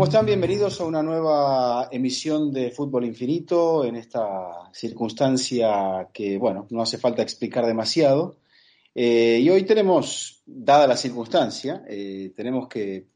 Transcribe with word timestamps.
¿Cómo 0.00 0.08
están? 0.08 0.24
Bienvenidos 0.24 0.80
a 0.80 0.86
una 0.86 1.02
nueva 1.02 1.90
emisión 1.92 2.50
de 2.50 2.70
Fútbol 2.70 3.04
Infinito 3.04 3.84
en 3.84 3.96
esta 3.96 4.70
circunstancia 4.72 6.08
que, 6.10 6.38
bueno, 6.38 6.66
no 6.70 6.80
hace 6.80 6.96
falta 6.96 7.20
explicar 7.20 7.66
demasiado. 7.66 8.38
Eh, 8.94 9.40
y 9.42 9.50
hoy 9.50 9.64
tenemos, 9.64 10.42
dada 10.46 10.86
la 10.86 10.96
circunstancia, 10.96 11.84
eh, 11.86 12.32
tenemos 12.34 12.66
que 12.66 13.08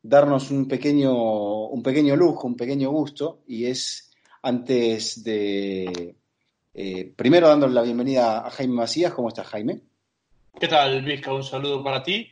darnos 0.00 0.50
un 0.50 0.66
pequeño, 0.66 1.66
un 1.66 1.82
pequeño 1.82 2.16
lujo, 2.16 2.46
un 2.46 2.56
pequeño 2.56 2.90
gusto, 2.90 3.42
y 3.46 3.66
es 3.66 4.10
antes 4.40 5.22
de, 5.22 6.16
eh, 6.72 7.12
primero 7.14 7.48
dándole 7.48 7.74
la 7.74 7.82
bienvenida 7.82 8.46
a 8.46 8.50
Jaime 8.50 8.76
Macías. 8.76 9.12
¿Cómo 9.12 9.28
estás, 9.28 9.48
Jaime? 9.48 9.82
¿Qué 10.58 10.68
tal, 10.68 11.04
Vizca? 11.04 11.34
Un 11.34 11.44
saludo 11.44 11.84
para 11.84 12.02
ti 12.02 12.28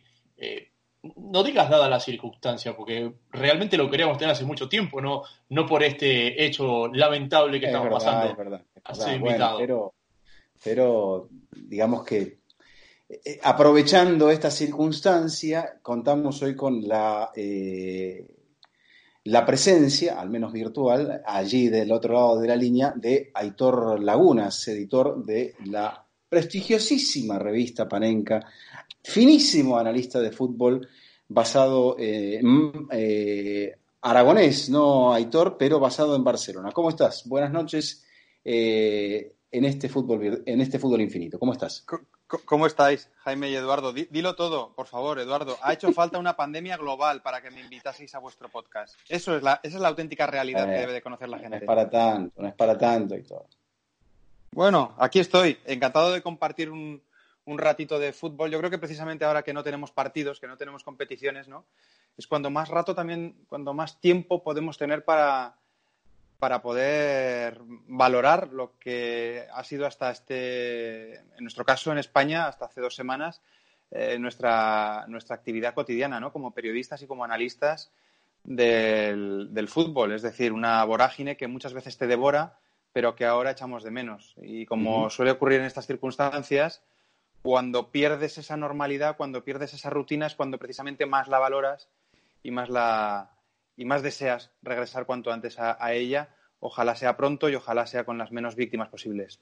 no 1.16 1.42
digas 1.42 1.70
nada 1.70 1.86
a 1.86 1.90
la 1.90 2.00
circunstancia, 2.00 2.76
porque 2.76 3.12
realmente 3.30 3.76
lo 3.76 3.90
queríamos 3.90 4.18
tener 4.18 4.32
hace 4.32 4.44
mucho 4.44 4.68
tiempo, 4.68 5.00
no, 5.00 5.22
no 5.50 5.66
por 5.66 5.82
este 5.82 6.44
hecho 6.44 6.88
lamentable 6.88 7.60
que 7.60 7.66
estamos 7.66 7.88
pasando. 7.88 8.30
Es 8.30 8.36
verdad, 9.20 9.54
pero, 9.58 9.94
pero 10.62 11.28
digamos 11.50 12.04
que 12.04 12.38
eh, 13.08 13.38
aprovechando 13.42 14.30
esta 14.30 14.50
circunstancia, 14.50 15.78
contamos 15.82 16.42
hoy 16.42 16.56
con 16.56 16.86
la, 16.86 17.30
eh, 17.34 18.26
la 19.24 19.46
presencia, 19.46 20.20
al 20.20 20.30
menos 20.30 20.52
virtual, 20.52 21.22
allí 21.24 21.68
del 21.68 21.92
otro 21.92 22.14
lado 22.14 22.40
de 22.40 22.48
la 22.48 22.56
línea, 22.56 22.92
de 22.96 23.30
Aitor 23.34 24.02
Lagunas, 24.02 24.66
editor 24.68 25.24
de 25.24 25.54
la 25.66 26.04
prestigiosísima 26.28 27.38
revista 27.38 27.88
Panenca, 27.88 28.44
finísimo 29.06 29.78
analista 29.78 30.18
de 30.20 30.32
fútbol 30.32 30.88
basado 31.28 31.96
en 31.98 32.88
eh, 32.90 33.76
aragonés, 34.02 34.68
no 34.68 35.12
Aitor, 35.12 35.56
pero 35.56 35.78
basado 35.78 36.16
en 36.16 36.24
Barcelona. 36.24 36.72
¿Cómo 36.72 36.88
estás? 36.90 37.26
Buenas 37.26 37.52
noches 37.52 38.04
eh, 38.44 39.36
en, 39.50 39.64
este 39.64 39.88
fútbol, 39.88 40.42
en 40.44 40.60
este 40.60 40.80
fútbol 40.80 41.00
infinito. 41.02 41.38
¿Cómo 41.38 41.52
estás? 41.52 41.86
¿Cómo 42.44 42.66
estáis, 42.66 43.08
Jaime 43.18 43.48
y 43.50 43.54
Eduardo? 43.54 43.92
Dilo 43.92 44.34
todo, 44.34 44.74
por 44.74 44.88
favor, 44.88 45.20
Eduardo. 45.20 45.56
Ha 45.62 45.72
hecho 45.72 45.92
falta 45.92 46.18
una 46.18 46.34
pandemia 46.34 46.76
global 46.76 47.22
para 47.22 47.40
que 47.40 47.52
me 47.52 47.60
invitaseis 47.60 48.12
a 48.16 48.18
vuestro 48.18 48.48
podcast. 48.48 48.98
Eso 49.08 49.36
es 49.36 49.42
la, 49.44 49.60
esa 49.62 49.76
es 49.76 49.80
la 49.80 49.88
auténtica 49.88 50.26
realidad 50.26 50.66
que 50.66 50.74
eh, 50.74 50.80
debe 50.80 50.92
de 50.92 51.02
conocer 51.02 51.28
la 51.28 51.38
gente. 51.38 51.50
No 51.50 51.62
es 51.62 51.66
para 51.66 51.88
tanto, 51.88 52.42
no 52.42 52.48
es 52.48 52.54
para 52.54 52.76
tanto 52.76 53.14
todo. 53.22 53.46
Bueno, 54.50 54.96
aquí 54.98 55.20
estoy, 55.20 55.58
encantado 55.64 56.12
de 56.12 56.22
compartir 56.22 56.70
un, 56.70 57.00
un 57.46 57.58
ratito 57.58 57.98
de 57.98 58.12
fútbol. 58.12 58.50
Yo 58.50 58.58
creo 58.58 58.70
que 58.70 58.78
precisamente 58.78 59.24
ahora 59.24 59.42
que 59.42 59.52
no 59.52 59.62
tenemos 59.62 59.90
partidos, 59.90 60.40
que 60.40 60.48
no 60.48 60.56
tenemos 60.56 60.84
competiciones, 60.84 61.48
¿no? 61.48 61.64
Es 62.18 62.26
cuando 62.26 62.50
más 62.50 62.68
rato 62.68 62.94
también, 62.94 63.36
cuando 63.48 63.72
más 63.72 64.00
tiempo 64.00 64.42
podemos 64.42 64.76
tener 64.78 65.04
para, 65.04 65.54
para 66.38 66.60
poder 66.60 67.60
valorar 67.86 68.48
lo 68.52 68.78
que 68.78 69.46
ha 69.52 69.64
sido 69.64 69.86
hasta 69.86 70.10
este, 70.10 71.14
en 71.14 71.40
nuestro 71.40 71.64
caso 71.64 71.92
en 71.92 71.98
España, 71.98 72.46
hasta 72.46 72.66
hace 72.66 72.80
dos 72.80 72.94
semanas, 72.94 73.40
eh, 73.90 74.18
nuestra, 74.18 75.04
nuestra 75.08 75.36
actividad 75.36 75.74
cotidiana, 75.74 76.18
¿no? 76.18 76.32
Como 76.32 76.52
periodistas 76.52 77.00
y 77.02 77.06
como 77.06 77.24
analistas 77.24 77.92
del, 78.42 79.48
del 79.52 79.68
fútbol. 79.68 80.12
Es 80.12 80.22
decir, 80.22 80.52
una 80.52 80.84
vorágine 80.84 81.36
que 81.36 81.46
muchas 81.46 81.74
veces 81.74 81.96
te 81.96 82.08
devora, 82.08 82.58
pero 82.92 83.14
que 83.14 83.24
ahora 83.24 83.52
echamos 83.52 83.84
de 83.84 83.92
menos. 83.92 84.34
Y 84.42 84.66
como 84.66 85.10
suele 85.10 85.30
ocurrir 85.30 85.60
en 85.60 85.66
estas 85.66 85.86
circunstancias, 85.86 86.82
cuando 87.46 87.92
pierdes 87.92 88.38
esa 88.38 88.56
normalidad, 88.56 89.16
cuando 89.16 89.44
pierdes 89.44 89.72
esa 89.72 89.88
rutina, 89.88 90.26
es 90.26 90.34
cuando 90.34 90.58
precisamente 90.58 91.06
más 91.06 91.28
la 91.28 91.38
valoras 91.38 91.88
y 92.42 92.50
más 92.50 92.68
la 92.68 93.30
y 93.76 93.84
más 93.84 94.02
deseas 94.02 94.50
regresar 94.62 95.06
cuanto 95.06 95.30
antes 95.30 95.56
a, 95.60 95.92
ella. 95.92 96.34
Ojalá 96.58 96.96
sea 96.96 97.16
pronto 97.16 97.48
y 97.48 97.54
ojalá 97.54 97.86
sea 97.86 98.02
con 98.04 98.18
las 98.18 98.32
menos 98.32 98.56
víctimas 98.56 98.88
posibles. 98.88 99.38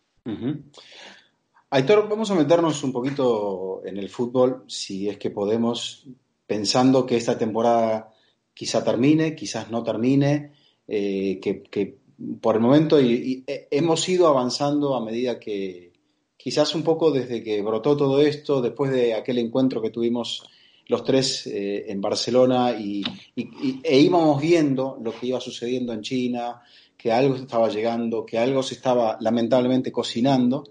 Aitor, 1.71 2.07
vamos 2.07 2.31
a 2.31 2.35
meternos 2.35 2.85
un 2.85 2.93
poquito 2.93 3.81
en 3.87 3.97
el 3.97 4.11
fútbol, 4.11 4.65
si 4.67 5.09
es 5.09 5.17
que 5.17 5.31
podemos, 5.31 6.07
pensando 6.47 7.07
que 7.07 7.17
esta 7.17 7.39
temporada 7.39 8.13
quizá 8.53 8.85
termine, 8.85 9.35
quizás 9.35 9.71
no 9.71 9.83
termine, 9.83 10.53
eh, 10.87 11.41
que, 11.41 11.97
por 12.43 12.57
el 12.57 12.61
momento 12.61 13.01
y, 13.01 13.45
eh, 13.47 13.67
hemos 13.71 14.07
ido 14.11 14.29
avanzando 14.29 14.95
a 14.95 15.03
medida 15.03 15.41
que, 15.41 15.94
quizás 16.45 16.75
un 16.75 16.83
poco 16.83 17.11
desde 17.11 17.43
que 17.43 17.63
brotó 17.63 17.97
todo 17.97 18.21
esto, 18.21 18.61
después 18.61 18.93
de 18.93 19.15
aquel 19.15 19.39
encuentro 19.39 19.81
que 19.81 19.89
tuvimos 19.89 20.47
los 20.89 21.03
tres 21.03 21.47
eh, 21.47 21.87
en 21.89 22.03
Barcelona 22.03 22.73
y, 22.79 23.03
e 23.35 23.99
íbamos 23.99 24.43
viendo 24.43 24.99
lo 25.03 25.19
que 25.19 25.29
iba 25.29 25.41
sucediendo 25.41 25.95
en 25.95 26.03
China, 26.03 26.61
que 26.99 27.11
algo 27.11 27.37
estaba 27.37 27.71
llegando, 27.71 28.27
que 28.27 28.37
algo 28.37 28.63
se 28.63 28.75
estaba 28.75 29.17
lamentablemente 29.23 29.91
cocinando, 29.91 30.65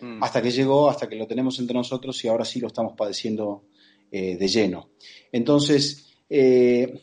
mm. 0.00 0.24
hasta 0.24 0.40
que 0.40 0.50
llegó, 0.50 0.88
hasta 0.88 1.06
que 1.06 1.16
lo 1.16 1.26
tenemos 1.26 1.58
entre 1.58 1.76
nosotros 1.76 2.24
y 2.24 2.28
ahora 2.28 2.46
sí 2.46 2.58
lo 2.58 2.68
estamos 2.68 2.94
padeciendo 2.96 3.64
eh, 4.10 4.38
de 4.38 4.48
lleno. 4.48 4.88
Entonces, 5.30 6.06
eh, 6.30 7.02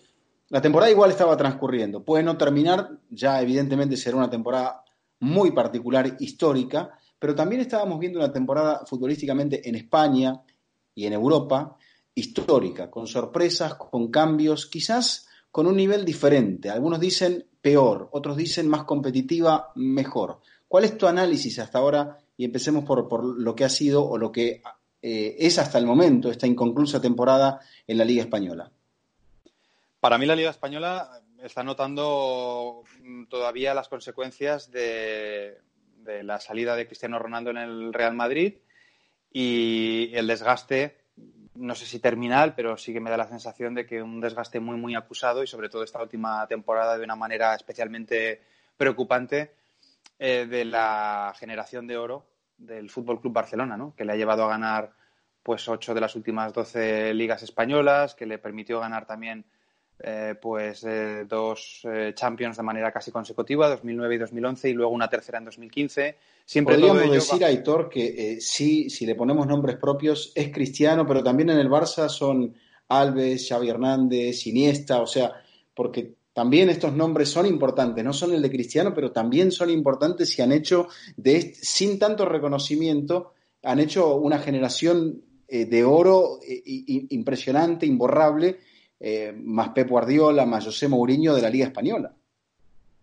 la 0.50 0.62
temporada 0.62 0.92
igual 0.92 1.12
estaba 1.12 1.38
transcurriendo. 1.38 2.04
Puede 2.04 2.24
no 2.24 2.36
terminar, 2.38 2.90
ya 3.08 3.40
evidentemente 3.40 3.96
será 3.96 4.18
una 4.18 4.32
temporada 4.32 4.84
muy 5.20 5.52
particular, 5.52 6.18
histórica, 6.20 6.98
pero 7.20 7.36
también 7.36 7.62
estábamos 7.62 8.00
viendo 8.00 8.20
una 8.20 8.32
temporada 8.32 8.86
futbolísticamente 8.86 9.68
en 9.68 9.76
España 9.76 10.42
y 10.94 11.06
en 11.06 11.14
Europa 11.14 11.78
histórica, 12.14 12.90
con 12.90 13.08
sorpresas, 13.08 13.76
con 13.76 14.10
cambios, 14.10 14.68
quizás 14.68 15.28
con 15.52 15.68
un 15.68 15.76
nivel 15.76 16.06
diferente. 16.06 16.70
Algunos 16.70 17.00
dicen 17.00 17.46
peor, 17.62 18.10
otros 18.12 18.38
dicen 18.38 18.68
más 18.68 18.84
competitiva, 18.84 19.72
mejor. 19.76 20.40
¿Cuál 20.68 20.86
es 20.86 20.98
tu 20.98 21.08
análisis 21.08 21.60
hasta 21.60 21.80
ahora? 21.80 22.18
Y 22.38 22.46
empecemos 22.46 22.86
por, 22.86 23.24
lo 23.24 23.56
que 23.56 23.66
ha 23.66 23.70
sido 23.70 24.06
o 24.06 24.18
lo 24.18 24.32
que 24.32 24.62
eh, 25.02 25.36
es 25.40 25.58
hasta 25.60 25.78
el 25.78 25.86
momento 25.86 26.30
esta 26.30 26.48
inconclusa 26.48 27.02
temporada 27.02 27.60
en 27.88 27.98
la 27.98 28.06
Liga 28.06 28.24
Española. 28.24 28.72
Para 30.00 30.18
mí 30.18 30.26
la 30.26 30.36
Liga 30.36 30.52
Española 30.52 31.22
está 31.42 31.64
notando 31.64 32.84
todavía 33.30 33.74
las 33.74 33.88
consecuencias 33.88 34.72
de, 34.72 35.58
de 36.06 36.24
la 36.24 36.40
salida 36.40 36.76
de 36.76 36.86
Cristiano 36.86 37.20
Ronaldo 37.20 37.50
en 37.50 37.58
el 37.58 37.94
Real 37.94 38.14
Madrid 38.14 38.54
y 39.32 40.12
el 40.14 40.28
desgaste, 40.28 40.96
no 41.56 41.76
sé 41.76 41.86
si 41.86 42.00
terminal, 42.00 42.54
pero 42.56 42.78
sí 42.78 42.94
que 42.94 43.02
me 43.02 43.10
da 43.10 43.18
la 43.18 43.28
sensación 43.28 43.76
de 43.76 43.86
que 43.86 44.02
un 44.02 44.22
desgaste 44.22 44.60
muy, 44.60 44.78
muy 44.78 44.96
acusado 44.96 45.44
y 45.44 45.48
sobre 45.48 45.68
todo 45.68 45.84
esta 45.84 46.02
última 46.02 46.48
temporada 46.48 46.98
de 46.98 47.04
una 47.04 47.16
manera 47.16 47.54
especialmente 47.56 48.42
preocupante 48.78 49.52
eh, 50.20 50.46
de 50.50 50.64
la 50.64 51.34
generación 51.38 51.88
de 51.88 51.98
oro 51.98 52.26
del 52.58 52.90
Fútbol 52.90 53.20
Club 53.20 53.34
Barcelona, 53.34 53.76
¿no? 53.76 53.94
que 53.96 54.06
le 54.06 54.14
ha 54.14 54.16
llevado 54.16 54.46
a 54.46 54.50
ganar 54.50 54.94
pues 55.44 55.68
ocho 55.68 55.94
de 55.94 56.02
las 56.02 56.16
últimas 56.16 56.54
doce 56.54 57.14
ligas 57.14 57.44
españolas, 57.44 58.16
que 58.16 58.26
le 58.26 58.38
permitió 58.38 58.80
ganar 58.80 59.06
también 59.06 59.46
eh, 59.98 60.36
pues 60.42 60.84
eh, 60.84 61.26
dos 61.28 61.80
eh, 61.86 62.12
Champions 62.14 62.58
de 62.58 62.64
manera 62.64 62.92
casi 62.92 63.12
consecutiva, 63.12 63.70
2009 63.70 64.16
y 64.16 64.18
2011, 64.18 64.70
y 64.70 64.74
luego 64.74 64.92
una 64.92 65.08
tercera 65.10 65.38
en 65.38 65.46
2015. 65.46 66.18
Siempre 66.44 66.76
Podríamos 66.76 67.10
decir, 67.10 67.46
Aitor, 67.46 67.90
que 67.90 68.38
sí, 68.42 68.90
si 68.90 69.06
le 69.06 69.16
ponemos 69.16 69.48
nombres 69.48 69.78
propios, 69.78 70.34
es 70.36 70.52
cristiano, 70.52 71.08
pero 71.08 71.24
también 71.24 71.50
en 71.50 71.60
el 71.60 71.70
Barça 71.70 72.10
son 72.10 72.54
Alves, 72.90 73.48
Xavi 73.48 73.70
Hernández, 73.70 74.46
Iniesta, 74.46 75.02
o 75.02 75.08
sea, 75.08 75.32
porque 75.74 76.16
también 76.34 76.70
estos 76.70 76.94
nombres 76.94 77.30
son 77.30 77.46
importantes, 77.46 78.04
no 78.04 78.12
son 78.12 78.34
el 78.34 78.42
de 78.42 78.52
Cristiano, 78.52 78.94
pero 78.94 79.14
también 79.14 79.50
son 79.52 79.70
importantes 79.70 80.38
y 80.38 80.42
han 80.42 80.52
hecho, 80.52 80.90
de 81.16 81.56
sin 81.56 81.98
tanto 81.98 82.26
reconocimiento, 82.26 83.32
han 83.64 83.80
hecho 83.80 84.18
una 84.18 84.40
generación 84.40 85.22
de 85.48 85.84
oro 85.86 86.40
impresionante, 86.44 87.86
imborrable, 87.86 88.60
eh, 89.00 89.34
más 89.38 89.70
Pep 89.70 89.90
Guardiola, 89.90 90.46
más 90.46 90.66
José 90.66 90.88
Mourinho 90.88 91.36
de 91.36 91.42
la 91.42 91.50
Liga 91.50 91.66
Española. 91.66 92.14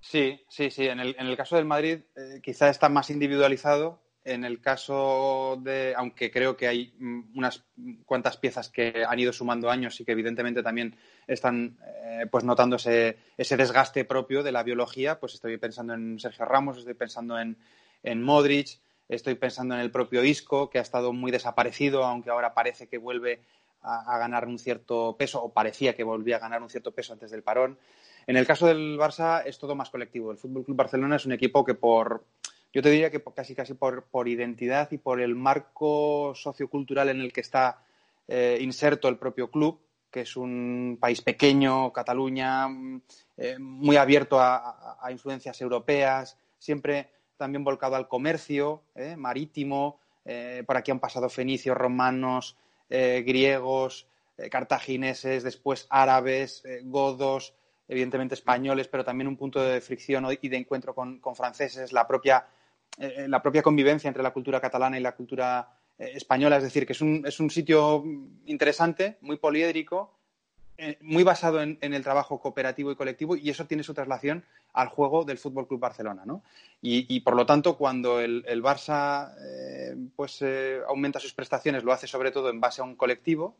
Sí, 0.01 0.41
sí, 0.49 0.71
sí. 0.71 0.87
En 0.87 1.01
el, 1.01 1.15
en 1.19 1.27
el 1.27 1.37
caso 1.37 1.57
del 1.57 1.65
Madrid 1.65 2.01
eh, 2.17 2.41
quizá 2.43 2.69
está 2.69 2.89
más 2.89 3.09
individualizado. 3.11 4.01
En 4.25 4.45
el 4.45 4.61
caso 4.61 5.59
de, 5.63 5.95
aunque 5.97 6.31
creo 6.31 6.57
que 6.57 6.69
hay 6.69 6.95
mm, 6.99 7.37
unas 7.37 7.65
cuantas 8.05 8.37
piezas 8.37 8.69
que 8.69 9.05
han 9.07 9.19
ido 9.19 9.33
sumando 9.33 9.71
años 9.71 10.01
y 10.01 10.05
que 10.05 10.13
evidentemente 10.13 10.63
también 10.63 10.97
están 11.27 11.79
eh, 12.05 12.27
pues 12.31 12.45
notando 12.45 12.77
ese, 12.77 13.17
desgaste 13.37 14.05
propio 14.05 14.43
de 14.43 14.53
la 14.53 14.63
biología, 14.63 15.19
pues 15.19 15.35
estoy 15.35 15.57
pensando 15.57 15.95
en 15.95 16.21
Sergio 16.21 16.45
Ramos, 16.45 16.79
estoy 16.79 16.95
pensando 16.95 17.39
en, 17.39 17.57
en 18.03 18.23
Modric, 18.23 18.79
estoy 19.09 19.35
pensando 19.35 19.75
en 19.75 19.81
el 19.81 19.91
propio 19.91 20.25
Isco, 20.25 20.71
que 20.71 20.79
ha 20.79 20.83
estado 20.83 21.13
muy 21.13 21.33
desaparecido, 21.33 22.05
aunque 22.05 22.31
ahora 22.31 22.55
parece 22.55 22.89
que 22.89 22.99
vuelve 22.99 23.43
a, 23.83 24.19
ganar 24.19 24.47
un 24.47 24.59
cierto 24.59 25.17
peso, 25.19 25.43
o 25.43 25.53
parecía 25.53 25.95
que 25.95 26.05
volvía 26.05 26.37
a 26.37 26.41
ganar 26.41 26.63
un 26.63 26.71
cierto 26.71 26.93
peso 26.93 27.13
antes 27.13 27.31
del 27.31 27.43
parón. 27.43 27.79
En 28.27 28.37
el 28.37 28.47
caso 28.47 28.67
del 28.67 28.99
Barça 28.99 29.43
es 29.45 29.59
todo 29.59 29.75
más 29.75 29.91
colectivo. 29.91 30.31
El 30.31 30.39
Fútbol 30.39 30.65
Club 30.65 30.77
Barcelona 30.77 31.17
es 31.17 31.27
un 31.27 31.33
equipo 31.33 31.65
que 31.65 31.75
por, 31.75 32.25
yo 32.73 32.83
te 32.83 32.91
diría 32.91 33.11
que 33.11 33.23
casi 33.23 33.55
casi 33.55 33.75
por, 33.75 34.05
por 34.05 34.29
identidad 34.29 34.91
y 34.93 34.99
por 34.99 35.21
el 35.21 35.35
marco 35.35 36.33
sociocultural 36.35 37.09
en 37.09 37.21
el 37.21 37.33
que 37.33 37.41
está 37.41 37.83
eh, 38.29 38.59
inserto 38.61 39.09
el 39.09 39.19
propio 39.19 39.51
club, 39.51 39.81
que 40.11 40.21
es 40.21 40.37
un 40.37 40.99
país 41.01 41.21
pequeño, 41.23 41.93
Cataluña, 41.93 42.69
eh, 43.37 43.59
muy 43.59 43.97
abierto 43.97 44.39
a, 44.41 45.09
influencias 45.11 45.61
europeas, 45.61 46.39
siempre 46.59 47.11
también 47.37 47.65
volcado 47.65 47.97
al 47.97 48.09
comercio 48.09 48.83
eh, 48.95 49.17
marítimo. 49.17 49.99
Por 50.67 50.77
aquí 50.77 50.93
han 50.93 51.01
pasado 51.01 51.29
fenicios, 51.29 51.77
romanos, 51.77 52.57
griegos, 53.25 54.07
cartagineses, 54.51 55.43
después 55.43 55.87
árabes, 55.89 56.63
godos, 56.85 57.55
evidentemente 57.89 58.35
españoles, 58.35 58.89
pero 58.89 59.05
también 59.05 59.29
un 59.29 59.37
punto 59.37 59.63
de 59.63 59.81
fricción 59.81 60.27
y 60.41 60.49
de 60.49 60.57
encuentro 60.57 60.95
con, 60.95 61.21
franceses, 61.35 61.93
la 61.93 62.07
propia, 62.07 62.47
la 62.99 63.41
propia 63.41 63.63
convivencia 63.63 64.09
entre 64.09 64.23
la 64.23 64.33
cultura 64.33 64.61
catalana 64.61 64.99
y 64.99 65.03
la 65.03 65.17
cultura 65.17 65.69
española. 65.99 66.59
Es 66.59 66.65
decir, 66.65 66.87
que 66.87 66.93
es 66.93 67.01
un, 67.01 67.25
es 67.27 67.41
un 67.41 67.51
sitio 67.51 68.05
interesante, 68.47 69.17
muy 69.23 69.39
poliédrico, 69.39 70.13
eh, 70.85 70.99
muy 71.01 71.23
basado 71.23 71.63
en, 71.63 71.79
el 71.81 72.03
trabajo 72.03 72.41
cooperativo 72.41 72.91
y 72.91 72.97
colectivo 72.97 73.37
y 73.37 73.49
eso 73.49 73.67
tiene 73.67 73.85
su 73.85 73.95
traslación 73.95 74.45
al 74.73 74.89
juego 74.89 75.25
del 75.25 75.39
Fútbol 75.39 75.69
Club 75.69 75.79
Barcelona, 75.79 76.25
¿no? 76.27 76.43
Y, 76.81 77.21
por 77.21 77.37
lo 77.37 77.47
tanto, 77.47 77.79
cuando 77.79 78.19
el, 78.19 78.43
Barça 78.65 79.33
eh, 79.41 79.95
pues 80.17 80.43
eh, 80.43 80.81
aumenta 80.89 81.21
sus 81.21 81.35
prestaciones, 81.35 81.85
lo 81.85 81.93
hace 81.93 82.09
sobre 82.09 82.33
todo 82.33 82.51
en 82.51 82.59
base 82.59 82.81
a 82.81 82.85
un 82.85 82.97
colectivo, 82.97 83.57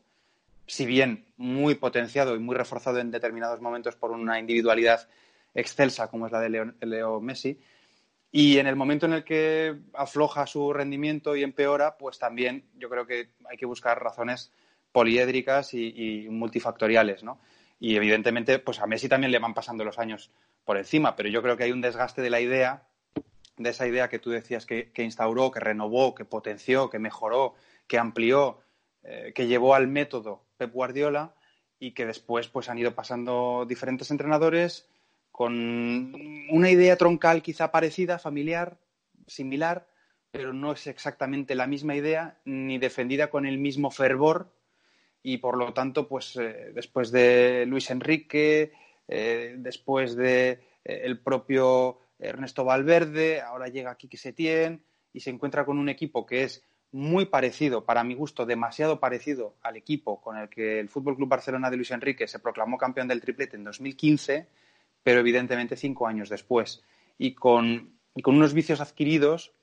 si 0.67 0.85
bien 0.85 1.23
muy 1.37 1.75
potenciado 1.75 2.35
y 2.35 2.39
muy 2.39 2.57
reforzado 2.57 2.99
en 2.99 3.09
determinados 3.09 3.61
momentos 3.61 3.95
por 3.95 4.11
una 4.11 4.37
individualidad 4.37 5.07
excelsa 5.55 6.09
como 6.09 6.25
es 6.25 6.33
la 6.33 6.41
de 6.41 6.49
Leo, 6.49 6.73
Leo 6.81 7.21
Messi, 7.21 7.57
y 8.33 8.57
en 8.57 8.67
el 8.67 8.75
momento 8.75 9.05
en 9.05 9.13
el 9.13 9.23
que 9.23 9.79
afloja 9.93 10.45
su 10.45 10.73
rendimiento 10.73 11.37
y 11.37 11.43
empeora, 11.43 11.95
pues 11.97 12.19
también 12.19 12.65
yo 12.75 12.89
creo 12.89 13.07
que 13.07 13.29
hay 13.49 13.55
que 13.55 13.65
buscar 13.65 14.03
razones 14.03 14.51
poliédricas 14.93 15.73
y, 15.73 16.27
multifactoriales, 16.29 17.23
¿no? 17.23 17.41
Y 17.79 17.97
evidentemente, 17.97 18.59
pues 18.59 18.79
a 18.79 18.87
Messi 18.87 19.09
también 19.09 19.31
le 19.31 19.39
van 19.39 19.53
pasando 19.53 19.83
los 19.83 19.99
años 19.99 20.31
por 20.63 20.77
encima, 20.77 21.17
pero 21.17 21.27
yo 21.27 21.41
creo 21.41 21.57
que 21.57 21.65
hay 21.65 21.73
un 21.73 21.81
desgaste 21.81 22.21
de 22.21 22.29
la 22.29 22.39
idea, 22.39 22.87
de 23.57 23.69
esa 23.71 23.85
idea 23.87 24.07
que 24.07 24.19
tú 24.19 24.29
decías 24.29 24.65
que, 24.65 24.91
instauró, 24.95 25.51
que 25.51 25.59
renovó, 25.59 26.15
que 26.15 26.23
potenció, 26.23 26.89
que 26.89 26.99
mejoró, 26.99 27.55
que 27.87 27.97
amplió, 27.97 28.59
eh, 29.03 29.33
que 29.35 29.47
llevó 29.47 29.75
al 29.75 29.87
método 29.87 30.45
Pep 30.55 30.71
Guardiola 30.71 31.35
y 31.79 31.91
que 31.91 32.05
después 32.05 32.47
pues 32.47 32.69
han 32.69 32.77
ido 32.77 32.95
pasando 32.95 33.65
diferentes 33.67 34.11
entrenadores 34.11 34.87
con 35.31 36.13
una 36.49 36.69
idea 36.69 36.95
troncal 36.95 37.41
quizá 37.41 37.71
parecida, 37.71 38.19
familiar, 38.19 38.77
similar, 39.27 39.87
pero 40.31 40.53
no 40.53 40.71
es 40.71 40.87
exactamente 40.87 41.55
la 41.55 41.67
misma 41.67 41.95
idea 41.95 42.37
ni 42.45 42.77
defendida 42.77 43.29
con 43.29 43.45
el 43.45 43.57
mismo 43.57 43.91
fervor 43.91 44.53
y 45.23 45.37
por 45.37 45.57
lo 45.57 45.73
tanto, 45.73 46.07
pues 46.07 46.35
eh, 46.35 46.71
después 46.75 47.09
de 47.09 47.65
Luis 47.65 47.89
Enrique, 47.89 48.73
eh, 49.07 49.55
después 49.57 50.15
de 50.15 50.49
eh, 50.49 50.59
el 50.83 51.19
propio 51.19 51.99
Ernesto 52.19 52.65
Valverde, 52.65 53.41
ahora 53.41 53.69
llega 53.69 53.95
Quique 53.95 54.17
Setién 54.17 54.83
y 55.13 55.21
se 55.21 55.29
encuentra 55.29 55.65
con 55.65 55.79
un 55.79 55.87
equipo 55.87 56.25
que 56.25 56.43
es 56.43 56.63
muy 56.91 57.25
parecido, 57.25 57.85
para 57.85 58.03
mi 58.03 58.13
gusto, 58.13 58.45
demasiado 58.45 58.99
parecido 58.99 59.55
al 59.63 59.77
equipo 59.77 60.21
con 60.21 60.37
el 60.37 60.49
que 60.49 60.79
el 60.79 60.89
Fútbol 60.89 61.15
Club 61.15 61.29
Barcelona 61.29 61.71
de 61.71 61.77
Luis 61.77 61.91
Enrique 61.91 62.27
se 62.27 62.39
proclamó 62.39 62.77
campeón 62.77 63.07
del 63.07 63.21
triplete 63.21 63.55
en 63.55 63.63
2015, 63.63 64.47
pero 65.01 65.21
evidentemente 65.21 65.75
cinco 65.75 66.05
años 66.05 66.29
después. 66.29 66.83
Y 67.17 67.33
con, 67.33 67.97
y 68.13 68.21
con 68.21 68.35
unos 68.35 68.53
vicios 68.53 68.79
adquiridos 68.79 69.53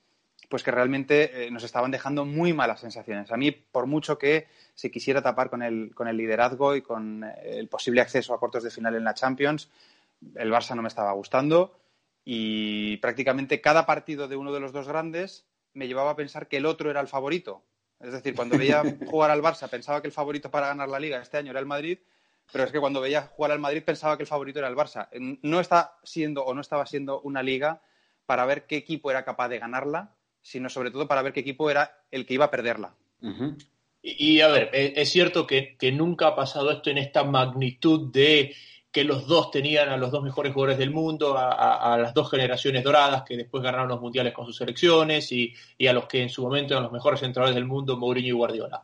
pues 0.49 0.63
que 0.63 0.71
realmente 0.71 1.47
eh, 1.47 1.51
nos 1.51 1.65
estaban 1.65 1.91
dejando 1.91 2.25
muy 2.25 2.53
malas 2.53 2.81
sensaciones. 2.81 3.31
A 3.31 3.37
mí, 3.37 3.51
por 3.51 3.87
mucho 3.87 4.19
que 4.19 4.49
se 4.75 4.91
quisiera 4.91 5.23
tapar 5.23 5.51
con 5.51 5.63
el, 5.63 5.95
con 5.95 6.09
el 6.09 6.17
liderazgo 6.17 6.75
y 6.75 6.83
con 6.83 7.25
eh, 7.25 7.59
el 7.59 7.69
posible 7.69 8.01
acceso 8.01 8.35
a 8.35 8.39
cuartos 8.39 8.65
de 8.65 8.71
final 8.71 8.95
en 8.97 9.05
la 9.05 9.15
Champions, 9.15 9.71
el 10.35 10.53
Barça 10.53 10.75
no 10.75 10.83
me 10.83 10.89
estaba 10.89 11.13
gustando 11.13 11.79
y 12.25 12.99
prácticamente 12.99 13.61
cada 13.61 13.87
partido 13.87 14.29
de 14.29 14.37
uno 14.37 14.53
de 14.53 14.61
los 14.61 14.73
dos 14.73 14.89
grandes 14.89 15.47
me 15.73 15.87
llevaba 15.87 16.11
a 16.11 16.17
pensar 16.17 16.49
que 16.49 16.59
el 16.59 16.67
otro 16.67 16.91
era 16.91 17.01
el 17.01 17.09
favorito. 17.09 17.63
Es 18.01 18.13
decir, 18.13 18.35
cuando 18.35 18.59
veía 18.59 18.83
jugar 19.11 19.31
al 19.31 19.43
Barça 19.43 19.69
pensaba 19.69 20.01
que 20.01 20.09
el 20.09 20.13
favorito 20.13 20.51
para 20.51 20.69
ganar 20.69 20.89
la 20.89 21.01
liga 21.01 21.21
este 21.21 21.39
año 21.39 21.51
era 21.51 21.61
el 21.61 21.67
Madrid, 21.67 21.99
pero 22.53 22.65
es 22.65 22.73
que 22.73 22.81
cuando 22.81 23.01
veía 23.01 23.23
jugar 23.23 23.53
al 23.53 23.61
Madrid 23.61 23.83
pensaba 23.85 24.17
que 24.17 24.25
el 24.25 24.29
favorito 24.29 24.59
era 24.59 24.69
el 24.69 24.77
Barça. 24.77 25.09
No 25.43 25.61
está 25.61 25.97
siendo 26.03 26.45
o 26.45 26.55
no 26.55 26.61
estaba 26.61 26.87
siendo 26.87 27.21
una 27.21 27.43
liga 27.43 27.83
para 28.27 28.45
ver 28.45 28.67
qué 28.67 28.77
equipo 28.77 29.11
era 29.11 29.25
capaz 29.25 29.49
de 29.49 29.59
ganarla 29.59 30.15
sino 30.43 30.69
sobre 30.69 30.91
todo 30.91 31.07
para 31.07 31.23
ver 31.23 31.33
qué 31.33 31.41
equipo 31.41 31.71
era 31.71 32.03
el 32.11 32.27
que 32.27 32.35
iba 32.35 32.47
a 32.47 32.51
perderla. 32.51 32.95
y, 34.03 34.41
a 34.41 34.49
ver, 34.49 34.71
e, 34.73 34.95
es 34.97 35.11
cierto 35.11 35.47
que, 35.47 35.77
nunca 35.93 36.29
ha 36.29 36.37
pasado 36.37 36.71
esto 36.71 36.91
en 36.91 36.99
esta 36.99 37.25
magnitud 37.25 38.11
de 38.13 38.55
que 38.91 39.05
los 39.05 39.27
dos 39.27 39.51
tenían 39.53 39.89
a 39.89 39.97
los 39.97 40.11
dos 40.11 40.23
mejores 40.23 40.53
jugadores 40.53 40.79
del 40.79 40.91
mundo, 40.91 41.37
a, 41.39 41.97
las 41.97 42.13
dos 42.13 42.31
generaciones 42.31 42.83
doradas 42.83 43.23
que 43.23 43.37
después 43.37 43.63
ganaron 43.63 43.89
los 43.89 44.01
mundiales 44.01 44.33
con 44.33 44.47
sus 44.47 44.57
selecciones 44.57 45.31
y, 45.31 45.55
a 45.87 45.93
los 45.93 46.07
que 46.07 46.23
en 46.23 46.29
su 46.29 46.43
momento 46.43 46.75
eran 46.75 46.85
los 46.85 46.93
mejores 46.93 47.21
centrales 47.21 47.55
del 47.55 47.67
mundo, 47.67 47.97
Mourinho 47.97 48.29
y 48.29 48.33
Guardiola. 48.33 48.83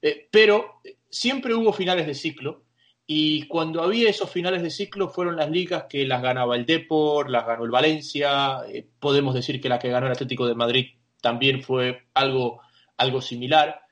Eh, 0.00 0.28
pero 0.30 0.80
siempre 1.10 1.54
hubo 1.54 1.72
finales 1.72 2.06
de 2.06 2.14
ciclo 2.14 2.62
y 3.06 3.46
cuando 3.48 3.82
había 3.82 4.08
esos 4.08 4.30
finales 4.30 4.62
de 4.62 4.70
ciclo 4.70 5.08
fueron 5.08 5.36
las 5.36 5.50
ligas 5.50 5.84
que 5.88 6.06
las 6.06 6.22
ganaba 6.22 6.56
el 6.56 6.64
Depor, 6.64 7.30
las 7.30 7.46
ganó 7.46 7.64
el 7.64 7.70
Valencia, 7.70 8.60
eh, 8.68 8.86
podemos 9.00 9.34
decir 9.34 9.60
que 9.60 9.68
la 9.68 9.78
que 9.78 9.90
ganó 9.90 10.06
el 10.06 10.12
Atlético 10.12 10.46
de 10.46 10.54
Madrid 10.54 10.86
también 11.20 11.62
fue 11.62 12.04
algo, 12.14 12.60
algo 12.96 13.20
similar. 13.20 13.82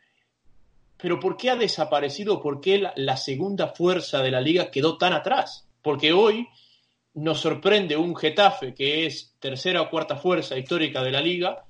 Pero 0.96 1.18
¿por 1.18 1.36
qué 1.36 1.50
ha 1.50 1.56
desaparecido? 1.56 2.40
¿Por 2.40 2.60
qué 2.60 2.90
la, 2.94 3.16
segunda 3.16 3.68
fuerza 3.68 4.22
de 4.22 4.30
la 4.30 4.40
liga 4.40 4.70
quedó 4.70 4.96
tan 4.96 5.12
atrás? 5.12 5.66
Porque 5.82 6.12
hoy 6.12 6.46
nos 7.14 7.40
sorprende 7.40 7.96
un 7.96 8.14
Getafe 8.14 8.74
que 8.74 9.06
es 9.06 9.34
tercera 9.40 9.82
o 9.82 9.90
cuarta 9.90 10.16
fuerza 10.16 10.56
histórica 10.56 11.02
de 11.02 11.10
la 11.10 11.20
liga 11.20 11.64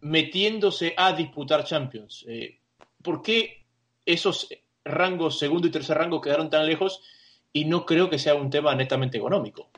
metiéndose 0.00 0.94
a 0.96 1.12
disputar 1.12 1.64
Champions. 1.64 2.24
Eh, 2.28 2.58
¿Por 3.02 3.22
qué 3.22 3.64
esos 4.06 4.48
rangos 4.84 5.38
segundo 5.38 5.68
y 5.68 5.70
tercer 5.70 5.98
rango 5.98 6.20
quedaron 6.20 6.50
tan 6.50 6.66
lejos 6.66 7.02
y 7.52 7.64
no 7.64 7.84
creo 7.84 8.08
que 8.08 8.18
sea 8.18 8.34
un 8.34 8.50
tema 8.50 8.74
netamente 8.74 9.18
económico. 9.18 9.68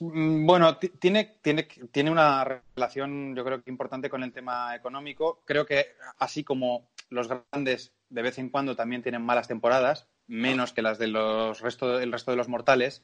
Mm, 0.00 0.46
bueno, 0.46 0.76
tiene, 0.78 1.36
tiene, 1.42 1.64
tiene 1.90 2.10
una 2.10 2.44
relación, 2.44 3.34
yo 3.34 3.44
creo 3.44 3.62
que 3.62 3.70
importante 3.70 4.08
con 4.08 4.22
el 4.22 4.32
tema 4.32 4.74
económico. 4.74 5.42
Creo 5.44 5.66
que 5.66 5.94
así 6.18 6.44
como 6.44 6.88
los 7.10 7.28
grandes 7.28 7.92
de 8.10 8.22
vez 8.22 8.38
en 8.38 8.50
cuando 8.50 8.76
también 8.76 9.02
tienen 9.02 9.22
malas 9.22 9.48
temporadas, 9.48 10.06
menos 10.26 10.72
que 10.72 10.82
las 10.82 10.98
del 10.98 11.16
resto, 11.60 11.98
el 11.98 12.12
resto 12.12 12.30
de 12.30 12.36
los 12.36 12.48
mortales, 12.48 13.02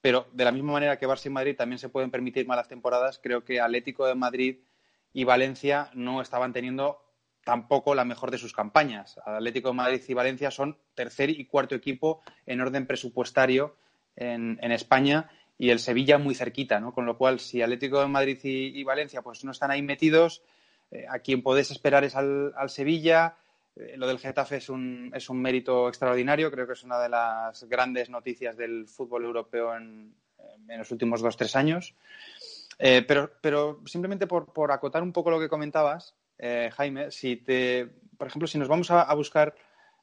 pero 0.00 0.28
de 0.32 0.44
la 0.44 0.52
misma 0.52 0.72
manera 0.72 0.98
que 0.98 1.08
Barça 1.08 1.26
y 1.26 1.30
Madrid 1.30 1.56
también 1.56 1.78
se 1.78 1.88
pueden 1.88 2.10
permitir 2.10 2.46
malas 2.46 2.68
temporadas, 2.68 3.20
creo 3.22 3.44
que 3.44 3.60
Atlético 3.60 4.06
de 4.06 4.14
Madrid 4.14 4.58
y 5.12 5.24
Valencia 5.24 5.90
no 5.94 6.22
estaban 6.22 6.52
teniendo 6.52 7.02
tampoco 7.44 7.94
la 7.94 8.04
mejor 8.04 8.30
de 8.30 8.38
sus 8.38 8.52
campañas. 8.52 9.18
Atlético 9.24 9.68
de 9.68 9.74
Madrid 9.74 10.02
y 10.06 10.14
Valencia 10.14 10.50
son 10.50 10.76
tercer 10.94 11.30
y 11.30 11.46
cuarto 11.46 11.74
equipo 11.74 12.22
en 12.46 12.60
orden 12.60 12.86
presupuestario 12.86 13.76
en, 14.16 14.72
España 14.72 15.30
y 15.58 15.70
el 15.70 15.78
Sevilla 15.78 16.18
muy 16.18 16.34
cerquita, 16.34 16.80
¿no? 16.80 16.92
Con 16.92 17.06
lo 17.06 17.16
cual, 17.16 17.40
si 17.40 17.62
Atlético 17.62 18.00
de 18.00 18.08
Madrid 18.08 18.38
y, 18.42 18.84
Valencia 18.84 19.22
pues 19.22 19.44
no 19.44 19.52
están 19.52 19.70
ahí 19.70 19.82
metidos, 19.82 20.42
eh, 20.90 21.06
a 21.08 21.20
quien 21.20 21.42
podés 21.42 21.70
esperar 21.70 22.04
es 22.04 22.14
al, 22.16 22.52
Sevilla. 22.68 23.36
Eh, 23.76 23.94
lo 23.96 24.06
del 24.06 24.18
Getafe 24.18 24.56
es 24.56 24.68
un, 24.68 25.10
es 25.14 25.30
un 25.30 25.40
mérito 25.40 25.88
extraordinario, 25.88 26.50
creo 26.50 26.66
que 26.66 26.74
es 26.74 26.84
una 26.84 27.00
de 27.00 27.08
las 27.08 27.64
grandes 27.64 28.10
noticias 28.10 28.56
del 28.56 28.86
fútbol 28.86 29.24
europeo 29.24 29.74
en, 29.76 30.14
los 30.68 30.90
últimos 30.90 31.20
dos, 31.20 31.36
tres 31.36 31.56
años. 31.56 31.94
Eh, 32.78 33.04
pero, 33.06 33.30
pero 33.42 33.82
simplemente 33.86 34.26
por, 34.26 34.52
por 34.52 34.72
acotar 34.72 35.02
un 35.02 35.12
poco 35.12 35.30
lo 35.30 35.38
que 35.38 35.48
comentabas, 35.48 36.14
eh, 36.42 36.70
Jaime, 36.72 37.10
si 37.10 37.36
te, 37.36 37.86
por 38.16 38.26
ejemplo, 38.26 38.48
si 38.48 38.58
nos 38.58 38.68
vamos 38.68 38.90
a, 38.90 39.12
buscar 39.14 39.54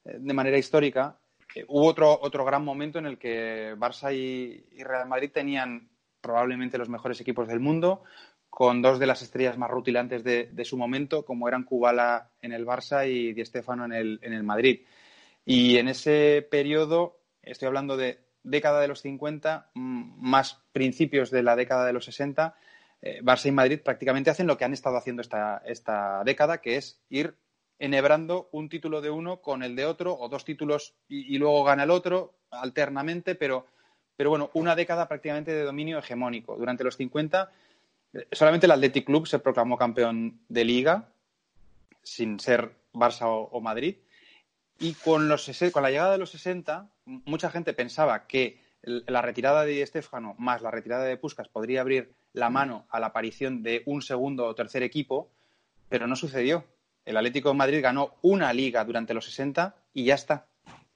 eh, 0.06 0.18
de 0.20 0.34
manera 0.34 0.58
histórica, 0.58 1.18
eh, 1.56 1.66
hubo 1.68 1.88
otro, 1.88 2.20
otro 2.22 2.46
gran 2.46 2.64
momento 2.64 3.00
en 3.00 3.08
el 3.08 3.18
que 3.18 3.74
Barça 3.76 4.14
y, 4.16 4.64
Real 4.84 5.08
Madrid 5.08 5.32
tenían 5.34 5.90
probablemente 6.22 6.78
los 6.78 6.90
mejores 6.90 7.20
equipos 7.22 7.48
del 7.48 7.60
mundo, 7.60 8.04
con 8.52 8.84
dos 8.84 9.00
de 9.00 9.08
las 9.08 9.24
estrellas 9.24 9.58
más 9.58 9.72
rutilantes 9.72 10.24
de, 10.24 10.66
su 10.66 10.78
momento, 10.78 11.26
como 11.26 11.48
eran 11.48 11.64
Kubala 11.64 12.30
en 12.42 12.54
el 12.54 12.66
Barça 12.66 13.10
y 13.10 13.34
Di 13.34 13.44
Stéfano 13.44 13.86
en 13.86 13.94
el, 13.94 14.20
en 14.22 14.34
el 14.34 14.44
Madrid. 14.44 14.82
Y 15.44 15.78
en 15.78 15.88
ese 15.88 16.48
periodo, 16.50 17.20
estoy 17.42 17.68
hablando 17.68 17.98
de 17.98 18.20
década 18.44 18.80
de 18.82 18.88
los 18.88 19.02
50, 19.02 19.72
más 19.74 20.62
principios 20.72 21.32
de 21.32 21.44
la 21.44 21.56
década 21.56 21.86
de 21.86 21.94
los 21.94 22.06
60, 22.06 22.56
eh, 23.08 23.22
Barça 23.24 23.48
y 23.48 23.52
Madrid 23.52 23.80
prácticamente 23.80 24.30
hacen 24.30 24.48
lo 24.48 24.58
que 24.58 24.66
han 24.66 24.74
estado 24.74 24.98
haciendo 24.98 25.22
esta, 25.22 25.62
esta 25.66 26.24
década, 26.26 26.60
que 26.60 26.76
es 26.76 27.00
ir 27.10 27.36
enhebrando 27.80 28.50
un 28.52 28.68
título 28.68 29.02
de 29.02 29.10
uno 29.10 29.42
con 29.42 29.64
el 29.64 29.76
de 29.76 29.86
otro, 29.86 30.18
o 30.18 30.28
dos 30.28 30.44
títulos 30.44 30.96
y, 31.08 31.38
luego 31.38 31.64
gana 31.64 31.84
el 31.84 31.92
otro 31.92 32.34
alternamente, 32.52 33.36
pero, 33.36 33.66
pero 34.16 34.30
bueno, 34.30 34.50
una 34.54 34.76
década 34.76 35.08
prácticamente 35.08 35.52
de 35.52 35.64
dominio 35.64 36.00
hegemónico. 36.00 36.58
Durante 36.58 36.84
los 36.84 36.98
50, 36.98 37.52
eh, 38.14 38.28
solamente 38.32 38.66
el 38.66 38.72
Athletic 38.72 39.06
Club 39.06 39.28
se 39.28 39.40
proclamó 39.40 39.78
campeón 39.78 40.42
de 40.50 40.66
liga, 40.66 41.10
sin 42.04 42.40
ser 42.40 42.72
Barça 42.94 43.26
o, 43.26 43.62
Madrid. 43.62 43.96
Y 44.80 44.94
con, 44.96 45.30
los, 45.30 45.50
con 45.72 45.84
la 45.84 45.92
llegada 45.92 46.12
de 46.12 46.18
los 46.18 46.32
60, 46.32 46.90
mucha 47.06 47.50
gente 47.50 47.74
pensaba 47.74 48.28
que 48.28 48.60
la 48.82 49.22
retirada 49.22 49.66
de 49.66 49.82
Estefano 49.82 50.36
más 50.38 50.62
la 50.62 50.72
retirada 50.72 51.04
de 51.06 51.18
Puskas 51.18 51.50
podría 51.50 51.82
abrir 51.82 52.14
la 52.34 52.50
mano 52.50 52.86
a 52.90 53.00
la 53.00 53.08
aparición 53.08 53.64
de 53.64 53.84
un 53.86 54.02
segundo 54.02 54.46
o 54.46 54.56
tercer 54.56 54.84
equipo, 54.84 55.32
pero 55.90 56.08
no 56.08 56.16
sucedió. 56.16 56.66
El 57.06 57.18
Atlético 57.18 57.50
de 57.50 57.56
Madrid 57.56 57.82
ganó 57.82 58.16
una 58.22 58.54
liga 58.54 58.84
durante 58.86 59.14
los 59.14 59.26
60 59.26 59.76
y 59.94 60.06
ya 60.06 60.16
está. 60.16 60.48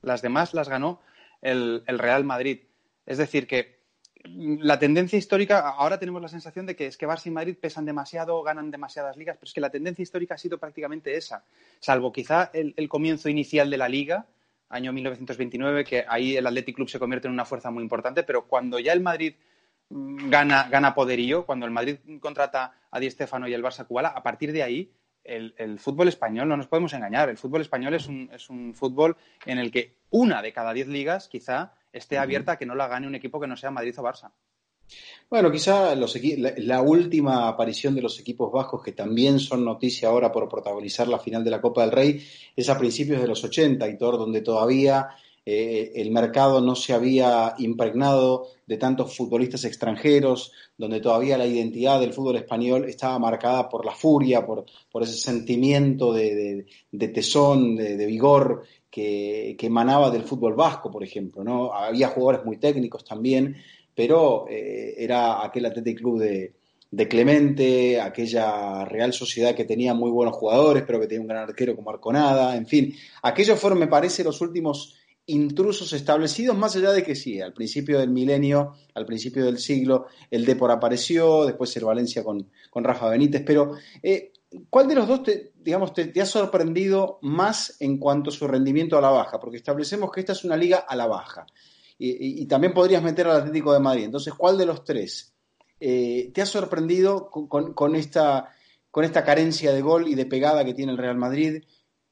Las 0.02 0.22
demás 0.22 0.54
las 0.54 0.70
ganó 0.70 1.02
el, 1.42 1.84
el 1.88 2.00
Real 2.00 2.24
Madrid. 2.24 2.62
Es 3.06 3.18
decir, 3.18 3.48
que 3.48 3.82
la 4.24 4.78
tendencia 4.78 5.18
histórica, 5.18 5.70
ahora 5.70 6.00
tenemos 6.00 6.22
la 6.22 6.28
sensación 6.28 6.66
de 6.66 6.76
que 6.76 6.88
es 6.88 6.98
que 6.98 7.08
Barça 7.08 7.28
y 7.28 7.32
Madrid 7.32 7.58
pesan 7.60 7.86
demasiado, 7.86 8.42
ganan 8.44 8.72
demasiadas 8.72 9.18
ligas, 9.18 9.38
pero 9.38 9.48
es 9.48 9.54
que 9.54 9.62
la 9.62 9.70
tendencia 9.70 10.04
histórica 10.04 10.36
ha 10.36 10.38
sido 10.38 10.58
prácticamente 10.58 11.16
esa, 11.16 11.44
salvo 11.80 12.12
quizá 12.12 12.52
el, 12.54 12.90
comienzo 12.90 13.30
inicial 13.30 13.70
de 13.70 13.78
la 13.78 13.90
liga, 13.90 14.28
año 14.72 14.94
1929, 14.94 15.84
que 15.84 16.06
ahí 16.08 16.36
el 16.36 16.48
Athletic 16.48 16.76
Club 16.76 16.90
se 16.90 17.00
convierte 17.00 17.28
en 17.28 17.34
una 17.34 17.46
fuerza 17.46 17.70
muy 17.70 17.84
importante, 17.84 18.24
pero 18.24 18.48
cuando 18.48 18.80
ya 18.80 18.94
el 18.94 19.02
Madrid 19.02 19.36
mm, 19.90 20.30
gana, 20.30 20.68
gana 20.70 20.94
poderío, 20.94 21.46
cuando 21.46 21.66
el 21.66 21.72
Madrid 21.72 21.98
contrata 22.20 22.74
a 22.90 23.00
Di 23.00 23.10
Stéfano 23.10 23.48
y 23.48 23.54
el 23.54 23.64
Barça 23.64 23.86
Kubala, 23.86 24.10
a 24.10 24.24
partir 24.24 24.52
de 24.52 24.64
ahí 24.64 24.92
el, 25.24 25.54
el, 25.58 25.80
fútbol 25.80 26.08
español, 26.08 26.48
no 26.48 26.58
nos 26.58 26.68
podemos 26.68 26.94
engañar, 26.94 27.30
el 27.30 27.38
fútbol 27.38 27.62
español 27.62 27.94
es 27.94 28.08
un, 28.08 28.30
es 28.34 28.50
un 28.50 28.74
fútbol 28.74 29.18
en 29.46 29.60
el 29.60 29.72
que 29.72 29.98
una 30.10 30.42
de 30.42 30.54
cada 30.54 30.74
diez 30.74 30.88
ligas 30.88 31.28
quizá 31.28 31.74
esté 31.92 32.18
abierta 32.18 32.54
a 32.54 32.58
que 32.58 32.66
no 32.66 32.76
la 32.76 32.88
gane 32.88 33.08
un 33.08 33.16
equipo 33.16 33.40
que 33.40 33.48
no 33.48 33.58
sea 33.58 33.72
Madrid 33.72 33.98
o 34.00 34.04
Barça. 34.04 34.32
Bueno, 35.30 35.50
quizá 35.50 35.96
los 35.96 36.20
la, 36.58 36.82
última 36.82 37.48
aparición 37.48 37.96
de 37.96 38.02
los 38.02 38.20
equipos 38.20 38.52
vascos, 38.52 38.84
que 38.84 38.92
también 38.92 39.40
son 39.40 39.64
noticia 39.64 40.10
ahora 40.10 40.30
por 40.30 40.50
protagonizar 40.50 41.08
la 41.08 41.20
final 41.20 41.42
de 41.44 41.52
la 41.52 41.62
Copa 41.62 41.82
del 41.82 41.92
Rey, 41.92 42.22
es 42.54 42.70
a 42.70 42.78
principios 42.78 43.22
de 43.22 43.30
los 43.30 43.42
80, 43.42 43.88
y 43.88 43.98
todo, 43.98 44.18
donde 44.18 44.42
todavía 44.42 45.08
eh, 45.46 45.94
el 45.96 46.12
mercado 46.12 46.62
no 46.62 46.76
se 46.76 46.94
había 46.94 47.56
impregnado 47.58 48.50
de 48.68 48.78
tantos 48.78 49.16
futbolistas 49.16 49.64
extranjeros, 49.64 50.52
donde 50.78 51.00
todavía 51.00 51.38
la 51.38 51.48
identidad 51.48 52.00
del 52.00 52.14
fútbol 52.14 52.36
español 52.36 52.86
estaba 52.86 53.18
marcada 53.18 53.68
por 53.68 53.86
la 53.86 53.96
furia, 53.96 54.46
por, 54.46 54.66
ese 55.02 55.18
sentimiento 55.18 56.14
de, 56.14 56.66
tesón, 57.14 57.76
de, 57.76 57.98
de 57.98 58.06
vigor 58.06 58.64
que, 58.90 59.56
que, 59.58 59.68
emanaba 59.68 60.12
del 60.12 60.24
fútbol 60.24 60.54
vasco, 60.54 60.92
por 60.92 61.04
ejemplo. 61.04 61.44
¿no? 61.44 61.74
Había 61.74 62.10
jugadores 62.10 62.46
muy 62.46 62.58
técnicos 62.58 63.04
también, 63.04 63.58
pero 63.96 64.46
eh, 64.50 64.96
era 64.98 65.44
aquel 65.44 65.66
Athletic 65.66 65.98
Club 65.98 66.20
de, 66.20 66.54
de, 66.90 67.08
Clemente, 67.08 68.00
aquella 68.00 68.86
Real 68.86 69.14
Sociedad 69.14 69.56
que 69.56 69.66
tenía 69.66 69.94
muy 69.94 70.12
buenos 70.12 70.36
jugadores, 70.36 70.84
pero 70.86 71.00
que 71.00 71.08
tenía 71.08 71.22
un 71.22 71.28
gran 71.28 71.50
arquero 71.50 71.76
como 71.76 71.90
Arconada, 71.90 72.56
en 72.56 72.68
fin. 72.68 72.96
Aquellos 73.24 73.60
fueron, 73.60 73.80
me 73.80 73.88
parece, 73.88 74.24
los 74.24 74.42
últimos 74.42 74.96
intrusos 75.28 75.94
establecidos, 75.94 76.58
más 76.58 76.76
allá 76.76 76.92
de 76.92 77.04
que 77.04 77.16
sí, 77.16 77.40
al 77.40 77.54
principio 77.54 78.00
del 78.00 78.10
milenio, 78.10 78.74
al 78.96 79.06
principio 79.06 79.46
del 79.46 79.60
siglo, 79.60 80.08
el 80.30 80.46
Depor 80.46 80.72
apareció, 80.72 81.46
después 81.46 81.76
el 81.78 81.86
Valencia 81.86 82.24
con, 82.24 82.50
con 82.70 82.84
Rafa 82.84 83.10
Benítez, 83.10 83.44
pero 83.46 83.74
eh, 84.02 84.32
¿Cuál 84.70 84.90
de 84.90 84.96
los 84.96 85.08
dos 85.08 85.24
te, 85.24 85.54
digamos, 85.56 85.94
te, 85.94 86.08
te, 86.08 86.22
ha 86.22 86.26
sorprendido 86.26 87.20
más 87.22 87.78
en 87.80 87.98
cuanto 87.98 88.32
a 88.32 88.34
su 88.34 88.46
rendimiento 88.48 88.98
a 88.98 89.02
la 89.02 89.10
baja? 89.10 89.40
Porque 89.40 89.56
establecemos 89.56 90.12
que 90.12 90.20
esta 90.20 90.34
es 90.34 90.44
una 90.44 90.58
liga 90.58 90.80
a 90.80 90.96
la 90.98 91.08
baja. 91.08 91.46
Y, 92.04 92.48
también 92.48 92.74
podrías 92.74 93.04
meter 93.04 93.28
al 93.28 93.42
Atlético 93.42 93.74
de 93.74 93.80
Madrid. 93.80 94.06
Entonces, 94.06 94.34
¿cuál 94.34 94.58
de 94.58 94.66
los 94.66 94.84
tres 94.84 95.36
eh, 95.80 96.32
te 96.34 96.42
ha 96.42 96.48
sorprendido 96.48 97.30
con, 97.30 97.74
con, 97.74 97.96
esta, 97.96 98.50
con 98.90 99.04
esta 99.04 99.24
carencia 99.24 99.72
de 99.72 99.82
gol 99.82 100.08
y 100.08 100.16
de 100.16 100.26
pegada 100.26 100.66
que 100.66 100.74
tiene 100.74 100.92
el 100.94 100.98
Real 100.98 101.18
Madrid? 101.18 101.64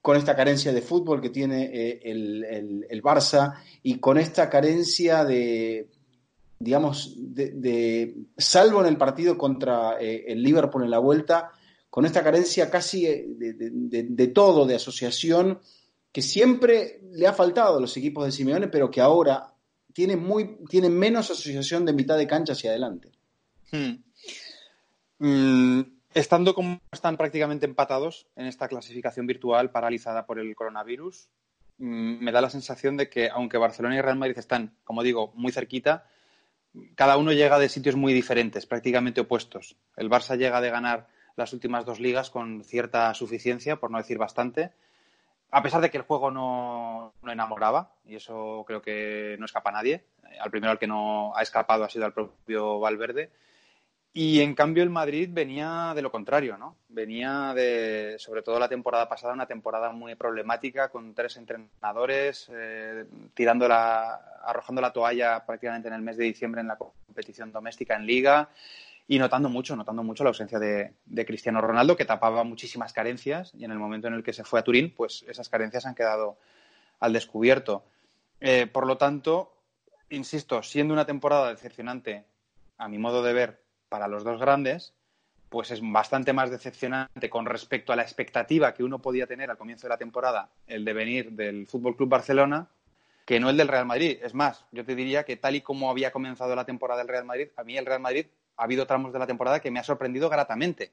con 0.02 0.16
esta 0.16 0.34
carencia 0.34 0.72
de 0.72 0.82
fútbol 0.82 1.22
que 1.22 1.30
tiene 1.30 1.66
eh, 1.74 2.00
el, 2.04 2.86
el, 2.90 3.04
Barça 3.04 3.56
y 3.84 4.00
con 4.00 4.18
esta 4.18 4.50
carencia 4.50 5.26
de, 5.26 5.90
digamos, 6.58 7.16
de, 7.18 8.16
salvo 8.38 8.82
en 8.82 8.88
el 8.88 8.98
partido 8.98 9.38
contra 9.38 10.00
eh, 10.00 10.26
el 10.28 10.42
Liverpool 10.42 10.84
en 10.84 10.92
la 10.92 11.00
vuelta, 11.00 11.52
con 11.90 12.06
esta 12.06 12.24
carencia 12.24 12.70
casi 12.70 13.06
de, 13.06 13.56
de, 14.10 14.28
todo, 14.28 14.66
de 14.66 14.76
asociación, 14.76 15.60
que 16.12 16.22
siempre 16.22 17.02
le 17.12 17.28
ha 17.28 17.34
faltado 17.34 17.78
a 17.78 17.82
los 17.82 17.96
equipos 17.98 18.26
de 18.26 18.32
Simeone, 18.32 18.68
pero 18.68 18.90
que 18.90 19.02
ahora 19.02 19.54
tiene, 20.00 20.16
muy, 20.16 20.56
tiene 20.70 20.88
menos 20.88 21.30
asociación 21.30 21.86
de 21.86 21.92
mitad 21.92 22.18
de 22.18 22.26
cancha 22.26 22.54
hacia 22.54 22.70
adelante. 22.70 23.12
Hmm. 23.70 23.96
Mm, 25.18 25.82
estando 26.14 26.54
como 26.56 26.80
están 26.90 27.18
prácticamente 27.18 27.66
empatados 27.66 28.26
en 28.38 28.46
esta 28.46 28.70
clasificación 28.70 29.28
virtual 29.28 29.72
paralizada 29.72 30.26
por 30.26 30.40
el 30.40 30.56
coronavirus, 30.56 31.28
mm, 31.80 32.24
me 32.24 32.32
da 32.32 32.40
la 32.40 32.50
sensación 32.50 32.96
de 32.96 33.10
que 33.10 33.28
aunque 33.28 33.58
Barcelona 33.58 33.98
y 33.98 34.00
Real 34.00 34.18
Madrid 34.18 34.38
están, 34.38 34.74
como 34.86 35.04
digo, 35.04 35.34
muy 35.36 35.52
cerquita, 35.52 36.08
cada 36.96 37.18
uno 37.18 37.34
llega 37.34 37.60
de 37.60 37.68
sitios 37.68 37.98
muy 37.98 38.14
diferentes, 38.14 38.66
prácticamente 38.66 39.20
opuestos. 39.20 39.76
El 39.98 40.10
Barça 40.10 40.38
llega 40.38 40.62
de 40.62 40.70
ganar 40.70 41.10
las 41.36 41.52
últimas 41.52 41.84
dos 41.84 42.00
ligas 42.00 42.30
con 42.30 42.64
cierta 42.64 43.14
suficiencia, 43.16 43.82
por 43.82 43.92
no 43.92 43.98
decir 43.98 44.18
bastante, 44.18 44.72
a 45.52 45.64
pesar 45.64 45.82
de 45.82 45.90
que 45.90 45.98
el 45.98 46.04
juego 46.04 46.32
no, 46.32 47.14
no, 47.22 47.32
enamoraba, 47.32 47.92
y 48.06 48.16
eso 48.16 48.64
creo 48.68 48.82
que 48.82 49.36
no 49.40 49.46
escapa 49.46 49.70
a 49.70 49.74
nadie. 49.74 50.04
Al 50.40 50.52
primero 50.52 50.72
al 50.72 50.80
que 50.80 50.88
no 50.88 51.36
ha 51.36 51.42
escapado 51.42 51.84
ha 51.84 51.90
sido 51.90 52.06
al 52.06 52.14
propio 52.14 52.80
Valverde. 52.80 53.32
Y 54.12 54.42
en 54.42 54.56
cambio 54.56 54.82
el 54.82 54.90
Madrid 54.90 55.30
venía 55.32 55.94
de 55.96 56.02
lo 56.02 56.12
contrario, 56.12 56.58
¿no? 56.58 56.76
Venía 56.90 57.54
de, 57.54 58.16
sobre 58.18 58.42
todo 58.42 58.60
la 58.60 58.68
temporada 58.68 59.08
pasada, 59.08 59.34
una 59.34 59.46
temporada 59.46 59.92
muy 59.92 60.16
problemática 60.16 60.90
con 60.90 61.14
tres 61.14 61.38
entrenadores, 61.38 62.50
eh, 62.52 63.06
tirando 63.36 63.68
la, 63.68 64.16
arrojando 64.44 64.82
la 64.82 64.92
toalla 64.92 65.46
prácticamente 65.46 65.90
en 65.90 65.94
el 65.94 66.02
mes 66.02 66.18
de 66.18 66.26
diciembre 66.26 66.62
en 66.62 66.68
la 66.68 66.78
competición 66.78 67.52
doméstica 67.52 67.96
en 67.96 68.08
Liga 68.08 68.50
y 69.12 69.18
notando 69.18 69.50
mucho, 69.50 69.76
notando 69.76 70.04
mucho 70.04 70.24
la 70.24 70.30
ausencia 70.30 70.60
de, 70.60 71.26
Cristiano 71.26 71.60
Ronaldo, 71.62 71.98
que 71.98 72.06
tapaba 72.06 72.44
muchísimas 72.44 72.94
carencias 72.94 73.52
y 73.58 73.66
en 73.66 73.72
el 73.72 73.80
momento 73.80 74.08
en 74.08 74.14
el 74.14 74.22
que 74.22 74.34
se 74.34 74.44
fue 74.44 74.60
a 74.60 74.64
Turín, 74.64 74.94
pues 74.96 75.26
esas 75.28 75.50
carencias 75.50 75.88
han 75.88 75.96
quedado 75.96 76.38
al 77.00 77.12
descubierto. 77.12 77.84
Eh, 78.40 78.68
por 78.68 78.86
lo 78.86 78.98
tanto, 78.98 79.52
insisto, 80.12 80.62
siendo 80.62 80.94
una 80.94 81.08
temporada 81.08 81.50
decepcionante, 81.50 82.24
a 82.78 82.88
mi 82.88 83.00
modo 83.00 83.24
de 83.24 83.34
ver, 83.34 83.64
para 83.90 84.08
los 84.08 84.24
dos 84.24 84.40
grandes, 84.40 84.94
pues 85.50 85.72
es 85.72 85.82
bastante 85.82 86.32
más 86.32 86.52
decepcionante 86.52 87.32
con 87.32 87.48
respecto 87.48 87.92
a 87.92 87.96
la 87.96 88.04
expectativa 88.04 88.76
que 88.76 88.84
uno 88.84 89.00
podía 89.00 89.26
tener 89.26 89.50
al 89.50 89.58
comienzo 89.58 89.88
de 89.88 89.90
la 89.90 89.98
temporada, 89.98 90.52
el 90.68 90.86
devenir 90.86 91.32
del 91.32 91.66
Fútbol 91.66 91.96
Club 91.96 92.10
Barcelona, 92.10 92.68
que 93.26 93.40
no 93.40 93.50
el 93.50 93.58
del 93.58 93.70
Real 93.70 93.88
Madrid. 93.88 94.20
Es 94.22 94.36
más, 94.36 94.66
yo 94.72 94.86
te 94.86 94.94
diría 94.94 95.24
que 95.24 95.36
tal 95.36 95.56
y 95.56 95.62
como 95.62 95.90
había 95.90 96.12
comenzado 96.12 96.56
la 96.56 96.66
temporada 96.66 97.00
del 97.00 97.08
Real 97.08 97.26
Madrid, 97.26 97.48
a 97.58 97.64
mí 97.64 97.76
el 97.76 97.88
Real 97.88 98.02
Madrid 98.02 98.28
ha 98.60 98.64
habido 98.66 98.86
tramos 98.86 99.14
de 99.14 99.20
la 99.20 99.26
temporada 99.26 99.62
que 99.62 99.72
me 99.72 99.80
ha 99.80 99.84
sorprendido 99.84 100.30
gratamente, 100.30 100.92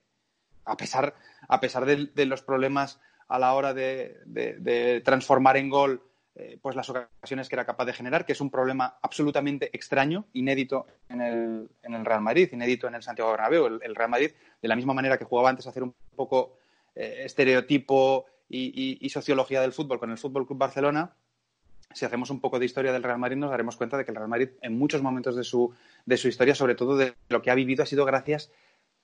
a 0.64 0.76
pesar, 0.76 1.14
a 1.48 1.60
pesar 1.60 1.84
de, 1.84 2.26
los 2.26 2.42
problemas 2.42 3.00
a 3.28 3.40
la 3.40 3.54
hora 3.54 3.74
de, 3.74 5.02
transformar 5.04 5.56
en 5.56 5.68
gol 5.68 6.02
eh, 6.36 6.58
pues 6.60 6.76
las 6.76 6.88
ocasiones 6.90 7.48
que 7.48 7.56
era 7.56 7.64
capaz 7.64 7.86
de 7.86 7.92
generar, 7.92 8.24
que 8.24 8.32
es 8.32 8.40
un 8.40 8.50
problema 8.50 8.98
absolutamente 9.02 9.70
extraño, 9.72 10.26
inédito 10.34 10.86
en 11.08 11.20
el, 11.22 12.04
Real 12.04 12.20
Madrid, 12.20 12.50
inédito 12.52 12.86
en 12.86 12.94
el 12.94 13.02
Santiago 13.02 13.30
Bernabéu. 13.32 13.66
El, 13.66 13.80
el, 13.82 13.94
Real 13.94 14.10
Madrid, 14.10 14.32
de 14.60 14.68
la 14.68 14.76
misma 14.76 14.92
manera 14.92 15.18
que 15.18 15.24
jugaba 15.24 15.48
antes 15.48 15.66
hacer 15.66 15.82
un 15.82 15.94
poco 16.14 16.58
eh, 16.94 17.22
estereotipo 17.24 18.26
y, 18.48 18.66
y, 18.66 18.98
y, 19.00 19.08
sociología 19.08 19.62
del 19.62 19.72
fútbol 19.72 19.98
con 19.98 20.10
el 20.10 20.18
Fútbol 20.18 20.46
Club 20.46 20.58
Barcelona, 20.58 21.16
si 21.96 22.04
hacemos 22.04 22.28
un 22.28 22.40
poco 22.40 22.58
de 22.58 22.66
historia 22.66 22.92
del 22.92 23.02
Real 23.02 23.18
Madrid, 23.18 23.38
nos 23.38 23.50
daremos 23.50 23.76
cuenta 23.76 23.96
de 23.96 24.04
que 24.04 24.10
el 24.10 24.16
Real 24.16 24.28
Madrid, 24.28 24.50
en 24.60 24.78
muchos 24.78 25.00
momentos 25.00 25.34
de 25.34 25.44
su, 25.44 25.74
de 26.04 26.18
su 26.18 26.28
historia, 26.28 26.54
sobre 26.54 26.74
todo 26.74 26.94
de 26.94 27.14
lo 27.30 27.40
que 27.40 27.50
ha 27.50 27.54
vivido, 27.54 27.82
ha 27.82 27.86
sido 27.86 28.04
gracias 28.04 28.50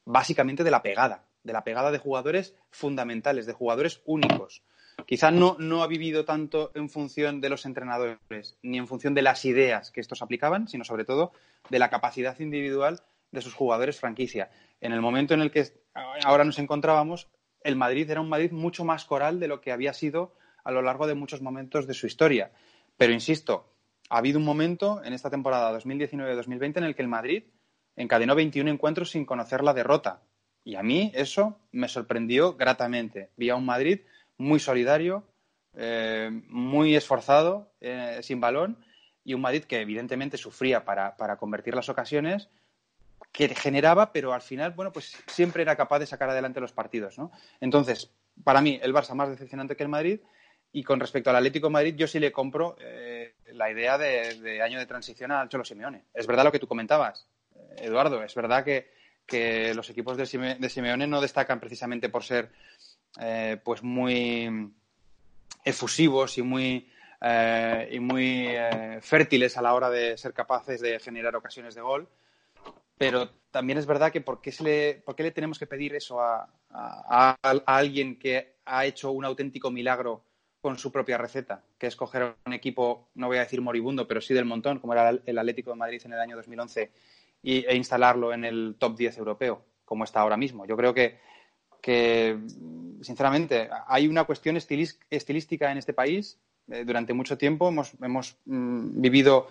básicamente 0.05 0.63
de 0.63 0.71
la 0.71 0.83
pegada, 0.83 1.25
de 1.43 1.55
la 1.55 1.65
pegada 1.65 1.91
de 1.91 1.97
jugadores 1.97 2.55
fundamentales, 2.71 3.47
de 3.47 3.55
jugadores 3.55 4.03
únicos. 4.05 4.63
Quizá 5.07 5.31
no, 5.31 5.57
no 5.59 5.83
ha 5.83 5.87
vivido 5.87 6.27
tanto 6.27 6.71
en 6.75 6.91
función 6.91 7.41
de 7.41 7.49
los 7.49 7.65
entrenadores, 7.65 8.59
ni 8.63 8.77
en 8.77 8.87
función 8.87 9.15
de 9.15 9.23
las 9.23 9.47
ideas 9.47 9.91
que 9.91 10.03
estos 10.03 10.21
aplicaban, 10.21 10.69
sino 10.69 10.85
sobre 10.85 11.07
todo 11.07 11.33
de 11.71 11.79
la 11.79 11.89
capacidad 11.89 12.39
individual 12.41 13.01
de 13.31 13.41
sus 13.41 13.55
jugadores 13.55 13.99
franquicia. 13.99 14.51
En 14.83 14.93
el 14.93 15.01
momento 15.01 15.33
en 15.33 15.41
el 15.41 15.51
que 15.51 15.67
ahora 15.95 16.45
nos 16.45 16.59
encontrábamos, 16.59 17.29
el 17.65 17.77
Madrid 17.77 18.11
era 18.11 18.21
un 18.21 18.29
Madrid 18.29 18.53
mucho 18.53 18.85
más 18.85 19.07
coral 19.07 19.41
de 19.41 19.49
lo 19.49 19.63
que 19.63 19.73
había 19.73 19.95
sido 19.95 20.35
a 20.63 20.71
lo 20.71 20.83
largo 20.83 21.07
de 21.07 21.15
muchos 21.15 21.41
momentos 21.41 21.87
de 21.87 21.95
su 21.95 22.07
historia. 22.07 22.53
Pero 22.97 23.13
insisto, 23.13 23.73
ha 24.09 24.19
habido 24.19 24.39
un 24.39 24.45
momento 24.45 25.03
en 25.05 25.13
esta 25.13 25.31
temporada 25.31 25.79
2019-2020 25.79 26.77
en 26.79 26.85
el 26.85 26.95
que 26.95 27.03
el 27.03 27.09
Madrid 27.09 27.45
encadenó 27.97 28.35
21 28.35 28.71
encuentros 28.71 29.11
sin 29.11 29.25
conocer 29.25 29.63
la 29.63 29.75
derrota. 29.75 30.23
Y 30.65 30.77
a 30.77 30.83
mí 30.83 31.11
eso 31.15 31.59
me 31.73 31.89
sorprendió 31.89 32.55
gratamente. 32.55 33.31
Vi 33.37 33.51
a 33.51 33.57
un 33.57 33.65
Madrid 33.65 34.01
muy 34.39 34.61
solidario, 34.61 35.25
eh, 35.75 36.31
muy 36.49 36.95
esforzado, 36.95 37.73
eh, 37.81 38.21
sin 38.23 38.41
balón, 38.41 38.79
y 39.25 39.35
un 39.35 39.41
Madrid 39.41 39.65
que 39.65 39.81
evidentemente 39.81 40.37
sufría 40.37 40.85
para, 40.85 41.17
para, 41.17 41.37
convertir 41.37 41.75
las 41.75 41.89
ocasiones, 41.89 42.49
que 43.31 43.49
generaba, 43.55 44.13
pero 44.13 44.33
al 44.33 44.43
final, 44.43 44.73
bueno, 44.73 44.93
pues 44.93 45.17
siempre 45.27 45.63
era 45.63 45.77
capaz 45.77 46.01
de 46.01 46.07
sacar 46.07 46.29
adelante 46.29 46.61
los 46.61 46.73
partidos. 46.73 47.17
Entonces, 47.61 48.13
para 48.45 48.61
mí, 48.61 48.79
el 48.83 48.93
Barça 48.93 49.15
más 49.15 49.31
decepcionante 49.31 49.77
que 49.77 49.83
el 49.85 49.89
Madrid 49.89 50.21
Y 50.75 50.83
con 50.83 50.99
respecto 50.99 51.29
al 51.29 51.37
Atlético 51.37 51.69
Madrid, 51.69 51.95
yo 51.97 52.07
sí 52.07 52.19
le 52.19 52.33
compro 52.33 52.77
eh, 52.81 53.35
la 53.53 53.71
idea 53.71 53.99
de, 53.99 54.63
año 54.63 54.79
de 54.79 54.87
transición 54.87 55.31
al 55.31 55.51
Cholo 55.51 55.65
Simeone. 55.65 56.05
Es 56.15 56.27
verdad 56.27 56.45
lo 56.45 56.53
que 56.53 56.59
tú 56.59 56.67
comentabas, 56.67 57.29
eh, 57.55 57.75
Eduardo. 57.83 58.23
Es 58.23 58.35
verdad 58.35 58.65
que, 58.65 58.91
los 59.75 59.89
equipos 59.89 60.17
de, 60.17 60.27
Simeone 60.27 61.07
no 61.07 61.21
destacan 61.21 61.61
precisamente 61.61 62.09
por 62.09 62.23
ser 62.23 62.51
eh, 63.21 63.59
pues 63.63 63.83
muy 63.83 64.71
efusivos 65.65 66.37
y 66.37 66.43
muy, 66.43 66.91
y 67.91 68.01
muy 68.01 68.49
fértiles 69.01 69.57
a 69.57 69.63
la 69.63 69.73
hora 69.73 69.89
de 69.89 70.19
ser 70.19 70.35
capaces 70.35 70.81
de 70.81 70.99
generar 70.99 71.37
ocasiones 71.37 71.75
de 71.75 71.81
gol. 71.81 72.09
Pero 72.99 73.31
también 73.51 73.79
es 73.79 73.87
verdad 73.87 74.13
que 74.13 74.21
¿por 74.21 74.43
qué, 74.43 74.53
le, 74.61 75.03
por 75.05 75.17
qué 75.17 75.23
le 75.23 75.31
tenemos 75.31 75.59
que 75.59 75.67
pedir 75.67 75.95
eso 75.95 76.21
a, 76.21 76.47
a 76.71 77.37
alguien 77.65 78.19
que 78.19 78.57
ha 78.67 78.85
hecho 78.85 79.13
un 79.13 79.25
auténtico 79.25 79.71
milagro 79.71 80.25
con 80.63 80.79
su 80.79 80.93
propia 80.93 81.19
receta, 81.19 81.61
que 81.77 81.89
es 81.89 81.97
coger 81.97 82.37
un 82.47 82.53
equipo, 82.53 83.09
no 83.17 83.27
voy 83.27 83.39
a 83.39 83.41
decir 83.41 83.61
moribundo, 83.61 84.07
pero 84.07 84.21
sí 84.21 84.33
del 84.33 84.45
montón, 84.45 84.79
como 84.79 84.93
era 84.93 85.11
el 85.11 85.39
Atlético 85.39 85.71
de 85.71 85.77
Madrid 85.77 86.01
en 86.05 86.13
el 86.13 86.21
año 86.21 86.37
2011, 86.37 86.91
y, 87.43 87.67
e 87.67 87.75
instalarlo 87.75 88.33
en 88.33 88.45
el 88.45 88.77
top 88.79 88.97
10 88.97 89.19
europeo, 89.19 89.65
como 89.85 90.05
está 90.05 90.21
ahora 90.21 90.37
mismo. 90.37 90.65
Yo 90.65 90.77
creo 90.77 90.95
que, 90.95 92.39
sinceramente, 93.03 93.69
hay 93.89 94.07
una 94.07 94.23
cuestión 94.23 94.57
estilística 94.57 95.73
en 95.73 95.79
este 95.79 95.93
país. 95.93 96.39
Eh, 96.71 96.85
durante 96.85 97.13
mucho 97.13 97.37
tiempo 97.37 97.69
hemos, 97.69 97.95
hemos 98.01 98.37
mm, 98.45 99.01
vivido 99.01 99.49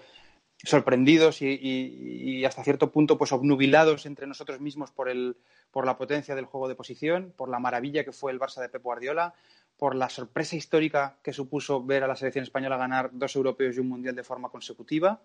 sorprendidos 0.64 1.42
y, 1.42 2.46
hasta 2.46 2.64
cierto 2.64 2.92
punto 2.92 3.18
pues 3.18 3.32
obnubilados 3.32 4.06
entre 4.06 4.28
nosotros 4.28 4.60
mismos 4.60 4.92
por, 4.92 5.10
el, 5.10 5.36
por 5.72 5.86
la 5.86 5.98
potencia 5.98 6.36
del 6.36 6.46
juego 6.46 6.68
de 6.68 6.76
posición, 6.76 7.34
por 7.36 7.50
la 7.50 7.60
maravilla 7.60 8.04
que 8.04 8.12
fue 8.12 8.32
el 8.32 8.40
Barça 8.40 8.62
de 8.62 8.70
Pep 8.70 8.84
Guardiola, 8.84 9.34
por 9.82 9.96
la 9.96 10.10
sorpresa 10.10 10.56
histórica 10.56 11.18
que 11.24 11.34
supuso 11.34 11.84
ver 11.84 12.04
a 12.04 12.08
la 12.08 12.16
selección 12.16 12.44
española 12.44 12.78
ganar 12.78 13.10
dos 13.14 13.36
europeos 13.36 13.76
y 13.76 13.80
un 13.80 13.90
mundial 13.90 14.16
de 14.16 14.24
forma 14.24 14.50
consecutiva. 14.50 15.20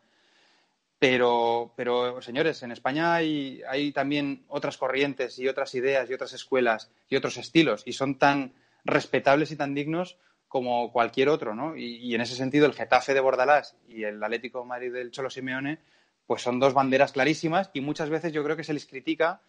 Pero, 0.99 1.75
pero 1.77 2.23
señores, 2.23 2.63
en 2.63 2.73
España 2.73 3.13
hay, 3.13 3.93
también 3.93 4.47
otras 4.49 4.79
corrientes 4.79 5.39
y 5.39 5.47
otras 5.47 5.75
ideas 5.75 6.09
y 6.09 6.15
otras 6.15 6.33
escuelas 6.33 6.91
y 7.11 7.17
otros 7.17 7.37
estilos 7.37 7.83
y 7.85 7.93
son 7.93 8.19
tan 8.19 8.55
respetables 8.83 9.51
y 9.51 9.57
tan 9.57 9.75
dignos 9.75 10.17
como 10.49 10.91
cualquier 10.91 11.29
otro, 11.29 11.55
¿no? 11.55 11.77
Y, 11.77 12.15
en 12.15 12.23
ese 12.23 12.35
sentido 12.35 12.65
el 12.65 12.73
Getafe 12.73 13.13
de 13.13 13.21
Bordalás 13.21 13.77
y 13.87 14.05
el 14.05 14.25
Atlético 14.25 14.61
de 14.61 14.69
Madrid 14.69 14.91
del 14.91 15.11
Cholo 15.11 15.29
Simeone 15.29 15.81
pues 16.27 16.41
son 16.41 16.61
dos 16.61 16.73
banderas 16.73 17.13
clarísimas 17.13 17.69
y 17.75 17.83
muchas 17.83 18.09
veces 18.09 18.33
yo 18.33 18.43
creo 18.43 18.57
que 18.57 18.65
se 18.65 18.73
les 18.73 18.87
critica 18.87 19.43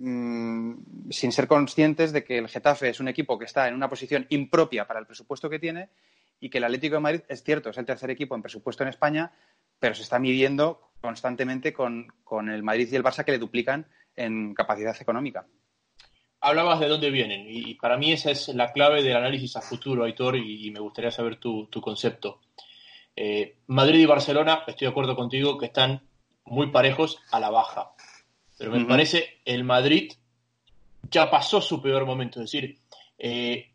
Mm, 0.00 1.10
sin 1.10 1.32
ser 1.32 1.48
conscientes 1.48 2.12
de 2.12 2.22
que 2.22 2.38
el 2.38 2.48
Getafe 2.48 2.88
es 2.88 3.00
un 3.00 3.08
equipo 3.08 3.36
que 3.36 3.46
está 3.46 3.66
en 3.66 3.74
una 3.74 3.88
posición 3.88 4.26
impropia 4.28 4.86
para 4.86 5.00
el 5.00 5.06
presupuesto 5.06 5.50
que 5.50 5.58
tiene 5.58 5.90
y 6.38 6.50
que 6.50 6.58
el 6.58 6.64
Atlético 6.64 6.94
de 6.94 7.00
Madrid 7.00 7.22
es 7.28 7.42
cierto, 7.42 7.70
es 7.70 7.78
el 7.78 7.84
tercer 7.84 8.08
equipo 8.10 8.36
en 8.36 8.42
presupuesto 8.42 8.84
en 8.84 8.90
España, 8.90 9.32
pero 9.80 9.96
se 9.96 10.02
está 10.02 10.20
midiendo 10.20 10.92
constantemente 11.00 11.72
con, 11.72 12.12
el 12.48 12.62
Madrid 12.62 12.88
y 12.92 12.94
el 12.94 13.02
Barça 13.02 13.24
que 13.24 13.32
le 13.32 13.38
duplican 13.38 13.88
en 14.14 14.54
capacidad 14.54 14.96
económica. 15.00 15.46
Hablabas 16.40 16.78
de 16.78 16.86
dónde 16.86 17.10
vienen 17.10 17.46
y 17.48 17.74
para 17.74 17.96
mí 17.96 18.12
esa 18.12 18.30
es 18.30 18.46
la 18.48 18.72
clave 18.72 19.02
del 19.02 19.16
análisis 19.16 19.56
a 19.56 19.62
futuro, 19.62 20.04
Aitor, 20.04 20.36
y, 20.36 20.70
me 20.70 20.78
gustaría 20.78 21.10
saber 21.10 21.40
tu, 21.40 21.68
concepto. 21.82 22.40
Eh, 23.16 23.56
Madrid 23.66 23.98
y 23.98 24.06
Barcelona, 24.06 24.62
estoy 24.68 24.86
de 24.86 24.90
acuerdo 24.90 25.16
contigo, 25.16 25.58
que 25.58 25.66
están 25.66 26.02
muy 26.44 26.70
parejos 26.70 27.20
a 27.32 27.40
la 27.40 27.50
baja. 27.50 27.94
Pero 28.58 28.72
me 28.72 28.84
parece 28.84 29.40
el 29.44 29.64
Madrid 29.64 30.12
ya 31.10 31.30
pasó 31.30 31.60
su 31.60 31.80
peor 31.80 32.04
momento, 32.04 32.40
es 32.40 32.50
decir, 32.50 32.78
eh, 33.18 33.70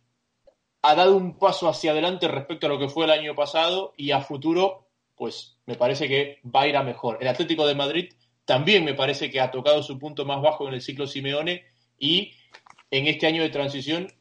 ha 0.81 0.95
dado 0.95 1.15
un 1.15 1.37
paso 1.39 1.69
hacia 1.69 1.91
adelante 1.91 2.27
respecto 2.27 2.67
a 2.67 2.69
lo 2.69 2.77
que 2.77 2.89
fue 2.89 3.05
el 3.05 3.11
año 3.11 3.33
pasado 3.33 3.93
y 3.95 4.11
a 4.11 4.21
futuro, 4.21 4.89
pues 5.15 5.57
me 5.65 5.75
parece 5.75 6.07
que 6.09 6.39
va 6.43 6.61
a 6.61 6.67
ir 6.67 6.75
a 6.75 6.83
mejor. 6.83 7.17
El 7.21 7.29
Atlético 7.29 7.65
de 7.65 7.75
Madrid 7.75 8.13
también 8.45 8.83
me 8.83 8.93
parece 8.93 9.31
que 9.31 9.39
ha 9.39 9.51
tocado 9.51 9.81
su 9.81 9.97
punto 9.97 10.25
más 10.25 10.41
bajo 10.41 10.67
en 10.67 10.73
el 10.73 10.81
ciclo 10.81 11.07
Simeone 11.07 11.63
y 11.97 12.33
en 12.91 13.07
este 13.07 13.27
año 13.27 13.41
de 13.41 13.49
transición 13.49 14.11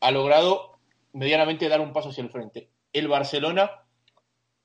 ha 0.00 0.10
logrado 0.10 0.78
medianamente 1.14 1.68
dar 1.68 1.80
un 1.80 1.94
paso 1.94 2.10
hacia 2.10 2.22
el 2.22 2.30
frente. 2.30 2.68
El 2.92 3.08
Barcelona, 3.08 3.70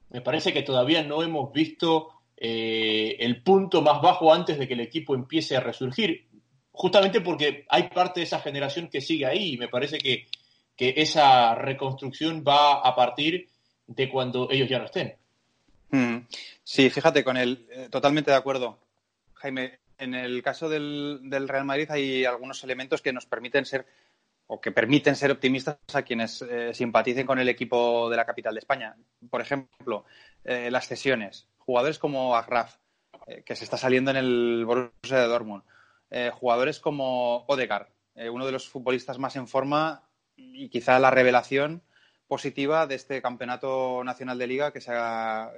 me 0.10 0.22
parece 0.22 0.52
que 0.52 0.62
todavía 0.62 1.04
no 1.04 1.24
hemos 1.24 1.54
visto 1.54 2.13
eh, 2.46 3.16
el 3.20 3.42
punto 3.42 3.82
más 3.82 4.02
bajo 4.02 4.34
antes 4.34 4.60
de 4.60 4.68
que 4.68 4.74
el 4.74 4.82
equipo 4.82 5.16
empiece 5.16 5.56
a 5.56 5.62
resurgir, 5.62 6.28
justamente 6.74 7.22
porque 7.22 7.66
hay 7.70 7.84
parte 7.84 8.20
de 8.20 8.26
esa 8.26 8.42
generación 8.42 8.90
que 8.90 9.00
sigue 9.00 9.26
ahí 9.26 9.54
y 9.54 9.58
me 9.58 9.70
parece 9.70 9.98
que, 9.98 10.28
esa 10.78 11.56
reconstrucción 11.56 12.44
va 12.46 12.82
a 12.82 12.94
partir 12.94 13.48
de 13.88 14.10
cuando 14.10 14.50
ellos 14.52 14.68
ya 14.68 14.80
no 14.80 14.86
estén. 14.86 15.16
Mm. 15.92 16.18
Sí, 16.62 16.90
fíjate, 16.90 17.24
con 17.24 17.38
él, 17.38 17.66
eh, 17.72 17.88
totalmente 17.90 18.32
de 18.32 18.36
acuerdo. 18.36 18.78
Jaime, 19.36 19.80
en 19.98 20.14
el 20.14 20.44
caso 20.44 20.68
del, 20.68 21.22
Real 21.48 21.64
Madrid 21.64 21.90
hay 21.90 22.26
algunos 22.26 22.62
elementos 22.66 23.02
que 23.02 23.14
nos 23.14 23.26
permiten 23.26 23.66
ser 23.66 23.86
o 24.48 24.60
que 24.60 24.74
permiten 24.74 25.16
ser 25.16 25.32
optimistas 25.32 25.78
a 25.94 26.02
quienes 26.02 26.42
eh, 26.42 26.74
simpaticen 26.74 27.26
con 27.26 27.40
el 27.40 27.48
equipo 27.48 28.10
de 28.10 28.18
la 28.18 28.26
capital 28.26 28.54
de 28.54 28.60
España. 28.60 28.94
Por 29.30 29.40
ejemplo, 29.40 30.04
las 30.44 30.90
cesiones 30.90 31.48
jugadores 31.66 32.00
como 32.00 32.36
Agraf, 32.36 32.76
eh, 33.28 33.44
que 33.46 33.56
se 33.56 33.64
está 33.64 33.78
saliendo 33.78 34.12
en 34.12 34.18
el 34.18 34.64
Borussia 34.66 35.18
de 35.18 35.28
Dortmund, 35.28 35.64
eh, 36.10 36.32
jugadores 36.34 36.80
como 36.80 37.46
Odegaard, 37.48 37.88
eh, 38.16 38.30
uno 38.30 38.46
de 38.46 38.52
los 38.52 38.68
futbolistas 38.68 39.18
más 39.18 39.36
en 39.36 39.48
forma 39.48 40.04
y 40.36 40.70
quizá 40.70 41.00
la 41.00 41.12
revelación 41.12 41.82
positiva 42.28 42.88
de 42.88 42.96
este 42.96 43.22
campeonato 43.22 44.04
nacional 44.04 44.38
de 44.38 44.48
liga 44.48 44.72
que 44.72 44.82
se 44.82 44.92
ha 44.94 45.52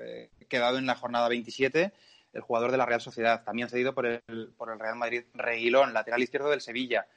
quedado 0.49 0.77
en 0.77 0.85
la 0.85 0.95
jornada 0.95 1.29
27, 1.29 1.93
el 2.33 2.41
jugador 2.41 2.71
de 2.71 2.77
la 2.77 2.85
Real 2.85 3.01
Sociedad, 3.01 3.43
también 3.43 3.69
cedido 3.69 3.93
por 3.93 4.05
el, 4.05 4.21
por 4.57 4.71
el 4.71 4.79
Real 4.79 4.95
Madrid, 4.95 5.23
Reguilón, 5.33 5.93
lateral 5.93 6.21
izquierdo 6.21 6.49
del 6.49 6.61
Sevilla. 6.61 7.07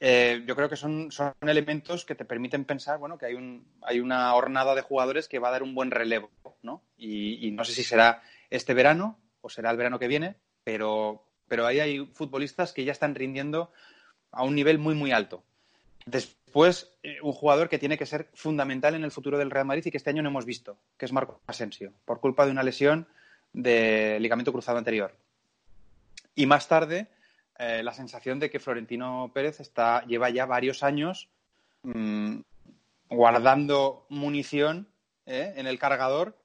Yo 0.00 0.56
creo 0.56 0.68
que 0.68 0.76
son, 0.76 1.10
son, 1.10 1.32
elementos 1.40 2.04
que 2.04 2.14
te 2.14 2.24
permiten 2.24 2.64
pensar 2.64 2.98
bueno, 2.98 3.16
que 3.16 3.26
hay, 3.26 3.34
un, 3.34 3.66
hay 3.82 4.00
una 4.00 4.34
hornada 4.34 4.74
de 4.74 4.82
jugadores 4.82 5.28
que 5.28 5.38
va 5.38 5.48
a 5.48 5.52
dar 5.52 5.62
un 5.62 5.74
buen 5.74 5.90
relevo. 5.90 6.30
¿no? 6.66 6.82
Y, 6.98 7.50
no 7.52 7.64
sé 7.64 7.72
si 7.72 7.82
será 7.82 8.22
este 8.50 8.74
verano 8.74 9.18
o 9.40 9.48
será 9.48 9.70
el 9.70 9.76
verano 9.78 9.98
que 9.98 10.08
viene, 10.08 10.36
pero, 10.64 11.24
pero 11.48 11.66
ahí 11.66 11.80
hay 11.80 12.06
futbolistas 12.12 12.72
que 12.72 12.84
ya 12.84 12.92
están 12.92 13.14
rindiendo 13.14 13.72
a 14.32 14.44
un 14.44 14.54
nivel 14.54 14.78
muy, 14.78 14.94
muy 14.94 15.12
alto. 15.12 15.42
Después, 16.04 16.92
eh, 17.02 17.18
un 17.22 17.32
jugador 17.32 17.68
que 17.68 17.78
tiene 17.78 17.96
que 17.96 18.06
ser 18.06 18.28
fundamental 18.34 18.94
en 18.94 19.04
el 19.04 19.10
futuro 19.10 19.38
del 19.38 19.50
Real 19.50 19.66
Madrid 19.66 19.86
y 19.86 19.90
que 19.90 19.96
este 19.96 20.10
año 20.10 20.22
no 20.22 20.28
hemos 20.28 20.44
visto, 20.44 20.78
que 20.98 21.06
es 21.06 21.12
Marco 21.12 21.40
Asensio, 21.46 21.92
por 22.04 22.20
culpa 22.20 22.44
de 22.44 22.52
una 22.52 22.62
lesión 22.62 23.08
de 23.52 24.18
ligamento 24.20 24.52
cruzado 24.52 24.78
anterior. 24.78 25.16
Y 26.34 26.46
más 26.46 26.68
tarde, 26.68 27.08
eh, 27.58 27.82
la 27.82 27.92
sensación 27.92 28.38
de 28.38 28.50
que 28.50 28.60
Florentino 28.60 29.30
Pérez 29.32 29.60
está, 29.60 30.04
lleva 30.06 30.30
ya 30.30 30.46
varios 30.46 30.82
años 30.82 31.28
mm, 31.82 32.40
guardando 33.08 34.06
munición 34.08 34.88
¿eh? 35.26 35.54
en 35.56 35.66
el 35.66 35.78
cargador 35.78 36.36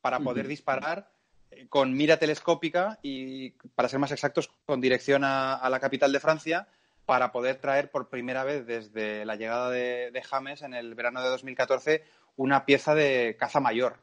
para 0.00 0.20
poder 0.20 0.48
disparar 0.48 1.10
eh, 1.50 1.66
con 1.68 1.94
mira 1.94 2.18
telescópica 2.18 2.98
y, 3.02 3.50
para 3.74 3.88
ser 3.88 3.98
más 3.98 4.12
exactos, 4.12 4.50
con 4.66 4.80
dirección 4.80 5.22
a, 5.24 5.68
la 5.68 5.80
capital 5.80 6.12
de 6.12 6.20
Francia 6.20 6.68
para 7.04 7.32
poder 7.32 7.56
traer 7.56 7.90
por 7.90 8.08
primera 8.08 8.44
vez 8.44 8.66
desde 8.66 9.24
la 9.24 9.36
llegada 9.36 9.70
de, 9.70 10.22
James 10.24 10.62
en 10.62 10.74
el 10.74 10.94
verano 10.94 11.22
de 11.22 11.28
2014 11.28 12.04
una 12.36 12.64
pieza 12.64 12.94
de 12.94 13.36
caza 13.38 13.60
mayor. 13.60 13.98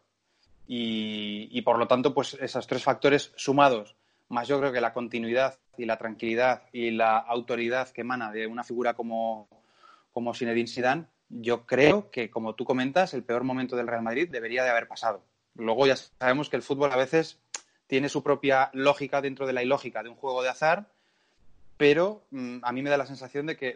Y, 0.69 1.61
por 1.61 1.79
lo 1.79 1.87
tanto, 1.87 2.13
pues 2.13 2.33
esos 2.41 2.67
tres 2.67 2.83
factores 2.83 3.31
sumados, 3.37 3.95
más 4.29 4.47
yo 4.47 4.59
creo 4.59 4.71
que 4.71 4.81
la 4.81 4.93
continuidad 4.93 5.57
y 5.77 5.85
la 5.85 5.97
tranquilidad 5.97 6.63
y 6.71 6.91
la 6.91 7.17
autoridad 7.17 7.89
que 7.89 8.01
emana 8.01 8.31
de 8.31 8.47
una 8.47 8.63
figura 8.63 8.93
como, 8.93 9.47
como 10.11 10.33
Zinedine 10.33 10.67
Zidane, 10.67 11.05
yo 11.29 11.65
creo 11.65 12.09
que, 12.09 12.29
como 12.29 12.55
tú 12.55 12.65
comentas, 12.65 13.13
el 13.13 13.23
peor 13.23 13.43
momento 13.43 13.75
del 13.75 13.87
Real 13.87 14.01
Madrid 14.01 14.29
debería 14.29 14.63
de 14.63 14.69
haber 14.69 14.87
pasado. 14.87 15.23
Luego 15.55 15.87
ya 15.87 15.95
sabemos 15.95 16.49
que 16.49 16.55
el 16.55 16.61
fútbol 16.61 16.91
a 16.91 16.97
veces 16.97 17.39
tiene 17.87 18.09
su 18.09 18.23
propia 18.23 18.69
lógica 18.73 19.21
dentro 19.21 19.47
de 19.47 19.53
la 19.53 19.63
ilógica 19.63 20.03
de 20.03 20.09
un 20.09 20.15
juego 20.15 20.43
de 20.43 20.49
azar, 20.49 20.87
pero 21.77 22.23
mm, 22.31 22.59
a 22.63 22.71
mí 22.71 22.81
me 22.81 22.89
da 22.89 22.97
la 22.97 23.05
sensación 23.05 23.45
de 23.45 23.55
que, 23.55 23.75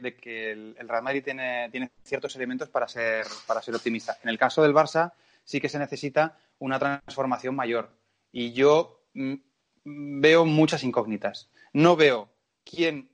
el, 0.52 0.76
Real 0.80 1.04
Madrid 1.04 1.24
tiene, 1.24 1.92
ciertos 2.04 2.36
elementos 2.36 2.70
para 2.70 2.88
ser, 2.88 3.26
para 3.48 3.62
ser 3.62 3.76
optimista. 3.76 4.18
En 4.24 4.30
el 4.30 4.38
caso 4.38 4.64
del 4.64 4.74
Barça 4.74 5.14
sí 5.44 5.62
que 5.62 5.70
se 5.70 5.80
necesita 5.80 6.38
una 6.60 6.80
transformación 6.80 7.56
mayor. 7.56 7.90
Y 8.32 8.54
yo 8.54 9.02
mm, 9.14 9.36
veo 9.84 10.46
muchas 10.46 10.84
incógnitas. 10.84 11.50
No 11.74 11.96
veo 11.96 12.30
quién 12.64 13.10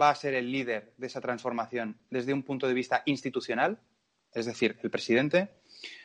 va 0.00 0.10
a 0.10 0.14
ser 0.14 0.34
el 0.34 0.50
líder 0.50 0.92
de 0.96 1.06
esa 1.06 1.20
transformación 1.20 1.98
desde 2.10 2.32
un 2.32 2.42
punto 2.42 2.66
de 2.66 2.74
vista 2.74 3.02
institucional, 3.04 3.78
es 4.32 4.46
decir, 4.46 4.78
el 4.82 4.90
presidente. 4.90 5.50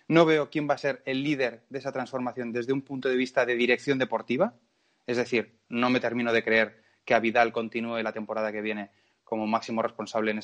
No 0.08 0.26
veo 0.26 0.50
quién 0.50 0.70
va 0.70 0.76
a 0.76 0.80
ser 0.80 1.02
el 1.06 1.24
líder 1.24 1.64
de 1.70 1.80
esa 1.80 1.92
transformación 1.92 2.52
desde 2.52 2.74
un 2.74 2.82
punto 2.82 3.10
de 3.10 3.16
vista 3.16 3.46
de 3.46 3.56
dirección 3.56 3.98
deportiva, 3.98 4.54
es 5.08 5.18
decir, 5.18 5.60
no 5.70 5.90
me 5.90 6.00
termino 6.00 6.34
de 6.34 6.44
creer 6.44 6.84
que 7.06 7.14
a 7.14 7.20
Vidal 7.20 7.52
continúe 7.52 8.02
la 8.02 8.12
temporada 8.12 8.52
que 8.52 8.62
viene 8.62 8.90
como 9.24 9.48
máximo 9.48 9.82
responsable 9.82 10.32
en, 10.32 10.40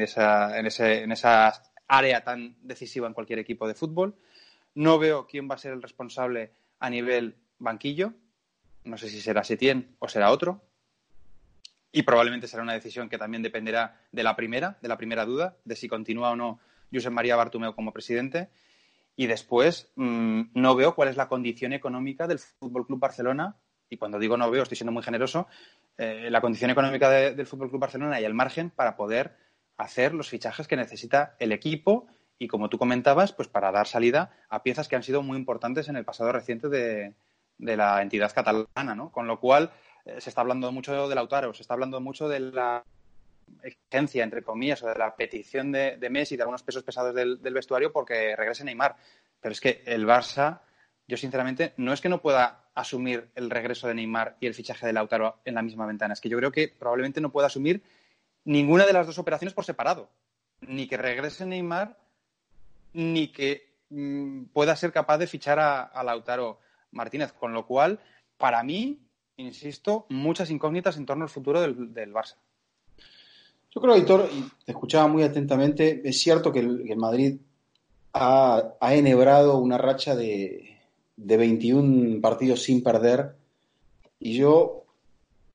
esa 0.00 1.62
área 1.86 2.24
tan 2.24 2.56
decisiva 2.62 3.06
en 3.06 3.14
cualquier 3.14 3.38
equipo 3.38 3.68
de 3.68 3.74
fútbol. 3.74 4.16
No 4.74 4.98
veo 4.98 5.26
quién 5.26 5.48
va 5.48 5.54
a 5.54 5.58
ser 5.58 5.72
el 5.72 5.82
responsable 5.82 6.52
a 6.80 6.90
nivel 6.90 7.36
banquillo. 7.58 8.14
No 8.84 8.98
sé 8.98 9.08
si 9.08 9.20
será 9.20 9.42
Setién 9.44 9.96
o 9.98 10.08
será 10.08 10.30
otro. 10.30 10.62
Y 11.90 12.02
probablemente 12.02 12.48
será 12.48 12.62
una 12.62 12.72
decisión 12.72 13.08
que 13.08 13.18
también 13.18 13.42
dependerá 13.42 14.00
de 14.12 14.22
la 14.22 14.36
primera, 14.36 14.78
de 14.82 14.88
la 14.88 14.98
primera 14.98 15.24
duda, 15.24 15.56
de 15.64 15.76
si 15.76 15.88
continúa 15.88 16.30
o 16.30 16.36
no 16.36 16.58
Josep 16.92 17.12
María 17.12 17.36
Bartumeo 17.36 17.74
como 17.74 17.92
presidente. 17.92 18.50
Y 19.16 19.26
después 19.26 19.92
mm, 19.94 20.42
no 20.54 20.74
veo 20.74 20.94
cuál 20.94 21.08
es 21.08 21.16
la 21.16 21.28
condición 21.28 21.72
económica 21.72 22.26
del 22.26 22.40
Fútbol 22.40 22.86
Club 22.86 22.98
Barcelona. 22.98 23.56
Y 23.88 23.96
cuando 23.96 24.18
digo 24.18 24.36
no 24.36 24.50
veo, 24.50 24.64
estoy 24.64 24.76
siendo 24.76 24.92
muy 24.92 25.02
generoso. 25.02 25.46
Eh, 25.96 26.28
la 26.30 26.40
condición 26.40 26.70
económica 26.70 27.08
del 27.10 27.46
Fútbol 27.46 27.70
Club 27.70 27.80
Barcelona 27.80 28.20
y 28.20 28.24
el 28.24 28.34
margen 28.34 28.70
para 28.70 28.96
poder 28.96 29.36
hacer 29.76 30.14
los 30.14 30.28
fichajes 30.28 30.66
que 30.66 30.76
necesita 30.76 31.36
el 31.38 31.52
equipo 31.52 32.08
y, 32.38 32.48
como 32.48 32.68
tú 32.68 32.78
comentabas, 32.78 33.32
pues 33.32 33.48
para 33.48 33.70
dar 33.70 33.86
salida 33.86 34.32
a 34.48 34.64
piezas 34.64 34.88
que 34.88 34.96
han 34.96 35.04
sido 35.04 35.22
muy 35.22 35.38
importantes 35.38 35.88
en 35.88 35.96
el 35.96 36.04
pasado 36.04 36.32
reciente 36.32 36.68
de, 36.68 37.14
la 37.58 38.02
entidad 38.02 38.32
catalana, 38.32 38.94
¿no? 38.94 39.10
Con 39.10 39.26
lo 39.26 39.40
cual 39.40 39.70
eh, 40.04 40.20
se 40.20 40.30
está 40.30 40.40
hablando 40.40 40.70
mucho 40.72 40.92
del 40.92 41.14
Lautaro, 41.14 41.54
se 41.54 41.62
está 41.62 41.74
hablando 41.74 42.00
mucho 42.00 42.28
de 42.28 42.40
la 42.40 42.84
exigencia, 43.62 44.24
entre 44.24 44.42
comillas, 44.42 44.82
o 44.82 44.88
de 44.88 44.94
la 44.94 45.14
petición 45.14 45.72
de, 45.72 46.08
Messi, 46.10 46.36
de 46.36 46.42
algunos 46.42 46.62
pesos 46.62 46.82
pesados 46.82 47.14
del, 47.14 47.38
vestuario 47.38 47.92
porque 47.92 48.34
regrese 48.36 48.64
Neymar. 48.64 48.96
Pero 49.40 49.52
es 49.52 49.60
que 49.60 49.82
el 49.86 50.06
Barça, 50.06 50.60
yo 51.06 51.16
sinceramente, 51.16 51.74
no 51.76 51.92
es 51.92 52.00
que 52.00 52.08
no 52.08 52.20
pueda 52.20 52.64
asumir 52.74 53.30
el 53.34 53.50
regreso 53.50 53.86
de 53.86 53.94
Neymar 53.94 54.36
y 54.40 54.46
el 54.46 54.54
fichaje 54.54 54.86
de 54.86 54.92
Lautaro 54.92 55.40
en 55.44 55.54
la 55.54 55.62
misma 55.62 55.86
ventana, 55.86 56.14
es 56.14 56.20
que 56.20 56.28
yo 56.28 56.38
creo 56.38 56.50
que 56.50 56.68
probablemente 56.68 57.20
no 57.20 57.30
pueda 57.30 57.46
asumir 57.46 57.82
ninguna 58.44 58.86
de 58.86 58.92
las 58.92 59.06
dos 59.06 59.18
operaciones 59.18 59.54
por 59.54 59.64
separado. 59.64 60.10
Ni 60.60 60.86
que 60.88 60.96
regrese 60.96 61.46
Neymar, 61.46 61.98
ni 62.94 63.28
que 63.28 63.74
mm, 63.90 64.44
pueda 64.46 64.76
ser 64.76 64.92
capaz 64.92 65.18
de 65.18 65.26
fichar 65.26 65.58
a, 65.58 66.02
Lautaro 66.02 66.58
Martínez. 66.94 67.32
Con 67.32 67.52
lo 67.52 67.66
cual, 67.66 68.00
para 68.38 68.62
mí, 68.62 68.98
insisto, 69.36 70.06
muchas 70.08 70.50
incógnitas 70.50 70.96
en 70.96 71.06
torno 71.06 71.24
al 71.24 71.30
futuro 71.30 71.60
del, 71.60 71.92
del 71.92 72.12
Barça. 72.12 72.36
Yo 73.74 73.80
creo, 73.80 73.96
Héctor, 73.96 74.30
y 74.32 74.42
te 74.64 74.70
escuchaba 74.70 75.08
muy 75.08 75.24
atentamente, 75.24 76.00
es 76.04 76.20
cierto 76.20 76.52
que 76.52 76.60
el, 76.60 76.96
Madrid 76.96 77.40
ha, 78.12 78.76
enhebrado 78.80 79.58
una 79.58 79.78
racha 79.78 80.14
de, 80.14 80.78
de 81.16 81.36
21 81.36 82.20
partidos 82.20 82.62
sin 82.62 82.84
perder 82.84 83.34
y 84.20 84.34
yo 84.34 84.84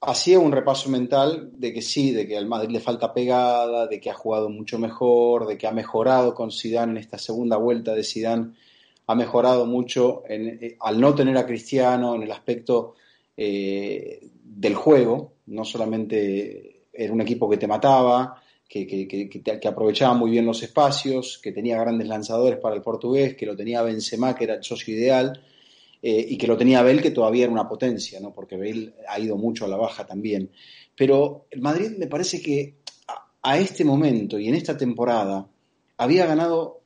hacía 0.01 0.37
un 0.37 0.51
repaso 0.51 0.89
mental 0.89 1.51
de 1.53 1.71
que 1.71 1.81
sí, 1.81 2.11
de 2.11 2.27
que 2.27 2.37
al 2.37 2.45
Madrid 2.45 2.71
le 2.71 2.81
falta 2.81 3.13
pegada, 3.13 3.87
de 3.87 4.01
que 4.01 4.09
ha 4.09 4.15
jugado 4.15 4.49
mucho 4.49 4.77
mejor, 4.79 5.47
de 5.47 5.57
que 5.57 5.67
ha 5.67 5.71
mejorado 5.71 6.33
con 6.33 6.51
Zidane 6.51 6.91
en 6.91 6.97
esta 6.97 7.17
segunda 7.17 7.55
vuelta 7.55 7.95
de 7.95 8.03
Zidane, 8.03 8.53
ha 9.09 9.15
mejorado 9.15 9.65
mucho 9.65 10.21
eh, 10.29 10.77
al 10.79 11.01
no 11.01 11.15
tener 11.15 11.35
a 11.35 11.45
Cristiano 11.47 12.13
en 12.13 12.21
el 12.21 12.31
aspecto 12.31 12.93
eh, 13.35 14.19
del 14.43 14.75
juego, 14.75 15.33
no 15.47 15.65
solamente 15.65 16.83
era 16.93 17.11
un 17.11 17.21
equipo 17.21 17.49
que 17.49 17.57
te 17.57 17.65
mataba, 17.65 18.39
que, 18.67 18.85
que, 18.85 19.67
aprovechaba 19.67 20.13
muy 20.13 20.29
bien 20.29 20.45
los 20.45 20.61
espacios, 20.61 21.39
que 21.41 21.51
tenía 21.51 21.79
grandes 21.79 22.07
lanzadores 22.07 22.59
para 22.59 22.75
el 22.75 22.83
portugués, 22.83 23.35
que 23.35 23.47
lo 23.47 23.55
tenía 23.55 23.81
Benzema, 23.81 24.35
que 24.35 24.43
era 24.43 24.53
el 24.53 24.63
socio 24.63 24.93
ideal, 24.93 25.41
eh, 26.03 26.27
y 26.29 26.37
que 26.37 26.45
lo 26.45 26.55
tenía 26.55 26.83
Bale, 26.83 27.01
que 27.01 27.09
todavía 27.09 27.45
era 27.45 27.51
una 27.51 27.67
potencia, 27.67 28.19
¿no? 28.19 28.31
porque 28.31 28.57
Bale 28.57 28.93
ha 29.07 29.19
ido 29.19 29.37
mucho 29.37 29.65
a 29.65 29.69
la 29.69 29.77
baja 29.77 30.05
también. 30.05 30.51
Pero 30.95 31.47
el 31.49 31.61
Madrid 31.61 31.97
me 31.97 32.05
parece 32.05 32.39
que 32.43 32.75
a, 33.41 33.57
este 33.57 33.83
momento 33.83 34.37
y 34.37 34.49
en 34.49 34.53
esta 34.53 34.77
temporada 34.77 35.49
había 35.97 36.27
ganado, 36.27 36.78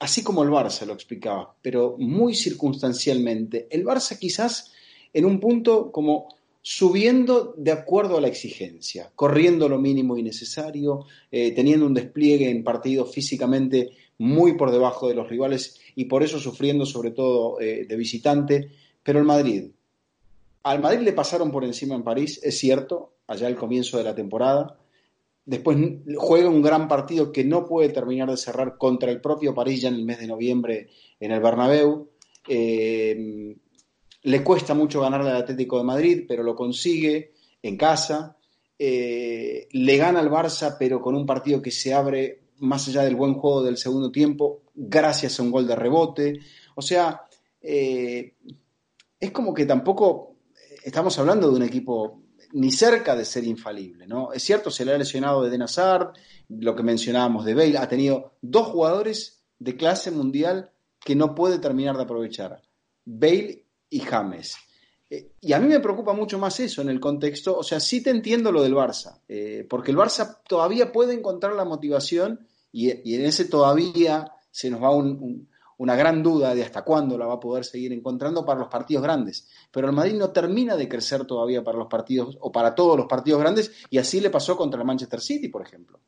así 0.00 0.22
como 0.22 0.42
el 0.42 0.50
Barça 0.50 0.86
lo 0.86 0.92
explicaba, 0.92 1.54
pero 1.60 1.96
muy 1.98 2.34
circunstancialmente. 2.34 3.66
El 3.70 3.84
Barça 3.84 4.18
quizás 4.18 4.72
en 5.12 5.24
un 5.24 5.40
punto 5.40 5.90
como 5.90 6.28
subiendo 6.66 7.54
de 7.58 7.72
acuerdo 7.72 8.16
a 8.16 8.20
la 8.20 8.28
exigencia, 8.28 9.12
corriendo 9.14 9.68
lo 9.68 9.78
mínimo 9.78 10.16
y 10.16 10.22
necesario, 10.22 11.04
eh, 11.30 11.52
teniendo 11.52 11.84
un 11.84 11.92
despliegue 11.92 12.48
en 12.48 12.64
partidos 12.64 13.12
físicamente 13.12 13.90
muy 14.18 14.56
por 14.56 14.70
debajo 14.70 15.06
de 15.06 15.14
los 15.14 15.28
rivales 15.28 15.78
y 15.94 16.06
por 16.06 16.22
eso 16.22 16.38
sufriendo 16.38 16.86
sobre 16.86 17.10
todo 17.10 17.60
eh, 17.60 17.84
de 17.86 17.96
visitante. 17.96 18.70
Pero 19.02 19.18
el 19.18 19.26
Madrid, 19.26 19.66
al 20.62 20.80
Madrid 20.80 21.00
le 21.00 21.12
pasaron 21.12 21.50
por 21.50 21.64
encima 21.64 21.94
en 21.94 22.02
París, 22.02 22.40
es 22.42 22.56
cierto, 22.58 23.12
allá 23.26 23.46
al 23.46 23.56
comienzo 23.56 23.98
de 23.98 24.04
la 24.04 24.14
temporada. 24.14 24.78
Después 25.46 25.76
juega 26.16 26.48
un 26.48 26.62
gran 26.62 26.88
partido 26.88 27.30
que 27.30 27.44
no 27.44 27.66
puede 27.66 27.90
terminar 27.90 28.30
de 28.30 28.36
cerrar 28.36 28.78
contra 28.78 29.10
el 29.10 29.20
propio 29.20 29.54
París 29.54 29.82
ya 29.82 29.88
en 29.88 29.96
el 29.96 30.04
mes 30.04 30.18
de 30.18 30.26
noviembre 30.26 30.88
en 31.20 31.32
el 31.32 31.40
Bernabéu. 31.40 32.08
Eh, 32.48 33.54
le 34.22 34.42
cuesta 34.42 34.72
mucho 34.72 35.02
ganarle 35.02 35.30
al 35.30 35.36
Atlético 35.36 35.76
de 35.76 35.84
Madrid, 35.84 36.24
pero 36.26 36.42
lo 36.42 36.54
consigue 36.54 37.32
en 37.62 37.76
casa. 37.76 38.38
Eh, 38.78 39.68
le 39.70 39.96
gana 39.98 40.20
al 40.20 40.30
Barça, 40.30 40.76
pero 40.78 41.00
con 41.02 41.14
un 41.14 41.26
partido 41.26 41.60
que 41.60 41.70
se 41.70 41.92
abre 41.92 42.44
más 42.60 42.88
allá 42.88 43.02
del 43.02 43.16
buen 43.16 43.34
juego 43.34 43.62
del 43.62 43.76
segundo 43.76 44.10
tiempo, 44.10 44.62
gracias 44.74 45.38
a 45.38 45.42
un 45.42 45.50
gol 45.50 45.66
de 45.66 45.76
rebote. 45.76 46.40
O 46.74 46.80
sea, 46.80 47.20
eh, 47.60 48.34
es 49.20 49.30
como 49.30 49.52
que 49.52 49.66
tampoco 49.66 50.36
estamos 50.82 51.18
hablando 51.18 51.50
de 51.50 51.56
un 51.56 51.62
equipo 51.62 52.23
ni 52.54 52.70
cerca 52.70 53.16
de 53.16 53.24
ser 53.24 53.44
infalible, 53.44 54.06
¿no? 54.06 54.32
Es 54.32 54.44
cierto, 54.44 54.70
se 54.70 54.84
le 54.84 54.92
ha 54.92 54.98
lesionado 54.98 55.42
de 55.42 55.62
Hazard, 55.62 56.12
lo 56.48 56.76
que 56.76 56.84
mencionábamos 56.84 57.44
de 57.44 57.54
Bale, 57.54 57.78
ha 57.78 57.88
tenido 57.88 58.34
dos 58.40 58.68
jugadores 58.68 59.44
de 59.58 59.76
clase 59.76 60.12
mundial 60.12 60.70
que 61.00 61.16
no 61.16 61.34
puede 61.34 61.58
terminar 61.58 61.96
de 61.96 62.04
aprovechar. 62.04 62.62
Bale 63.04 63.66
y 63.90 64.00
James. 64.00 64.56
Eh, 65.10 65.32
y 65.40 65.52
a 65.52 65.58
mí 65.58 65.66
me 65.66 65.80
preocupa 65.80 66.12
mucho 66.12 66.38
más 66.38 66.60
eso 66.60 66.80
en 66.80 66.90
el 66.90 67.00
contexto, 67.00 67.58
o 67.58 67.64
sea, 67.64 67.80
sí 67.80 68.02
te 68.02 68.10
entiendo 68.10 68.52
lo 68.52 68.62
del 68.62 68.74
Barça, 68.74 69.20
eh, 69.26 69.66
porque 69.68 69.90
el 69.90 69.96
Barça 69.96 70.38
todavía 70.46 70.92
puede 70.92 71.12
encontrar 71.12 71.54
la 71.54 71.64
motivación 71.64 72.46
y, 72.70 72.90
en 72.90 73.24
ese 73.24 73.46
todavía 73.46 74.30
se 74.52 74.70
nos 74.70 74.80
va 74.80 74.90
una 75.78 75.96
gran 75.96 76.22
duda 76.22 76.54
de 76.54 76.62
hasta 76.62 76.82
cuándo 76.82 77.18
la 77.18 77.26
va 77.26 77.34
a 77.34 77.40
poder 77.40 77.64
seguir 77.64 77.92
encontrando 77.92 78.44
para 78.44 78.60
los 78.60 78.68
partidos 78.68 79.02
grandes. 79.02 79.48
Pero 79.70 79.88
el 79.88 79.92
Madrid 79.92 80.14
no 80.14 80.30
termina 80.30 80.76
de 80.76 80.88
crecer 80.88 81.24
todavía 81.24 81.62
para 81.62 81.78
los 81.78 81.88
partidos 81.88 82.36
o 82.40 82.52
para 82.52 82.74
todos 82.74 82.96
los 82.96 83.06
partidos 83.06 83.40
grandes 83.40 83.72
y 83.90 83.98
así 83.98 84.20
le 84.20 84.30
pasó 84.30 84.56
contra 84.56 84.80
el 84.80 84.86
Manchester 84.86 85.20
City, 85.20 85.48
por 85.48 85.62
ejemplo. 85.62 86.00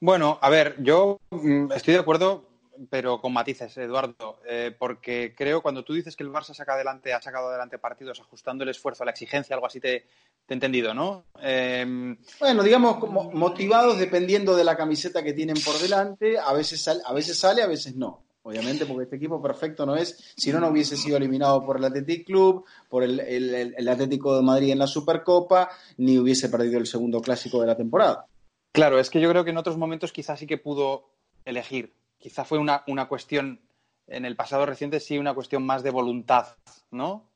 Bueno, 0.00 0.38
a 0.40 0.48
ver, 0.48 0.76
yo 0.82 1.18
mm, 1.30 1.72
estoy 1.72 1.94
de 1.94 2.00
acuerdo 2.00 2.48
pero 2.90 3.20
con 3.20 3.32
matices, 3.32 3.76
Eduardo, 3.76 4.40
eh, 4.46 4.74
porque 4.78 5.34
creo 5.36 5.62
cuando 5.62 5.84
tú 5.84 5.94
dices 5.94 6.16
que 6.16 6.22
el 6.22 6.30
Barça 6.30 6.54
saca 6.54 6.74
adelante, 6.74 7.12
ha 7.12 7.20
sacado 7.20 7.48
adelante 7.48 7.78
partidos 7.78 8.20
ajustando 8.20 8.64
el 8.64 8.70
esfuerzo 8.70 9.02
a 9.02 9.06
la 9.06 9.12
exigencia, 9.12 9.54
algo 9.54 9.66
así 9.66 9.80
te, 9.80 9.96
he 9.96 10.54
entendido, 10.54 10.94
¿no? 10.94 11.24
Em, 11.40 12.16
bueno, 12.38 12.62
digamos, 12.62 12.98
como 12.98 13.30
motivados 13.32 13.98
dependiendo 13.98 14.56
de 14.56 14.64
la 14.64 14.76
camiseta 14.76 15.22
que 15.22 15.32
tienen 15.32 15.56
por 15.64 15.78
delante, 15.78 16.38
a 16.38 16.52
veces, 16.52 16.82
sale, 16.82 17.00
a 17.04 17.12
veces 17.12 17.38
sale, 17.38 17.62
a 17.62 17.66
veces 17.66 17.96
no. 17.96 18.27
Obviamente, 18.42 18.86
porque 18.86 19.04
este 19.04 19.16
equipo 19.16 19.42
perfecto 19.42 19.84
no 19.84 19.96
es, 19.96 20.34
si 20.36 20.52
no, 20.52 20.60
no 20.60 20.68
hubiese 20.68 20.96
sido 20.96 21.16
eliminado 21.18 21.64
por 21.66 21.76
el 21.76 21.84
Athletic 21.84 22.24
Club, 22.24 22.64
por 22.88 23.02
el, 23.02 23.20
el 23.20 23.88
Atlético 23.88 24.36
de 24.36 24.42
Madrid 24.42 24.70
en 24.70 24.78
la 24.78 24.86
Supercopa, 24.86 25.70
ni 25.98 26.18
hubiese 26.18 26.48
perdido 26.48 26.78
el 26.78 26.86
segundo 26.86 27.20
clásico 27.20 27.60
de 27.60 27.66
la 27.66 27.76
temporada. 27.76 28.26
Claro, 28.72 28.98
es 28.98 29.10
que 29.10 29.20
yo 29.20 29.28
creo 29.28 29.44
que 29.44 29.50
en 29.50 29.58
otros 29.58 29.76
momentos 29.76 30.12
quizás 30.12 30.38
sí 30.38 30.46
que 30.46 30.56
pudo 30.56 31.10
elegir 31.44 31.92
quizá 32.18 32.44
fue 32.44 32.58
una, 32.58 32.84
cuestión, 33.08 33.60
en 34.06 34.24
el 34.24 34.36
pasado 34.36 34.66
reciente 34.66 35.00
sí, 35.00 35.18
una 35.18 35.34
cuestión 35.34 35.64
más 35.64 35.82
de 35.82 35.90
voluntad, 35.90 36.56
¿no? 36.90 37.30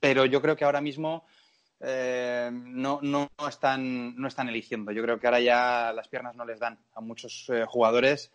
Pero 0.00 0.26
yo 0.26 0.42
creo 0.42 0.56
que 0.56 0.64
ahora 0.64 0.80
mismo 0.80 1.24
eh, 1.80 2.50
no, 2.52 3.00
no, 3.02 3.30
están, 3.48 4.16
no 4.16 4.28
están 4.28 4.48
eligiendo. 4.48 4.92
Yo 4.92 5.02
creo 5.02 5.18
que 5.18 5.26
ahora 5.26 5.40
ya 5.40 5.92
las 5.94 6.08
piernas 6.08 6.36
no 6.36 6.44
les 6.44 6.60
dan 6.60 6.78
a 6.94 7.00
muchos 7.00 7.46
eh, 7.48 7.64
jugadores. 7.66 8.32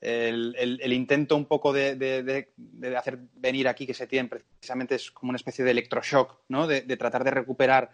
El, 0.00 0.92
intento 0.92 1.34
un 1.34 1.46
poco 1.46 1.72
de, 1.72 2.48
hacer 2.96 3.18
venir 3.34 3.66
aquí 3.68 3.86
que 3.86 3.94
se 3.94 4.06
tiene 4.06 4.28
precisamente 4.28 4.94
es 4.94 5.10
como 5.10 5.30
una 5.30 5.36
especie 5.36 5.64
de 5.64 5.72
electroshock, 5.72 6.40
¿no? 6.48 6.66
De, 6.66 6.82
tratar 6.96 7.24
de 7.24 7.32
recuperar, 7.32 7.90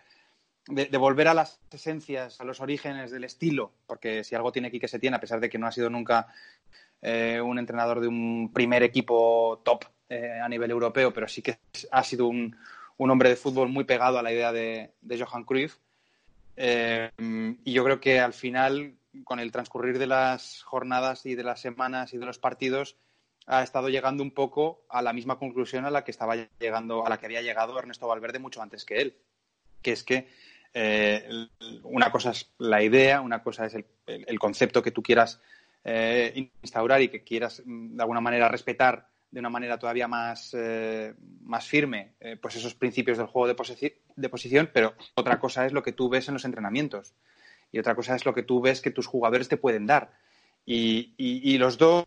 de, 0.67 0.97
volver 0.99 1.29
a 1.29 1.35
las 1.35 1.61
esencias, 1.71 2.40
a 2.40 2.45
los 2.45 2.61
orígenes 2.61 3.11
del 3.11 3.25
estilo, 3.25 3.73
porque 3.87 4.23
si 4.23 4.35
algo 4.35 4.53
tiene 4.53 4.69
aquí 4.69 4.79
que 4.79 4.88
se 4.88 4.99
tiene, 4.99 5.17
a 5.17 5.21
pesar 5.21 5.40
de 5.40 5.49
que 5.49 5.59
no 5.59 5.67
ha 5.67 5.73
sido 5.73 5.88
nunca 5.88 6.29
eh, 7.01 7.40
un 7.40 7.59
entrenador 7.59 8.01
de 8.01 8.09
un 8.09 8.51
primer 8.53 8.83
equipo 8.83 9.62
top 9.64 9.85
eh, 10.09 10.38
a 10.43 10.49
nivel 10.49 10.71
europeo, 10.71 11.12
pero 11.12 11.27
sí 11.27 11.40
que 11.40 11.59
ha 11.90 12.05
sido 12.05 12.27
un, 12.27 12.57
hombre 12.99 13.31
de 13.31 13.37
fútbol 13.37 13.69
muy 13.69 13.85
pegado 13.85 14.19
a 14.19 14.23
la 14.23 14.33
idea 14.33 14.53
de, 14.53 14.93
Johan 15.09 15.45
Cruyff. 15.45 15.77
Eh, 16.57 17.11
y 17.19 17.73
yo 17.73 17.83
creo 17.83 18.01
que 18.01 18.21
al 18.21 18.33
final, 18.33 18.95
con 19.22 19.38
el 19.38 19.53
transcurrir 19.53 19.98
de 19.98 20.07
las 20.07 20.62
jornadas 20.62 21.27
y 21.27 21.35
de 21.35 21.44
las 21.44 21.61
semanas 21.61 22.12
y 22.12 22.18
de 22.18 22.27
los 22.27 22.38
partidos, 22.38 22.96
ha 23.46 23.62
estado 23.62 23.88
llegando 23.88 24.22
un 24.22 24.33
poco 24.33 24.85
a 24.88 25.03
la 25.03 25.12
misma 25.12 25.38
conclusión 25.38 25.85
a 25.85 25.90
la 25.90 26.03
que 26.03 26.11
estaba 26.11 26.35
llegando, 26.59 27.07
a 27.07 27.09
la 27.09 27.18
que 27.18 27.27
había 27.27 27.42
llegado 27.42 27.79
Ernesto 27.79 28.09
Valverde 28.09 28.38
mucho 28.38 28.62
antes 28.62 28.85
que 28.85 29.00
él, 29.00 29.16
que 29.83 29.92
es 29.92 30.03
que 30.03 30.29
una 31.85 32.11
cosa 32.11 32.31
es 32.31 32.50
la 32.59 32.83
idea, 32.83 33.20
una 33.20 33.42
cosa 33.42 33.66
es 33.66 33.77
el 34.07 34.38
concepto 34.40 34.83
que 34.83 34.90
tú 34.90 35.03
quieras 35.03 35.40
eh, 35.87 36.50
instaurar 36.62 37.03
y 37.03 37.09
que 37.09 37.22
quieras 37.22 37.62
mm, 37.64 37.96
de 37.96 38.03
alguna 38.03 38.22
manera 38.22 38.48
respetar 38.48 39.07
de 39.31 39.40
una 39.40 39.50
manera 39.50 39.79
todavía 39.79 40.09
más, 40.09 40.55
eh, 40.55 41.12
más 41.42 41.66
firme 41.66 42.14
eh, 42.20 42.38
pues 42.40 42.57
esos 42.57 42.74
principios 42.74 43.18
del 43.18 43.27
juego 43.27 43.48
de, 43.48 43.92
de, 44.16 44.29
posición, 44.31 44.70
pero 44.72 44.94
otra 45.14 45.38
cosa 45.38 45.66
es 45.66 45.72
lo 45.72 45.83
que 45.83 45.92
tú 45.92 46.09
ves 46.09 46.29
en 46.29 46.35
los 46.35 46.46
entrenamientos 46.46 47.12
y 47.74 47.80
otra 47.80 47.96
cosa 47.96 48.14
es 48.14 48.24
lo 48.24 48.32
que 48.32 48.44
tú 48.44 48.60
ves 48.60 48.80
que 48.80 48.92
tus 48.92 49.08
jugadores 49.08 49.48
te 49.48 49.56
pueden 49.56 49.84
dar. 49.84 50.12
Y, 50.64 51.58
los 51.58 51.76
dos, 51.76 52.04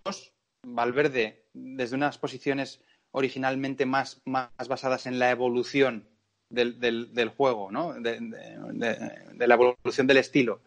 Valverde, 0.63 1.43
desde 1.53 1.97
unas 1.97 2.17
posiciones 2.17 2.79
originalmente 3.11 3.85
más, 3.85 4.21
más 4.23 4.49
basadas 4.69 5.07
en 5.07 5.19
la 5.19 5.29
evolución 5.29 6.07
del, 6.49 6.79
del, 6.79 7.29
juego, 7.29 7.69
¿no? 7.69 7.93
De, 7.95 8.17
la 9.45 9.53
evolución 9.53 10.07
del 10.07 10.17
estilo. 10.17 10.61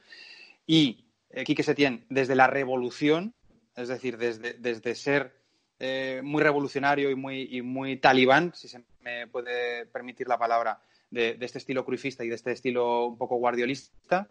Y 0.66 1.06
Quique 1.46 1.62
Setién, 1.62 2.04
desde 2.10 2.34
la 2.34 2.46
revolución, 2.46 3.32
es 3.76 3.88
decir, 3.88 4.18
desde, 4.18 4.52
desde 4.52 4.94
ser 4.94 5.34
eh, 5.78 6.20
muy 6.22 6.42
revolucionario 6.42 7.10
y 7.10 7.14
muy, 7.14 7.48
y 7.50 7.62
muy 7.62 7.96
talibán, 7.96 8.52
si 8.54 8.68
se 8.68 8.84
me 9.00 9.26
puede 9.28 9.86
permitir 9.86 10.28
la 10.28 10.38
palabra, 10.38 10.82
de, 11.10 11.38
este 11.40 11.56
estilo 11.56 11.86
cruifista 11.86 12.22
y 12.22 12.28
de 12.28 12.34
este 12.34 12.52
estilo 12.52 13.06
un 13.06 13.16
poco 13.16 13.36
guardiolista, 13.36 14.28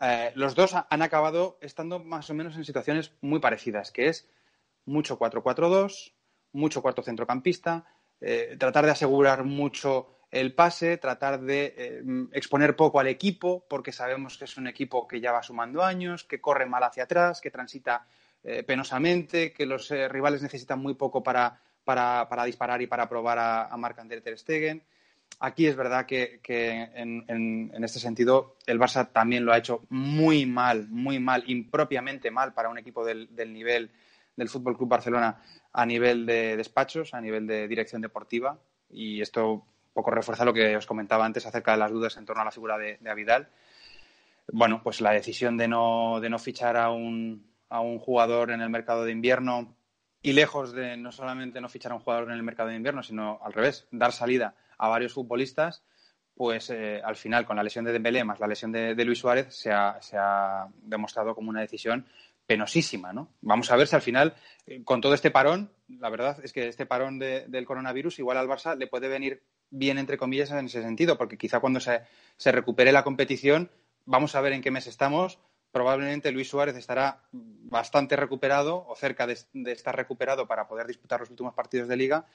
eh, 0.00 0.32
los 0.34 0.54
dos 0.54 0.74
han 0.74 1.02
acabado 1.02 1.58
estando 1.60 1.98
más 1.98 2.30
o 2.30 2.34
menos 2.34 2.56
en 2.56 2.64
situaciones 2.64 3.12
muy 3.20 3.40
parecidas, 3.40 3.90
que 3.90 4.08
es 4.08 4.28
mucho 4.84 5.18
4-4-2, 5.18 6.12
mucho 6.52 6.82
cuarto 6.82 7.02
centrocampista, 7.02 7.86
eh, 8.20 8.56
tratar 8.58 8.84
de 8.84 8.92
asegurar 8.92 9.44
mucho 9.44 10.08
el 10.30 10.54
pase, 10.54 10.96
tratar 10.98 11.40
de 11.40 11.74
eh, 11.76 12.02
exponer 12.32 12.76
poco 12.76 13.00
al 13.00 13.08
equipo, 13.08 13.66
porque 13.68 13.92
sabemos 13.92 14.38
que 14.38 14.44
es 14.44 14.56
un 14.56 14.66
equipo 14.66 15.08
que 15.08 15.20
ya 15.20 15.32
va 15.32 15.42
sumando 15.42 15.82
años, 15.82 16.24
que 16.24 16.40
corre 16.40 16.66
mal 16.66 16.82
hacia 16.84 17.04
atrás, 17.04 17.40
que 17.40 17.50
transita 17.50 18.06
eh, 18.44 18.62
penosamente, 18.62 19.52
que 19.52 19.66
los 19.66 19.90
rivales 19.90 20.42
necesitan 20.42 20.78
muy 20.78 20.94
poco 20.94 21.22
para, 21.22 21.60
para, 21.84 22.44
disparar 22.44 22.80
y 22.80 22.86
para 22.86 23.08
probar 23.08 23.38
a, 23.38 23.66
a 23.66 23.76
Marc-André 23.76 24.20
Ter 24.20 24.38
Stegen. 24.38 24.82
Aquí 25.38 25.66
es 25.66 25.74
verdad 25.74 26.04
que, 26.04 26.40
en, 26.46 27.72
este 27.82 27.98
sentido 27.98 28.56
el 28.66 28.78
Barça 28.78 29.10
también 29.10 29.46
lo 29.46 29.52
ha 29.52 29.58
hecho 29.58 29.86
muy 29.88 30.44
mal, 30.44 30.86
muy 30.88 31.18
mal, 31.18 31.44
impropiamente 31.46 32.30
mal 32.30 32.52
para 32.52 32.68
un 32.68 32.76
equipo 32.76 33.06
del, 33.06 33.30
nivel 33.50 33.90
del 34.36 34.48
Fútbol 34.50 34.76
Club 34.76 34.90
Barcelona 34.90 35.40
a 35.72 35.86
nivel 35.86 36.26
de 36.26 36.58
despachos, 36.58 37.14
a 37.14 37.22
nivel 37.22 37.46
de 37.46 37.68
dirección 37.68 38.02
deportiva. 38.02 38.58
Y 38.90 39.22
esto 39.22 39.64
poco 39.94 40.10
refuerza 40.10 40.44
lo 40.44 40.52
que 40.52 40.76
os 40.76 40.86
comentaba 40.86 41.24
antes 41.24 41.46
acerca 41.46 41.72
de 41.72 41.78
las 41.78 41.90
dudas 41.90 42.18
en 42.18 42.26
torno 42.26 42.42
a 42.42 42.44
la 42.44 42.50
figura 42.50 42.76
de, 42.76 42.98
de 43.00 43.10
Avidal. 43.10 43.48
Bueno, 44.52 44.82
pues 44.82 45.00
la 45.00 45.12
decisión 45.12 45.56
de 45.56 45.68
no, 45.68 46.20
de 46.20 46.28
no 46.28 46.38
fichar 46.38 46.76
a 46.76 46.90
un, 46.90 47.50
a 47.70 47.80
un 47.80 47.98
jugador 47.98 48.50
en 48.50 48.60
el 48.60 48.68
mercado 48.68 49.06
de 49.06 49.12
invierno 49.12 49.74
y 50.22 50.34
lejos 50.34 50.72
de 50.72 50.98
no 50.98 51.12
solamente 51.12 51.62
no 51.62 51.70
fichar 51.70 51.92
a 51.92 51.94
un 51.94 52.02
jugador 52.02 52.28
en 52.28 52.34
el 52.34 52.42
mercado 52.42 52.68
de 52.68 52.76
invierno, 52.76 53.02
sino 53.02 53.40
al 53.42 53.54
revés, 53.54 53.86
dar 53.90 54.12
salida 54.12 54.54
a 54.80 54.88
varios 54.88 55.12
futbolistas, 55.12 55.82
pues 56.34 56.70
eh, 56.70 57.02
al 57.04 57.16
final 57.16 57.44
con 57.44 57.56
la 57.56 57.62
lesión 57.62 57.84
de 57.84 57.92
Dembélé 57.92 58.24
más 58.24 58.40
la 58.40 58.46
lesión 58.46 58.72
de, 58.72 59.04
Luis 59.04 59.18
Suárez 59.18 59.54
se 59.54 59.70
ha, 59.70 60.68
demostrado 60.82 61.34
como 61.34 61.50
una 61.50 61.60
decisión 61.60 62.06
penosísima, 62.46 63.12
¿no? 63.12 63.28
Vamos 63.42 63.70
a 63.70 63.76
ver 63.76 63.86
si 63.86 63.94
al 63.94 64.02
final, 64.02 64.34
eh, 64.66 64.82
con 64.82 65.00
todo 65.00 65.14
este 65.14 65.30
parón, 65.30 65.70
la 65.88 66.08
verdad 66.08 66.38
es 66.42 66.52
que 66.52 66.66
este 66.66 66.86
parón 66.86 67.18
del 67.18 67.66
coronavirus 67.66 68.18
igual 68.18 68.38
al 68.38 68.48
Barça 68.48 68.76
le 68.76 68.86
puede 68.86 69.08
venir 69.08 69.42
bien, 69.70 69.98
entre 69.98 70.18
comillas, 70.18 70.50
en 70.50 70.66
ese 70.66 70.82
sentido, 70.82 71.16
porque 71.16 71.38
quizá 71.38 71.60
cuando 71.60 71.78
se, 71.78 72.02
recupere 72.46 72.90
la 72.90 73.04
competición, 73.04 73.70
vamos 74.04 74.34
a 74.34 74.40
ver 74.40 74.52
en 74.52 74.62
qué 74.62 74.70
mes 74.70 74.86
estamos. 74.86 75.38
Probablemente 75.70 76.32
Luis 76.32 76.48
Suárez 76.48 76.74
estará 76.76 77.22
bastante 77.32 78.16
recuperado 78.16 78.84
o 78.88 78.96
cerca 78.96 79.26
de, 79.26 79.36
estar 79.70 79.94
recuperado 79.94 80.48
para 80.48 80.66
poder 80.66 80.86
disputar 80.86 81.20
los 81.20 81.30
últimos 81.30 81.54
partidos 81.54 81.86
de 81.86 81.96
liga. 81.96 82.26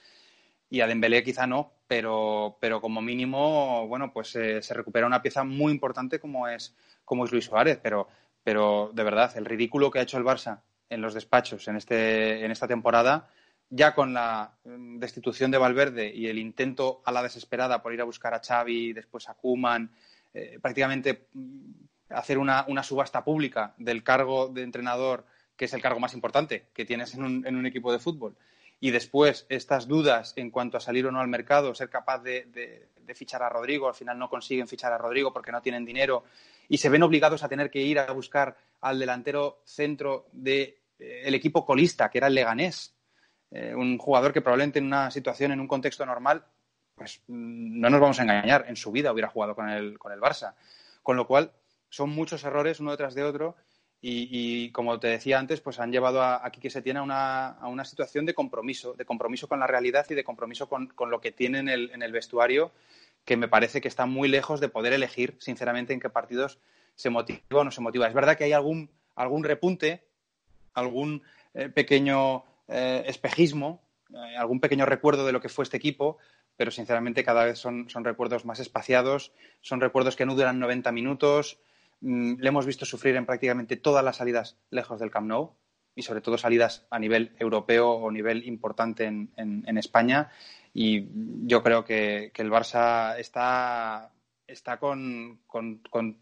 Y 0.68 0.80
a 0.80 0.86
Dembélé 0.86 1.22
quizá 1.22 1.46
no, 1.46 1.72
pero, 1.86 2.58
pero 2.60 2.80
como 2.80 3.00
mínimo, 3.00 3.86
bueno, 3.86 4.12
pues 4.12 4.34
eh, 4.36 4.62
se 4.62 4.74
recupera 4.74 5.06
una 5.06 5.22
pieza 5.22 5.44
muy 5.44 5.72
importante 5.72 6.18
como 6.18 6.48
es, 6.48 6.74
como 7.04 7.24
es 7.24 7.32
Luis 7.32 7.44
Suárez. 7.44 7.78
Pero, 7.82 8.08
pero 8.42 8.90
de 8.94 9.04
verdad, 9.04 9.36
el 9.36 9.44
ridículo 9.44 9.90
que 9.90 10.00
ha 10.00 10.02
hecho 10.02 10.18
el 10.18 10.24
Barça 10.24 10.60
en 10.88 11.00
los 11.00 11.14
despachos 11.14 11.66
en, 11.68 11.76
este, 11.76 12.44
en 12.44 12.50
esta 12.50 12.68
temporada 12.68 13.28
ya 13.70 13.94
con 13.94 14.14
la 14.14 14.52
mm, 14.64 14.98
destitución 14.98 15.50
de 15.50 15.58
Valverde 15.58 16.12
y 16.14 16.28
el 16.28 16.38
intento 16.38 17.02
a 17.04 17.12
la 17.12 17.22
desesperada 17.22 17.82
por 17.82 17.92
ir 17.92 18.00
a 18.00 18.04
buscar 18.04 18.34
a 18.34 18.40
Xavi, 18.40 18.92
después 18.92 19.28
a 19.28 19.34
Kuman, 19.34 19.90
eh, 20.34 20.58
prácticamente 20.60 21.28
mm, 21.32 21.72
hacer 22.10 22.38
una, 22.38 22.64
subasta 22.82 23.24
pública 23.24 23.74
del 23.78 24.02
cargo 24.02 24.48
de 24.48 24.62
entrenador, 24.62 25.26
que 25.56 25.64
es 25.64 25.72
el 25.72 25.82
cargo 25.82 26.00
más 26.00 26.14
importante 26.14 26.68
que 26.72 26.84
tienes 26.84 27.14
en 27.14 27.24
un, 27.24 27.66
equipo 27.66 27.92
de 27.92 27.98
fútbol, 27.98 28.36
y 28.80 28.90
después 28.90 29.46
estas 29.48 29.88
dudas 29.88 30.34
en 30.36 30.50
cuanto 30.50 30.76
a 30.76 30.80
salir 30.80 31.06
o 31.06 31.10
no 31.10 31.20
al 31.20 31.28
mercado, 31.28 31.74
ser 31.74 31.88
capaz 31.88 32.22
de, 32.22 32.88
fichar 33.14 33.42
a 33.42 33.48
Rodrigo, 33.48 33.88
al 33.88 33.94
final 33.94 34.18
no 34.18 34.28
consiguen 34.28 34.68
fichar 34.68 34.92
a 34.92 34.98
Rodrigo 34.98 35.32
porque 35.32 35.52
no 35.52 35.62
tienen 35.62 35.84
dinero 35.84 36.24
y 36.68 36.78
se 36.78 36.88
ven 36.88 37.02
obligados 37.02 37.42
a 37.42 37.48
tener 37.48 37.70
que 37.70 37.80
ir 37.80 37.98
a 37.98 38.10
buscar 38.12 38.56
al 38.80 38.98
delantero 38.98 39.62
centro 39.64 40.26
del 40.32 40.76
de, 40.98 41.28
eh, 41.28 41.34
equipo 41.34 41.64
colista, 41.64 42.10
que 42.10 42.18
era 42.18 42.26
el 42.26 42.34
Leganés, 42.34 42.94
eh, 43.50 43.74
un 43.74 43.96
jugador 43.96 44.32
que 44.32 44.42
probablemente 44.42 44.80
en 44.80 44.86
una 44.86 45.10
situación, 45.10 45.52
en 45.52 45.60
un 45.60 45.68
contexto 45.68 46.04
normal, 46.04 46.44
pues 46.94 47.22
mm, 47.28 47.80
no 47.80 47.88
nos 47.88 48.00
vamos 48.00 48.18
a 48.18 48.22
engañar, 48.22 48.66
en 48.68 48.76
su 48.76 48.90
vida 48.90 49.12
hubiera 49.12 49.28
jugado 49.28 49.54
con 49.54 49.68
el, 49.68 49.98
con 49.98 50.12
el 50.12 50.20
Barça. 50.20 50.54
Con 51.02 51.16
lo 51.16 51.26
cual, 51.26 51.52
son 51.88 52.10
muchos 52.10 52.42
errores 52.44 52.80
uno 52.80 52.90
detrás 52.90 53.14
de 53.14 53.22
otro 53.22 53.56
y, 54.00 54.70
como 54.70 55.00
te 55.00 55.08
decía 55.08 55.38
antes, 55.38 55.60
pues 55.60 55.80
han 55.80 55.90
llevado 55.90 56.22
a, 56.22 56.46
aquí 56.46 56.60
que 56.60 56.70
se 56.70 56.82
tiene 56.82 57.00
a 57.00 57.02
una, 57.02 57.84
situación 57.84 58.24
de 58.24 58.34
compromiso, 58.34 58.94
de 58.94 59.04
compromiso 59.04 59.48
con 59.48 59.58
la 59.58 59.66
realidad 59.66 60.06
y 60.08 60.14
de 60.14 60.22
compromiso 60.22 60.68
con, 60.68 60.92
lo 61.10 61.20
que 61.20 61.32
tiene 61.32 61.58
en 61.58 61.68
el, 61.68 61.90
en 61.92 62.02
el, 62.02 62.12
vestuario, 62.12 62.70
que 63.24 63.36
me 63.36 63.48
parece 63.48 63.80
que 63.80 63.88
está 63.88 64.06
muy 64.06 64.28
lejos 64.28 64.60
de 64.60 64.68
poder 64.68 64.92
elegir, 64.92 65.36
sinceramente, 65.40 65.92
en 65.92 66.00
qué 66.00 66.10
partidos 66.10 66.58
se 66.94 67.10
motiva 67.10 67.40
o 67.50 67.64
no 67.64 67.70
se 67.70 67.80
motiva. 67.80 68.06
Es 68.06 68.14
verdad 68.14 68.36
que 68.36 68.44
hay 68.44 68.52
algún, 68.52 68.90
algún 69.14 69.44
repunte, 69.44 70.04
algún 70.74 71.22
eh, 71.54 71.68
pequeño 71.68 72.44
eh, 72.68 73.04
espejismo, 73.06 73.82
eh, 74.12 74.36
algún 74.36 74.60
pequeño 74.60 74.86
recuerdo 74.86 75.26
de 75.26 75.32
lo 75.32 75.40
que 75.40 75.48
fue 75.48 75.64
este 75.64 75.76
equipo, 75.76 76.18
pero 76.56 76.70
sinceramente 76.70 77.24
cada 77.24 77.44
vez 77.44 77.58
son, 77.58 77.88
recuerdos 78.04 78.44
más 78.44 78.60
espaciados, 78.60 79.32
son 79.60 79.80
recuerdos 79.80 80.16
que 80.16 80.26
no 80.26 80.34
duran 80.34 80.58
90 80.58 80.92
minutos. 80.92 81.58
Mm, 82.00 82.34
le 82.38 82.48
hemos 82.48 82.66
visto 82.66 82.84
sufrir 82.84 83.16
en 83.16 83.26
prácticamente 83.26 83.76
todas 83.76 84.04
las 84.04 84.16
salidas 84.16 84.58
lejos 84.70 85.00
del 85.00 85.10
Camp 85.10 85.28
Nou 85.28 85.56
y 85.94 86.02
sobre 86.02 86.20
todo 86.20 86.36
salidas 86.36 86.86
a 86.90 86.98
nivel 86.98 87.34
europeo 87.38 87.90
o 87.90 88.10
nivel 88.10 88.44
importante 88.46 89.06
en, 89.06 89.78
España. 89.78 90.30
Y 90.74 91.08
yo 91.46 91.62
creo 91.62 91.84
que, 91.84 92.32
el 92.34 92.50
Barça 92.50 93.16
está 93.18 94.10
con, 94.78 95.40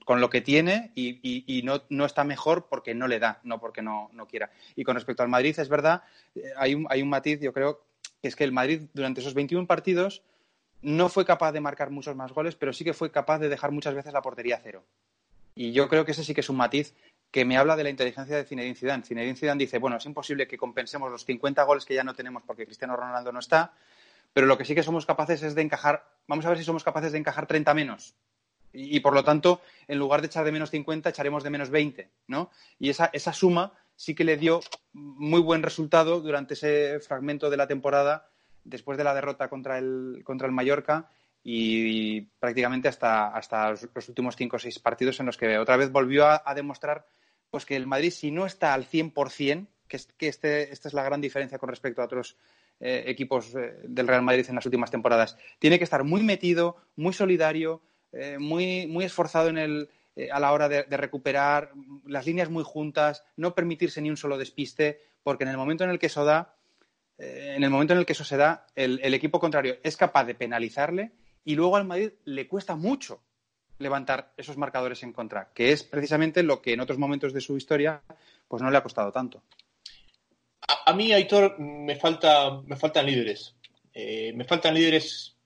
lo 0.09 0.31
que 0.31 0.41
tiene 0.43 0.93
y, 0.95 1.63
no, 1.65 2.05
está 2.07 2.23
mejor 2.23 2.69
porque 2.69 2.95
no 2.95 3.09
le 3.09 3.19
da, 3.19 3.41
no 3.43 3.59
porque 3.59 3.83
no, 3.83 4.11
no 4.13 4.29
quiera. 4.29 4.51
Y 4.77 4.85
con 4.85 4.95
respecto 4.95 5.25
al 5.25 5.29
Madrid, 5.29 5.59
es 5.59 5.69
verdad, 5.69 6.03
eh, 6.37 6.53
hay 6.57 6.77
un, 6.77 6.87
hay 6.89 7.03
un 7.03 7.09
matiz, 7.09 7.41
yo 7.41 7.53
creo, 7.53 7.85
que 8.23 8.29
es 8.29 8.37
que 8.37 8.45
el 8.45 8.53
Madrid 8.53 8.83
durante 8.95 9.23
esos 9.23 9.35
21 9.35 9.67
partidos 9.67 10.23
no 10.83 11.09
fue 11.09 11.25
capaz 11.25 11.51
de 11.51 11.61
marcar 11.61 11.91
muchos 11.91 12.15
más 12.15 12.33
goles, 12.33 12.55
pero 12.55 12.73
sí 12.73 12.85
que 12.85 12.95
fue 12.95 13.11
capaz 13.11 13.41
de 13.41 13.49
dejar 13.49 13.73
muchas 13.73 13.95
veces 13.95 14.13
la 14.13 14.23
portería 14.23 14.57
a 14.57 14.61
cero. 14.63 14.85
Y 15.55 15.73
yo 15.73 15.89
creo 15.89 16.05
que 16.05 16.13
ese 16.13 16.25
sí 16.25 16.35
que 16.35 16.41
es 16.41 16.49
un 16.49 16.57
matiz 16.57 16.95
que 17.31 17.45
me 17.45 17.57
habla 17.57 17.75
de 17.77 17.83
la 17.83 17.91
inteligencia 17.91 18.37
de 18.37 18.45
Zinedine 18.45 18.77
Zidane. 18.77 19.03
Zinedine 19.03 19.37
Zidane 19.37 19.59
dice, 19.59 19.79
bueno, 19.79 19.97
es 19.97 20.07
imposible 20.07 20.47
que 20.47 20.57
compensemos 20.57 21.11
los 21.11 21.25
50 21.25 21.63
goles 21.65 21.85
que 21.85 21.95
ya 21.95 22.05
no 22.05 22.15
tenemos 22.15 22.43
porque 22.45 22.65
Cristiano 22.65 22.97
Ronaldo 22.97 23.33
no 23.33 23.41
está, 23.41 23.73
pero 24.33 24.47
lo 24.47 24.57
que 24.57 24.65
sí 24.65 24.75
que 24.75 24.83
somos 24.83 25.05
capaces 25.05 25.43
es 25.43 25.55
de 25.55 25.63
encajar, 25.63 26.07
vamos 26.29 26.47
a 26.47 26.51
ver 26.51 26.59
si 26.59 26.65
somos 26.65 26.85
capaces 26.85 27.13
de 27.13 27.19
encajar 27.19 27.47
30 27.47 27.75
menos. 27.75 28.15
Y, 28.73 28.99
por 29.01 29.15
lo 29.15 29.23
tanto, 29.23 29.61
en 29.87 29.99
lugar 29.99 30.21
de 30.21 30.27
echar 30.27 30.45
de 30.45 30.51
menos 30.51 30.71
50, 30.71 31.09
echaremos 31.09 31.45
de 31.45 31.51
menos 31.51 31.71
20, 31.71 32.11
¿no? 32.27 32.51
Y 32.81 32.91
esa, 32.91 33.09
esa 33.13 33.33
suma 33.33 33.73
sí 33.95 34.17
que 34.17 34.25
le 34.25 34.37
dio 34.37 34.61
muy 34.93 35.41
buen 35.41 35.63
resultado 35.63 36.21
durante 36.21 36.55
ese 36.55 36.99
fragmento 36.99 37.51
de 37.51 37.57
la 37.57 37.69
temporada, 37.69 38.29
después 38.65 38.99
de 38.99 39.05
la 39.05 39.15
derrota 39.15 39.49
contra 39.49 39.79
el, 39.79 40.23
contra 40.25 40.49
el 40.49 40.53
Mallorca 40.53 41.09
y, 41.45 42.23
prácticamente 42.41 42.89
hasta, 42.89 43.29
hasta 43.29 43.71
los, 43.71 44.09
últimos 44.09 44.35
cinco 44.35 44.57
o 44.57 44.59
seis 44.59 44.79
partidos 44.79 45.21
en 45.21 45.27
los 45.27 45.37
que 45.37 45.59
otra 45.59 45.77
vez 45.77 45.93
volvió 45.93 46.27
a, 46.27 46.55
demostrar 46.55 47.07
pues 47.51 47.65
que 47.65 47.77
el 47.77 47.87
Madrid, 47.87 48.11
si 48.11 48.31
no 48.31 48.47
está 48.47 48.75
al 48.75 48.89
100%, 48.89 49.69
que, 49.87 50.01
que 50.17 50.29
este, 50.29 50.73
esta 50.73 50.89
es 50.89 50.95
la 50.95 51.05
gran 51.05 51.21
diferencia 51.21 51.59
con 51.59 51.69
respecto 51.69 52.03
a 52.03 52.07
otros 52.07 52.37
eh, 52.81 53.05
equipos 53.07 53.55
eh, 53.55 53.77
del 53.85 54.09
Real 54.09 54.23
Madrid 54.23 54.47
en 54.49 54.57
las 54.57 54.67
últimas 54.67 54.91
temporadas. 54.91 55.39
Tiene 55.59 55.79
que 55.79 55.85
estar 55.85 56.03
muy 56.03 56.23
metido, 56.23 56.77
muy 56.97 57.13
solidario, 57.13 57.81
eh, 58.13 58.37
muy, 58.39 58.87
muy 58.89 59.05
esforzado 59.05 59.49
en 59.49 59.59
el, 59.59 59.89
a 60.31 60.41
la 60.41 60.53
hora 60.53 60.69
de, 60.69 60.83
recuperar, 60.97 61.71
las 62.05 62.27
líneas 62.27 62.51
muy 62.51 62.65
juntas, 62.65 63.25
no 63.37 63.55
permitirse 63.55 64.03
ni 64.03 64.11
un 64.11 64.17
solo 64.17 64.37
despiste, 64.37 65.01
porque 65.23 65.45
en 65.45 65.51
el 65.51 65.57
momento 65.57 65.85
en 65.85 65.91
el 65.91 65.99
que 65.99 66.07
eso 66.07 66.25
da, 66.25 66.57
en 67.17 67.63
el 67.63 67.71
momento 67.71 67.93
en 67.95 68.01
el 68.01 68.07
que 68.07 68.13
eso 68.13 68.25
se 68.25 68.37
da, 68.37 68.67
el, 68.75 69.15
equipo 69.15 69.39
contrario 69.39 69.77
es 69.85 69.97
capaz 69.97 70.25
de 70.25 70.35
penalizarle 70.35 71.13
y 71.45 71.55
luego 71.55 71.77
al 71.77 71.85
Madrid 71.85 72.13
le 72.25 72.49
cuesta 72.49 72.77
mucho 72.77 73.23
levantar 73.79 74.33
esos 74.37 74.57
marcadores 74.57 75.03
en 75.03 75.13
contra, 75.13 75.51
que 75.55 75.73
es 75.73 75.83
precisamente 75.83 76.43
lo 76.43 76.63
que 76.63 76.73
en 76.73 76.81
otros 76.81 76.99
momentos 76.99 77.33
de 77.33 77.41
su 77.41 77.57
historia 77.57 78.03
pues 78.49 78.63
no 78.63 78.71
le 78.71 78.79
ha 78.79 78.83
costado 78.83 79.13
tanto. 79.13 79.43
A, 80.87 80.93
mí, 80.95 81.13
Aitor, 81.13 81.59
me, 81.59 81.97
falta, 81.97 82.63
me 82.65 82.77
faltan 82.77 83.07
líderes. 83.07 83.55
Eh, 83.93 84.33
me 84.35 84.45
faltan 84.45 84.75
líderes 84.75 85.37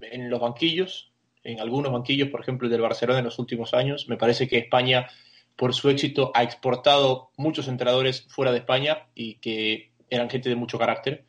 en 0.00 0.28
los 0.28 0.40
banquillos, 0.40 1.10
en 1.42 1.60
algunos 1.60 1.92
banquillos, 1.92 2.28
por 2.28 2.40
ejemplo, 2.40 2.66
el 2.66 2.72
del 2.72 2.82
Barcelona 2.82 3.20
en 3.20 3.24
los 3.24 3.38
últimos 3.38 3.74
años. 3.74 4.08
Me 4.08 4.16
parece 4.16 4.48
que 4.48 4.58
España, 4.58 5.08
por 5.56 5.74
su 5.74 5.88
éxito, 5.88 6.30
ha 6.34 6.42
exportado 6.42 7.30
muchos 7.36 7.68
entrenadores 7.68 8.26
fuera 8.28 8.52
de 8.52 8.58
España 8.58 9.06
y 9.14 9.36
que 9.36 9.92
eran 10.10 10.30
gente 10.30 10.48
de 10.48 10.56
mucho 10.56 10.78
carácter. 10.78 11.24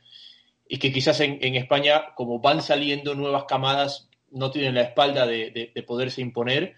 Y 0.68 0.78
que 0.78 0.92
quizás 0.92 1.20
en, 1.22 1.56
España, 1.56 2.14
como 2.16 2.40
van 2.40 2.62
saliendo 2.62 3.16
nuevas 3.16 3.46
camadas, 3.46 4.09
no 4.32 4.52
tienen 4.52 4.76
la 4.76 4.82
espalda 4.82 5.26
de, 5.26 5.72
poderse 5.86 6.22
imponer, 6.22 6.76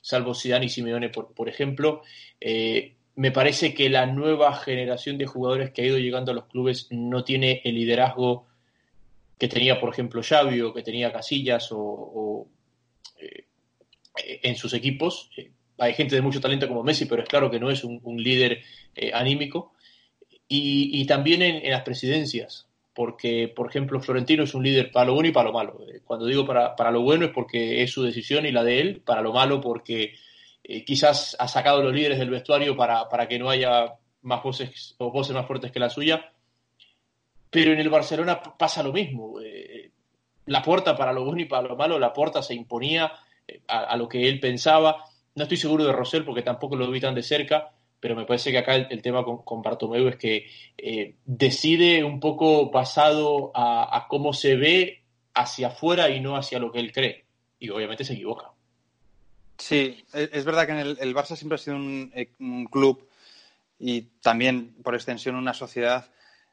salvo 0.00 0.34
Zidane 0.34 0.66
y 0.66 0.68
Simeone, 0.68 1.08
por, 1.08 1.34
por 1.34 1.48
ejemplo. 1.48 2.02
Eh, 2.40 2.94
me 3.16 3.32
parece 3.32 3.74
que 3.74 3.90
la 3.90 4.06
nueva 4.06 4.54
generación 4.54 5.18
de 5.18 5.26
jugadores 5.26 5.70
que 5.70 5.82
ha 5.82 5.86
ido 5.86 5.98
llegando 5.98 6.30
a 6.30 6.34
los 6.34 6.46
clubes 6.46 6.86
no 6.90 7.24
tiene 7.24 7.60
el 7.64 7.74
liderazgo 7.74 8.46
que 9.38 9.48
tenía, 9.48 9.80
por 9.80 9.92
ejemplo, 9.92 10.22
Xavi 10.22 10.60
o 10.60 10.72
que 10.72 10.82
tenía 10.82 11.12
Casillas 11.12 11.68
o, 11.72 12.48
eh, 13.20 13.44
en 14.42 14.56
sus 14.56 14.72
equipos. 14.72 15.30
Eh, 15.36 15.50
hay 15.78 15.94
gente 15.94 16.14
de 16.14 16.22
mucho 16.22 16.40
talento 16.40 16.68
como 16.68 16.84
Messi, 16.84 17.06
pero 17.06 17.22
es 17.22 17.28
claro 17.28 17.50
que 17.50 17.60
no 17.60 17.70
es 17.70 17.84
un, 17.84 18.22
líder 18.22 18.62
anímico. 19.12 19.72
Y, 20.48 21.04
también 21.06 21.42
en, 21.42 21.70
las 21.70 21.82
presidencias, 21.82 22.67
porque, 22.98 23.46
por 23.46 23.68
ejemplo, 23.68 24.00
Florentino 24.00 24.42
es 24.42 24.54
un 24.54 24.64
líder 24.64 24.90
para 24.90 25.06
lo 25.06 25.14
bueno 25.14 25.28
y 25.28 25.32
para 25.32 25.50
lo 25.50 25.54
malo. 25.54 25.78
Cuando 26.04 26.26
digo 26.26 26.44
para, 26.44 26.74
para 26.74 26.90
lo 26.90 27.00
bueno 27.00 27.26
es 27.26 27.30
porque 27.30 27.80
es 27.80 27.92
su 27.92 28.02
decisión 28.02 28.44
y 28.44 28.50
la 28.50 28.64
de 28.64 28.80
él, 28.80 29.02
para 29.02 29.22
lo 29.22 29.32
malo 29.32 29.60
porque 29.60 30.14
eh, 30.64 30.84
quizás 30.84 31.36
ha 31.38 31.46
sacado 31.46 31.80
los 31.80 31.94
líderes 31.94 32.18
del 32.18 32.28
vestuario 32.28 32.76
para, 32.76 33.08
para, 33.08 33.28
que 33.28 33.38
no 33.38 33.50
haya 33.50 33.94
más 34.22 34.42
voces 34.42 34.96
o 34.98 35.12
voces 35.12 35.32
más 35.32 35.46
fuertes 35.46 35.70
que 35.70 35.78
la 35.78 35.90
suya. 35.90 36.32
Pero 37.50 37.72
en 37.72 37.78
el 37.78 37.88
Barcelona 37.88 38.42
pasa 38.42 38.82
lo 38.82 38.92
mismo. 38.92 39.40
Eh, 39.40 39.92
la 40.46 40.60
puerta 40.60 40.96
para 40.96 41.12
lo 41.12 41.24
bueno 41.24 41.40
y 41.40 41.44
para 41.44 41.68
lo 41.68 41.76
malo, 41.76 42.00
la 42.00 42.12
puerta 42.12 42.42
se 42.42 42.54
imponía 42.54 43.12
eh, 43.46 43.60
a, 43.68 43.96
lo 43.96 44.08
que 44.08 44.28
él 44.28 44.40
pensaba. 44.40 45.04
No 45.36 45.44
estoy 45.44 45.56
seguro 45.56 45.84
de 45.84 45.92
Rosell 45.92 46.24
porque 46.24 46.42
tampoco 46.42 46.74
lo 46.74 46.90
vi 46.90 46.98
tan 46.98 47.14
de 47.14 47.22
cerca, 47.22 47.70
pero 48.00 48.14
me 48.14 48.24
parece 48.24 48.50
que 48.50 48.58
acá 48.58 48.74
el, 48.74 49.02
tema 49.02 49.24
con, 49.24 49.38
con, 49.42 49.62
es 50.08 50.16
que 50.16 50.46
decide 51.24 52.04
un 52.04 52.20
poco 52.20 52.70
basado 52.70 53.50
a, 53.54 54.06
cómo 54.08 54.32
se 54.32 54.56
ve 54.56 55.02
hacia 55.34 55.68
afuera 55.68 56.10
y 56.10 56.20
no 56.20 56.36
hacia 56.36 56.58
lo 56.58 56.70
que 56.70 56.80
él 56.80 56.92
cree. 56.92 57.24
Y 57.58 57.70
obviamente 57.70 58.04
se 58.04 58.14
equivoca. 58.14 58.50
Sí, 59.56 60.04
es 60.12 60.44
verdad 60.44 60.66
que 60.66 60.72
en 60.72 60.78
el, 60.78 61.14
Barça 61.14 61.34
siempre 61.34 61.56
ha 61.56 61.58
sido 61.58 61.76
eh, 61.76 62.30
un, 62.38 62.66
club 62.66 63.08
y 63.80 64.02
también, 64.22 64.74
por 64.84 64.94
extensión, 64.94 65.34
una 65.34 65.54
sociedad 65.54 66.06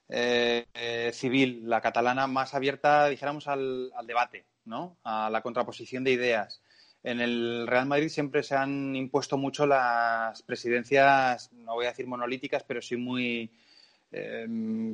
eh, 0.10 0.66
eh, 0.74 1.12
civil, 1.14 1.62
la 1.66 1.82
catalana, 1.82 2.26
más 2.26 2.56
abierta, 2.56 3.08
dijéramos, 3.08 3.48
al, 3.48 3.92
debate, 4.06 4.46
¿no? 4.66 4.98
A 5.04 5.30
la 5.30 5.42
contraposición 5.42 6.04
de 6.04 6.12
ideas. 6.12 6.62
En 7.06 7.22
el 7.22 7.68
Real 7.68 7.86
Madrid 7.86 8.10
siempre 8.10 8.44
se 8.44 8.56
han 8.56 8.96
impuesto 8.96 9.38
mucho 9.38 9.66
las 9.66 10.42
presidencias, 10.42 11.52
no 11.54 11.76
voy 11.76 11.86
a 11.86 11.90
decir 11.90 12.08
monolíticas, 12.08 12.64
pero 12.64 12.82
sí 12.82 12.98
muy 12.98 13.52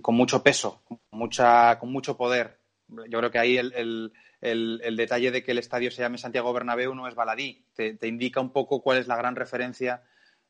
con 0.02 0.16
mucho 0.16 0.42
peso, 0.42 0.82
con, 0.88 1.00
mucha, 1.12 1.78
con 1.78 1.92
mucho 1.92 2.18
poder. 2.18 2.60
Yo 2.88 3.20
creo 3.20 3.30
que 3.30 3.38
ahí 3.38 3.58
el 3.58 4.12
el, 4.42 4.96
detalle 4.98 5.32
de 5.32 5.44
que 5.44 5.52
el 5.52 5.60
estadio 5.60 5.92
se 5.92 6.02
llame 6.02 6.18
Santiago 6.18 6.52
Bernabéu 6.52 6.94
no 6.96 7.08
es 7.08 7.16
baladí. 7.16 7.64
Te, 7.74 7.96
indica 8.08 8.42
un 8.42 8.52
poco 8.52 8.82
cuál 8.82 8.98
es 8.98 9.08
la 9.08 9.16
gran 9.16 9.36
referencia 9.36 10.04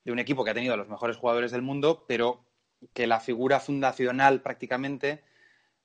de 0.03 0.11
un 0.11 0.19
equipo 0.19 0.43
que 0.43 0.51
ha 0.51 0.55
tenido 0.55 0.73
a 0.73 0.77
los 0.77 0.89
mejores 0.89 1.17
jugadores 1.17 1.51
del 1.51 1.61
mundo, 1.61 2.05
pero 2.07 2.45
que 2.93 3.05
la 3.05 3.19
figura 3.19 3.59
fundacional 3.59 4.41
prácticamente, 4.41 5.23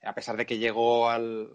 a 0.02 0.14
pesar 0.14 0.36
de 0.36 0.46
que 0.46 0.58
llegó 0.58 1.08
al, 1.08 1.50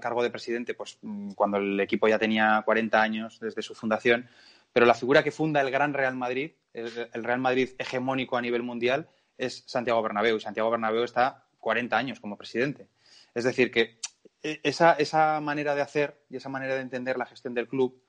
cargo 0.00 0.22
de 0.22 0.30
presidente 0.30 0.74
pues, 0.74 0.98
mm, 1.02 1.32
cuando 1.32 1.58
el 1.58 1.78
equipo 1.80 2.08
ya 2.08 2.18
tenía 2.18 2.62
40 2.64 3.00
años 3.00 3.38
desde 3.40 3.62
su 3.62 3.74
fundación, 3.74 4.28
pero 4.72 4.86
la 4.86 4.94
figura 4.94 5.22
que 5.22 5.30
funda 5.30 5.60
el 5.60 5.70
gran 5.70 5.94
Real 5.94 6.16
Madrid, 6.16 6.52
el, 6.72 6.90
el 7.12 7.24
Real 7.24 7.40
Madrid 7.40 7.70
hegemónico 7.78 8.36
a 8.36 8.42
nivel 8.42 8.62
mundial, 8.62 9.08
es 9.38 9.64
Santiago 9.66 10.02
Bernabéu. 10.02 10.36
Y 10.36 10.40
Santiago 10.40 10.70
Bernabéu 10.70 11.04
está 11.04 11.44
40 11.60 11.96
años 11.96 12.20
como 12.20 12.36
presidente. 12.36 12.88
Es 13.34 13.44
decir, 13.44 13.70
que 13.70 13.98
e, 14.42 14.60
esa, 14.62 14.92
esa 14.94 15.40
manera 15.40 15.74
de 15.74 15.82
hacer 15.82 16.22
y 16.30 16.36
esa 16.36 16.48
manera 16.48 16.74
de 16.74 16.80
entender 16.80 17.16
la 17.16 17.26
gestión 17.26 17.54
del 17.54 17.68
club, 17.68 18.00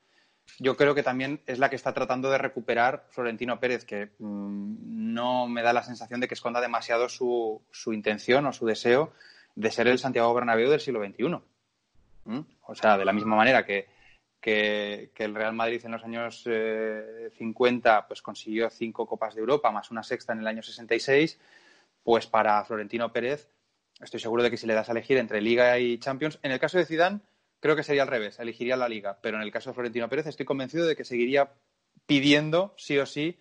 yo 0.60 0.76
creo 0.76 0.94
que 0.94 1.04
también 1.04 1.42
es 1.46 1.60
la 1.60 1.70
que 1.70 1.76
está 1.76 1.94
tratando 1.94 2.30
de 2.30 2.38
recuperar 2.38 3.08
Florentino 3.10 3.60
Pérez, 3.60 3.86
que 3.86 4.12
mm, 4.20 5.14
no 5.14 5.48
me 5.48 5.62
da 5.62 5.74
la 5.74 5.84
sensación 5.84 6.20
de 6.20 6.28
que 6.28 6.34
esconda 6.34 6.60
demasiado 6.60 7.08
su, 7.08 7.62
su, 7.72 7.94
intención 7.94 8.46
o 8.46 8.54
su 8.54 8.66
deseo 8.66 9.14
de 9.56 9.72
ser 9.72 9.88
el 9.88 10.00
Santiago 10.00 10.34
Bernabéu 10.34 10.70
del 10.70 10.80
siglo 10.80 11.04
XXI. 11.04 11.40
¿Mm? 12.26 12.40
O 12.68 12.76
sea, 12.76 12.98
de 12.98 13.06
la 13.06 13.14
misma 13.14 13.36
manera 13.36 13.66
que, 13.66 13.88
que, 14.40 15.12
el 15.18 15.36
Real 15.36 15.54
Madrid 15.54 15.82
en 15.86 15.92
los 15.92 16.04
años 16.04 16.44
50 17.38 17.98
eh, 17.98 18.02
pues 18.08 18.22
consiguió 18.22 18.70
cinco 18.70 19.06
Copas 19.08 19.36
de 19.36 19.42
Europa 19.42 19.72
más 19.72 19.92
una 19.92 20.04
sexta 20.04 20.34
en 20.34 20.40
el 20.40 20.48
año 20.48 20.62
66, 20.62 21.40
pues 22.04 22.28
para 22.28 22.64
Florentino 22.66 23.12
Pérez 23.12 23.50
estoy 24.02 24.20
seguro 24.20 24.44
de 24.44 24.52
que 24.52 24.58
si 24.58 24.68
le 24.68 24.74
das 24.74 24.90
a 24.90 24.92
elegir 24.92 25.18
entre 25.18 25.42
Liga 25.42 25.80
y 25.80 25.98
Champions, 25.98 26.40
en 26.44 26.52
el 26.52 26.60
caso 26.60 26.78
de 26.78 26.86
Zidane 26.86 27.22
creo 27.60 27.76
que 27.76 27.84
sería 27.84 28.02
al 28.02 28.10
revés, 28.10 28.40
elegiría 28.40 28.76
la 28.76 28.90
Liga, 28.90 29.18
pero 29.22 29.38
en 29.38 29.44
el 29.44 29.52
caso 29.52 29.70
de 29.70 29.76
Florentino 29.76 30.10
Pérez 30.10 30.28
estoy 30.28 30.46
convencido 30.46 30.86
de 30.86 30.98
que 30.98 31.06
seguiría 31.06 31.54
pidiendo 32.06 32.74
sí 32.78 32.98
o 32.98 33.06
sí 33.06 33.40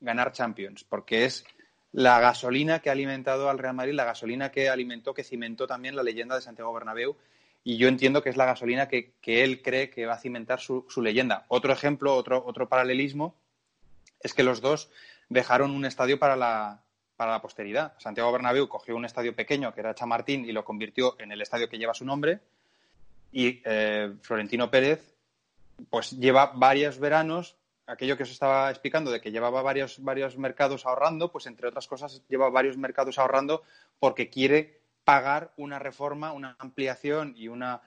ganar 0.00 0.32
Champions, 0.32 0.84
porque 0.84 1.24
es 1.24 1.44
la 1.94 2.18
gasolina 2.18 2.80
que 2.80 2.88
ha 2.88 2.92
alimentado 2.92 3.48
al 3.48 3.58
Real 3.58 3.74
Madrid, 3.74 3.94
la 3.94 4.04
gasolina 4.04 4.50
que 4.50 4.68
alimentó, 4.68 5.14
que 5.14 5.22
cimentó 5.22 5.68
también 5.68 5.94
la 5.94 6.02
leyenda 6.02 6.34
de 6.34 6.42
Santiago 6.42 6.72
Bernabéu, 6.72 7.16
y 7.62 7.76
yo 7.76 7.86
entiendo 7.86 8.20
que 8.20 8.30
es 8.30 8.36
la 8.36 8.46
gasolina 8.46 8.88
que, 8.88 9.14
él 9.24 9.62
cree 9.62 9.90
que 9.90 10.04
va 10.04 10.14
a 10.14 10.18
cimentar 10.18 10.58
su, 10.58 10.84
su, 10.88 11.00
leyenda. 11.00 11.44
Otro 11.46 11.72
ejemplo, 11.72 12.16
otro, 12.16 12.44
otro 12.44 12.68
paralelismo, 12.68 13.36
es 14.20 14.34
que 14.34 14.42
los 14.42 14.60
dos 14.60 14.90
dejaron 15.28 15.70
un 15.70 15.84
estadio 15.84 16.18
para 16.18 16.34
la, 16.34 16.82
para 17.16 17.30
la 17.30 17.40
posteridad. 17.40 17.94
Santiago 17.98 18.32
Bernabéu 18.32 18.68
cogió 18.68 18.96
un 18.96 19.04
estadio 19.04 19.34
pequeño 19.34 19.72
que 19.72 19.80
era 19.80 19.94
Chamartín 19.94 20.44
y 20.44 20.50
lo 20.50 20.64
convirtió 20.64 21.14
en 21.20 21.30
el 21.30 21.42
estadio 21.42 21.68
que 21.68 21.78
lleva 21.78 21.94
su 21.94 22.04
nombre. 22.04 22.40
Y 23.30 23.62
eh, 23.64 24.12
Florentino 24.20 24.68
Pérez, 24.68 25.14
pues 25.90 26.10
lleva 26.10 26.46
varios 26.56 26.98
veranos, 26.98 27.56
aquello 27.86 28.16
que 28.16 28.22
os 28.22 28.30
estaba 28.30 28.70
explicando 28.70 29.10
de 29.10 29.20
que 29.20 29.30
llevaba 29.30 29.62
varios, 29.62 30.02
varios 30.02 30.38
mercados 30.38 30.86
ahorrando, 30.86 31.30
pues 31.30 31.46
entre 31.46 31.68
otras 31.68 31.86
cosas 31.86 32.22
lleva 32.28 32.50
varios 32.50 32.76
mercados 32.76 33.18
ahorrando 33.18 33.62
porque 33.98 34.30
quiere 34.30 34.80
pagar 35.04 35.52
una 35.56 35.78
reforma, 35.78 36.32
una 36.32 36.56
ampliación 36.58 37.34
y 37.36 37.48
una 37.48 37.82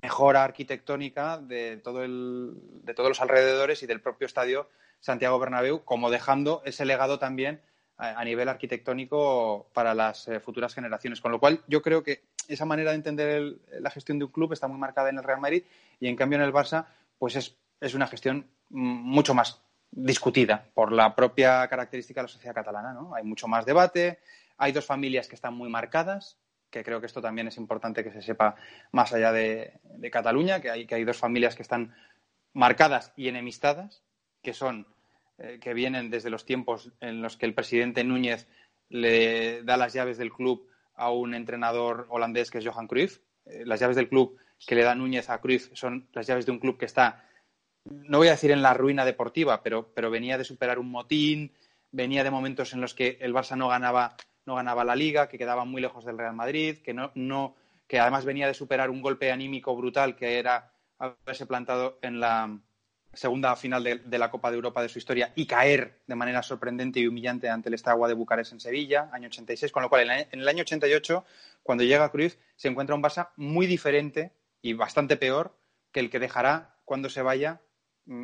mejora 0.00 0.44
arquitectónica 0.44 1.38
de, 1.38 1.76
todo 1.78 2.02
el, 2.02 2.52
de 2.84 2.94
todos 2.94 3.08
los 3.08 3.20
alrededores 3.20 3.82
y 3.82 3.86
del 3.86 4.00
propio 4.00 4.26
estadio 4.26 4.68
Santiago 5.00 5.38
Bernabéu, 5.38 5.84
como 5.84 6.10
dejando 6.10 6.62
ese 6.64 6.84
legado 6.84 7.18
también 7.18 7.60
a, 7.96 8.24
nivel 8.24 8.48
arquitectónico 8.48 9.68
para 9.72 9.94
las 9.94 10.26
eh, 10.28 10.40
futuras 10.40 10.74
generaciones. 10.74 11.20
Con 11.20 11.32
lo 11.32 11.38
cual, 11.38 11.62
yo 11.68 11.82
creo 11.82 12.02
que 12.02 12.22
esa 12.48 12.64
manera 12.64 12.90
de 12.90 12.96
entender 12.96 13.56
la 13.80 13.90
gestión 13.90 14.18
de 14.18 14.24
un 14.24 14.32
club 14.32 14.52
está 14.52 14.66
muy 14.68 14.78
marcada 14.78 15.10
en 15.10 15.18
el 15.18 15.24
Real 15.24 15.40
Madrid 15.40 15.64
y, 16.00 16.08
en 16.08 16.16
cambio, 16.16 16.38
en 16.38 16.44
el 16.44 16.52
Barça, 16.52 16.86
pues 17.18 17.36
es, 17.36 17.56
es 17.80 17.94
una 17.94 18.06
gestión 18.06 18.48
mucho 18.72 19.34
más 19.34 19.62
discutida 19.90 20.70
por 20.74 20.92
la 20.92 21.14
propia 21.14 21.68
característica 21.68 22.20
de 22.20 22.24
la 22.24 22.32
sociedad 22.32 22.54
catalana. 22.54 22.92
¿no? 22.92 23.14
Hay 23.14 23.24
mucho 23.24 23.46
más 23.46 23.64
debate, 23.64 24.18
hay 24.56 24.72
dos 24.72 24.86
familias 24.86 25.28
que 25.28 25.34
están 25.34 25.54
muy 25.54 25.68
marcadas, 25.68 26.38
que 26.70 26.82
creo 26.82 27.00
que 27.00 27.06
esto 27.06 27.20
también 27.20 27.48
es 27.48 27.58
importante 27.58 28.02
que 28.02 28.10
se 28.10 28.22
sepa 28.22 28.56
más 28.90 29.12
allá 29.12 29.30
de, 29.30 29.78
Cataluña, 30.10 30.60
que 30.60 30.70
hay, 30.70 30.86
que 30.86 30.94
hay 30.94 31.04
dos 31.04 31.18
familias 31.18 31.54
que 31.54 31.62
están 31.62 31.94
marcadas 32.54 33.12
y 33.14 33.28
enemistadas, 33.28 34.02
que 34.42 34.54
son 34.54 34.86
eh, 35.38 35.58
que 35.60 35.74
vienen 35.74 36.10
desde 36.10 36.30
los 36.30 36.44
tiempos 36.44 36.90
en 37.00 37.20
los 37.22 37.36
que 37.36 37.46
el 37.46 37.54
presidente 37.54 38.04
Núñez 38.04 38.48
le 38.88 39.62
da 39.62 39.76
las 39.76 39.92
llaves 39.92 40.18
del 40.18 40.32
club 40.32 40.68
a 40.94 41.10
un 41.10 41.34
entrenador 41.34 42.06
holandés 42.10 42.50
que 42.50 42.58
es 42.58 42.66
Johan 42.66 42.86
Cruyff. 42.86 43.18
Eh, 43.46 43.64
las 43.66 43.80
llaves 43.80 43.96
del 43.96 44.08
club 44.08 44.38
que 44.66 44.74
le 44.74 44.82
da 44.82 44.94
Núñez 44.94 45.30
a 45.30 45.40
Cruyff 45.40 45.70
son 45.74 46.08
las 46.12 46.26
llaves 46.26 46.46
de 46.46 46.52
un 46.52 46.58
club 46.58 46.78
que 46.78 46.86
está, 46.86 47.24
no 47.84 48.18
voy 48.18 48.28
a 48.28 48.32
decir 48.32 48.50
en 48.50 48.62
la 48.62 48.74
ruina 48.74 49.04
deportiva, 49.04 49.62
pero, 49.62 49.92
pero 49.94 50.10
venía 50.10 50.38
de 50.38 50.44
superar 50.44 50.78
un 50.78 50.90
motín, 50.90 51.52
venía 51.90 52.24
de 52.24 52.30
momentos 52.30 52.72
en 52.72 52.80
los 52.80 52.94
que 52.94 53.18
el 53.20 53.34
Barça 53.34 53.56
no 53.56 53.68
ganaba, 53.68 54.16
no 54.46 54.54
ganaba 54.54 54.84
la 54.84 54.96
liga, 54.96 55.28
que 55.28 55.38
quedaba 55.38 55.64
muy 55.64 55.82
lejos 55.82 56.04
del 56.04 56.18
Real 56.18 56.34
Madrid, 56.34 56.78
que, 56.78 56.94
no, 56.94 57.10
no, 57.14 57.56
que 57.86 57.98
además 57.98 58.24
venía 58.24 58.46
de 58.46 58.54
superar 58.54 58.90
un 58.90 59.02
golpe 59.02 59.32
anímico 59.32 59.76
brutal 59.76 60.16
que 60.16 60.38
era 60.38 60.72
haberse 60.98 61.46
plantado 61.46 61.98
en 62.02 62.20
la, 62.20 62.58
segunda 63.14 63.54
final 63.56 63.84
de, 63.84 64.18
la 64.18 64.30
Copa 64.30 64.50
de 64.50 64.56
Europa 64.56 64.82
de 64.82 64.88
su 64.88 64.98
historia 64.98 65.32
y 65.34 65.46
caer 65.46 66.00
de 66.06 66.14
manera 66.14 66.42
sorprendente 66.42 67.00
y 67.00 67.06
humillante 67.06 67.48
ante 67.48 67.68
el 67.68 67.74
Estagua 67.74 68.08
de 68.08 68.14
Bucarest 68.14 68.52
en 68.52 68.60
Sevilla, 68.60 69.10
año 69.12 69.28
86, 69.28 69.70
con 69.70 69.82
lo 69.82 69.88
cual 69.88 70.10
en, 70.10 70.40
el 70.40 70.48
año 70.48 70.62
88, 70.62 71.24
cuando 71.62 71.84
llega 71.84 72.10
Cruz, 72.10 72.38
se 72.56 72.68
encuentra 72.68 72.94
un 72.94 73.02
Barça 73.02 73.30
muy 73.36 73.66
diferente 73.66 74.32
y 74.62 74.72
bastante 74.72 75.16
peor 75.16 75.54
que 75.92 76.00
el 76.00 76.10
que 76.10 76.18
dejará 76.18 76.76
cuando 76.84 77.10
se 77.10 77.22
vaya 77.22 77.60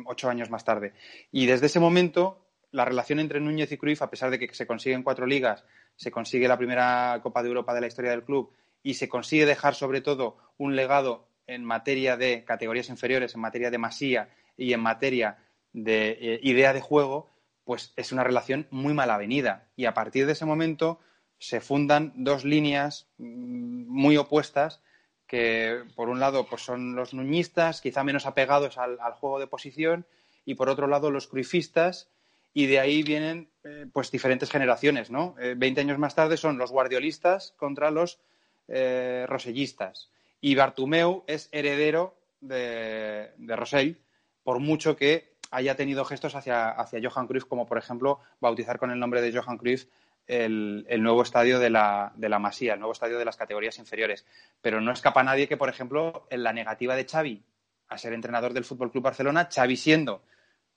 ocho 0.05 0.29
años 0.29 0.49
más 0.49 0.65
tarde. 0.65 0.93
Y 1.31 1.45
desde 1.45 1.67
ese 1.67 1.79
momento, 1.79 2.45
la 2.71 2.85
relación 2.85 3.19
entre 3.19 3.39
Núñez 3.39 3.71
y 3.71 3.77
Cruyff, 3.77 4.01
a 4.01 4.09
pesar 4.09 4.31
de 4.31 4.39
que 4.39 4.53
se 4.53 4.67
consiguen 4.67 5.03
cuatro 5.03 5.25
ligas, 5.25 5.65
se 5.95 6.11
consigue 6.11 6.47
la 6.47 6.57
primera 6.57 7.19
Copa 7.23 7.41
de 7.41 7.49
Europa 7.49 7.73
de 7.73 7.81
la 7.81 7.87
historia 7.87 8.11
del 8.11 8.23
club 8.23 8.53
y 8.83 8.93
se 8.93 9.09
consigue 9.09 9.45
dejar 9.45 9.75
sobre 9.75 10.01
todo 10.01 10.37
un 10.57 10.75
legado 10.75 11.27
en 11.47 11.65
materia 11.65 12.15
de 12.15 12.43
categorías 12.45 12.89
inferiores, 12.89 13.33
en 13.33 13.41
materia 13.41 13.71
de 13.71 13.77
masía 13.77 14.29
y 14.55 14.73
en 14.73 14.81
materia 14.81 15.39
de 15.73 16.11
eh, 16.11 16.39
idea 16.43 16.73
de 16.73 16.81
juego, 16.81 17.29
pues 17.63 17.93
es 17.95 18.11
una 18.11 18.23
relación 18.23 18.67
muy 18.69 18.93
mal 18.93 19.09
avenida. 19.09 19.67
Y 19.75 19.85
a 19.85 19.93
partir 19.93 20.25
de 20.25 20.33
ese 20.33 20.45
momento 20.45 20.99
se 21.39 21.61
fundan 21.61 22.13
dos 22.15 22.45
líneas 22.45 23.09
mm, 23.17 23.87
muy 23.87 24.17
opuestas 24.17 24.81
que 25.29 25.83
por 25.95 26.09
un 26.09 26.19
lado 26.19 26.47
pues 26.47 26.63
son 26.63 26.95
los 26.95 27.13
nuñistas, 27.13 27.81
quizá 27.81 28.03
menos 28.03 28.25
apegados 28.25 28.79
al, 28.79 28.97
juego 29.13 29.39
de 29.39 29.45
posición, 29.45 30.05
y 30.43 30.55
por 30.55 30.69
otro 30.69 30.87
lado 30.87 31.11
los 31.11 31.27
cruifistas, 31.27 32.09
y 32.51 32.65
de 32.65 32.79
ahí 32.79 33.03
vienen 33.03 33.47
eh, 33.63 33.85
pues 33.93 34.09
diferentes 34.09 34.49
generaciones, 34.49 35.11
¿no? 35.11 35.35
Eh, 35.39 35.53
veinte 35.55 35.81
años 35.81 35.99
más 35.99 36.15
tarde 36.15 36.35
son 36.35 36.57
los 36.57 36.71
guardiolistas 36.71 37.53
contra 37.57 37.91
los 37.91 38.19
eh, 38.67 39.25
rosellistas. 39.29 40.09
Y 40.41 40.55
Bartumeu 40.55 41.23
es 41.27 41.47
heredero 41.51 42.17
de, 42.41 43.29
de 43.37 43.55
Rosell, 43.55 43.99
por 44.43 44.59
mucho 44.59 44.95
que 44.95 45.35
haya 45.51 45.75
tenido 45.75 46.05
gestos 46.05 46.33
hacia, 46.33 46.71
hacia 46.71 47.07
Johan 47.07 47.27
Cruyff, 47.27 47.45
como 47.45 47.67
por 47.67 47.77
ejemplo 47.77 48.19
bautizar 48.39 48.79
con 48.79 48.89
el 48.89 48.99
nombre 48.99 49.21
de 49.21 49.31
Johan 49.31 49.59
Cruyff 49.59 49.85
el, 50.29 51.01
nuevo 51.01 51.23
estadio 51.23 51.59
de 51.59 51.71
la, 51.71 52.13
de 52.15 52.29
la, 52.29 52.39
Masía, 52.39 52.73
el 52.73 52.79
nuevo 52.79 52.93
estadio 52.93 53.17
de 53.17 53.25
las 53.25 53.35
categorías 53.35 53.79
inferiores. 53.79 54.25
Pero 54.61 54.79
no 54.79 54.91
escapa 54.91 55.23
nadie 55.23 55.47
que, 55.47 55.57
por 55.57 55.69
ejemplo, 55.69 56.27
en 56.29 56.43
la 56.43 56.53
negativa 56.53 56.95
de 56.95 57.05
Xavi 57.05 57.43
a 57.87 57.97
ser 57.97 58.13
entrenador 58.13 58.53
del 58.53 58.63
Fútbol 58.63 58.91
Club 58.91 59.03
Barcelona, 59.03 59.49
Xavi 59.51 59.75
siendo 59.75 60.23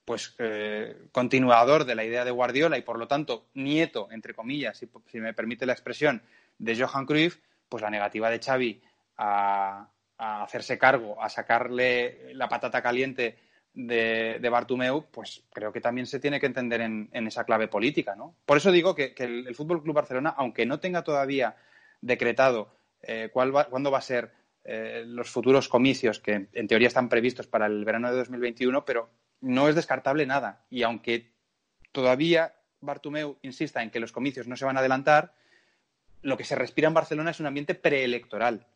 pues 0.06 0.34
eh, 0.38 0.96
continuador 1.12 1.84
de 1.84 1.94
la 1.94 2.04
idea 2.04 2.24
de 2.24 2.30
Guardiola 2.30 2.78
y 2.78 2.82
por 2.82 2.98
lo 2.98 3.06
tanto 3.06 3.46
nieto, 3.54 4.08
entre 4.10 4.34
comillas, 4.34 4.78
si, 4.78 5.20
me 5.20 5.34
permite 5.34 5.66
la 5.66 5.74
expresión, 5.74 6.22
de 6.58 6.76
Johan 6.76 7.06
Cruyff, 7.06 7.38
pues 7.68 7.82
la 7.82 7.90
negativa 7.90 8.30
de 8.30 8.40
Xavi 8.40 8.82
a, 9.18 9.86
a 10.16 10.42
hacerse 10.42 10.78
cargo, 10.78 11.22
a 11.22 11.28
sacarle 11.28 12.34
la 12.34 12.48
patata 12.48 12.82
caliente 12.82 13.38
de, 13.74 14.38
de, 14.40 14.48
Bartumeu, 14.48 15.06
pues 15.10 15.42
creo 15.52 15.72
que 15.72 15.80
también 15.80 16.06
se 16.06 16.20
tiene 16.20 16.38
que 16.38 16.46
entender 16.46 16.80
en, 16.80 17.08
esa 17.26 17.44
clave 17.44 17.68
política, 17.68 18.14
¿no? 18.14 18.34
Por 18.44 18.56
eso 18.56 18.70
digo 18.70 18.94
que, 18.94 19.14
el, 19.16 19.54
Fútbol 19.54 19.82
Club 19.82 19.94
Barcelona, 19.94 20.34
aunque 20.36 20.66
no 20.66 20.78
tenga 20.78 21.02
todavía 21.02 21.56
decretado 22.00 22.74
eh, 23.02 23.30
cuál 23.32 23.52
cuándo 23.70 23.90
va 23.90 23.98
a 23.98 24.02
ser 24.02 24.32
eh, 24.64 25.04
los 25.06 25.30
futuros 25.30 25.68
comicios 25.68 26.20
que 26.20 26.48
en 26.52 26.68
teoría 26.68 26.88
están 26.88 27.08
previstos 27.08 27.46
para 27.46 27.66
el 27.66 27.84
verano 27.84 28.10
de 28.10 28.18
2021, 28.18 28.84
pero 28.84 29.10
no 29.40 29.68
es 29.68 29.74
descartable 29.74 30.26
nada. 30.26 30.64
Y 30.70 30.82
aunque 30.82 31.32
todavía 31.92 32.54
Bartumeu 32.80 33.38
insista 33.42 33.82
en 33.82 33.90
que 33.90 34.00
los 34.00 34.12
comicios 34.12 34.46
no 34.46 34.56
se 34.56 34.64
van 34.64 34.76
a 34.76 34.80
adelantar, 34.80 35.34
lo 36.22 36.36
que 36.36 36.44
se 36.44 36.54
respira 36.54 36.88
en 36.88 36.94
Barcelona 36.94 37.30
es 37.30 37.40
un 37.40 37.46
ambiente 37.46 37.74
preelectoral. 37.74 38.66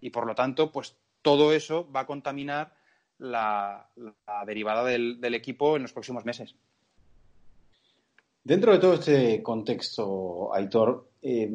Y 0.00 0.10
por 0.10 0.26
lo 0.26 0.34
tanto, 0.34 0.72
pues 0.72 0.96
todo 1.22 1.52
eso 1.52 1.90
va 1.90 2.00
a 2.00 2.06
contaminar 2.06 2.74
la, 3.22 3.88
derivada 4.46 4.84
del, 4.84 5.34
equipo 5.34 5.76
en 5.76 5.82
los 5.82 5.92
próximos 5.92 6.24
meses. 6.24 6.54
Dentro 8.44 8.72
de 8.72 8.78
todo 8.78 8.94
este 8.94 9.42
contexto, 9.42 10.52
Aitor, 10.52 11.08
eh, 11.22 11.50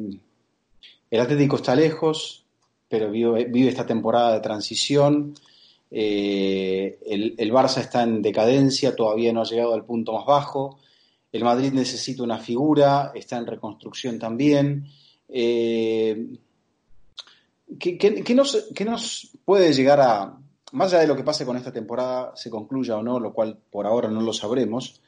el 1.10 1.20
Atlético 1.20 1.56
está 1.56 1.74
lejos, 1.74 2.44
pero 2.88 3.10
vive, 3.10 3.68
esta 3.68 3.86
temporada 3.86 4.32
de 4.32 4.40
transición. 4.40 5.34
Eh, 5.90 6.98
el, 7.06 7.34
el, 7.36 7.52
Barça 7.52 7.78
está 7.80 8.02
en 8.02 8.22
decadencia, 8.22 8.96
todavía 8.96 9.32
no 9.32 9.42
ha 9.42 9.44
llegado 9.44 9.74
al 9.74 9.84
punto 9.84 10.12
más 10.14 10.24
bajo. 10.24 10.78
El 11.30 11.44
Madrid 11.44 11.72
necesita 11.72 12.22
una 12.22 12.38
figura, 12.38 13.12
está 13.14 13.36
en 13.36 13.46
reconstrucción 13.46 14.18
también. 14.18 14.86
Eh, 15.28 16.38
¿qué, 17.78 18.34
nos, 18.34 18.68
¿Qué 18.74 18.84
nos 18.86 19.36
puede 19.44 19.74
llegar 19.74 20.00
a, 20.00 20.38
más 20.72 20.92
allá 20.92 21.02
de 21.02 21.08
lo 21.08 21.16
que 21.16 21.24
pase 21.24 21.46
con 21.46 21.56
esta 21.56 21.72
temporada, 21.72 22.32
se 22.36 22.50
concluya 22.50 22.96
o 22.96 23.02
no, 23.02 23.20
lo 23.20 23.32
cual 23.32 23.58
por 23.70 23.86
ahora 23.86 24.08
no 24.08 24.20
lo 24.20 24.32
sabremos, 24.32 25.00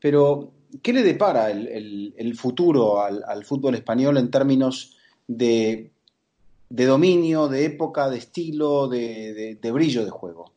pero 0.00 0.52
¿qué 0.82 0.92
le 0.92 1.02
depara 1.02 1.50
el, 1.50 2.34
futuro 2.36 3.02
al, 3.02 3.44
fútbol 3.44 3.74
español 3.74 4.16
en 4.18 4.30
términos 4.30 4.96
de, 5.26 5.90
dominio, 6.68 7.48
de 7.48 7.64
época, 7.64 8.08
de 8.08 8.18
estilo, 8.18 8.88
de, 8.88 9.58
brillo 9.72 10.04
de 10.04 10.10
juego? 10.10 10.52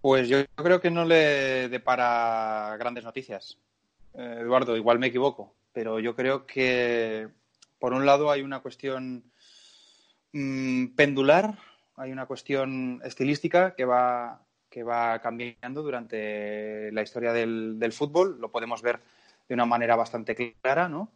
Pues 0.00 0.28
yo 0.28 0.38
creo 0.54 0.80
que 0.80 0.90
no 0.90 1.04
le 1.04 1.68
depara 1.68 2.76
grandes 2.78 3.04
noticias. 3.04 3.58
Eh, 4.14 4.38
Eduardo, 4.40 4.76
igual 4.76 4.98
me 4.98 5.08
equivoco, 5.08 5.54
pero 5.72 5.98
yo 5.98 6.14
creo 6.14 6.46
que 6.46 7.28
por 7.78 7.92
un 7.92 8.06
lado 8.06 8.30
hay 8.30 8.42
una 8.42 8.60
cuestión 8.60 9.24
mm, 10.32 10.94
pendular 10.94 11.58
hay 11.96 12.12
una 12.12 12.26
cuestión 12.26 13.00
estilística 13.04 13.74
que 13.74 13.84
va, 13.84 14.42
que 14.68 14.82
va 14.82 15.18
cambiando 15.20 15.82
durante 15.82 16.92
la 16.92 17.02
historia 17.02 17.32
del, 17.32 17.92
fútbol. 17.92 18.38
Lo 18.40 18.50
podemos 18.50 18.82
ver 18.82 19.00
de 19.48 19.54
una 19.54 19.64
manera 19.64 19.96
bastante 19.96 20.54
clara, 20.60 20.88
¿no? 20.88 21.10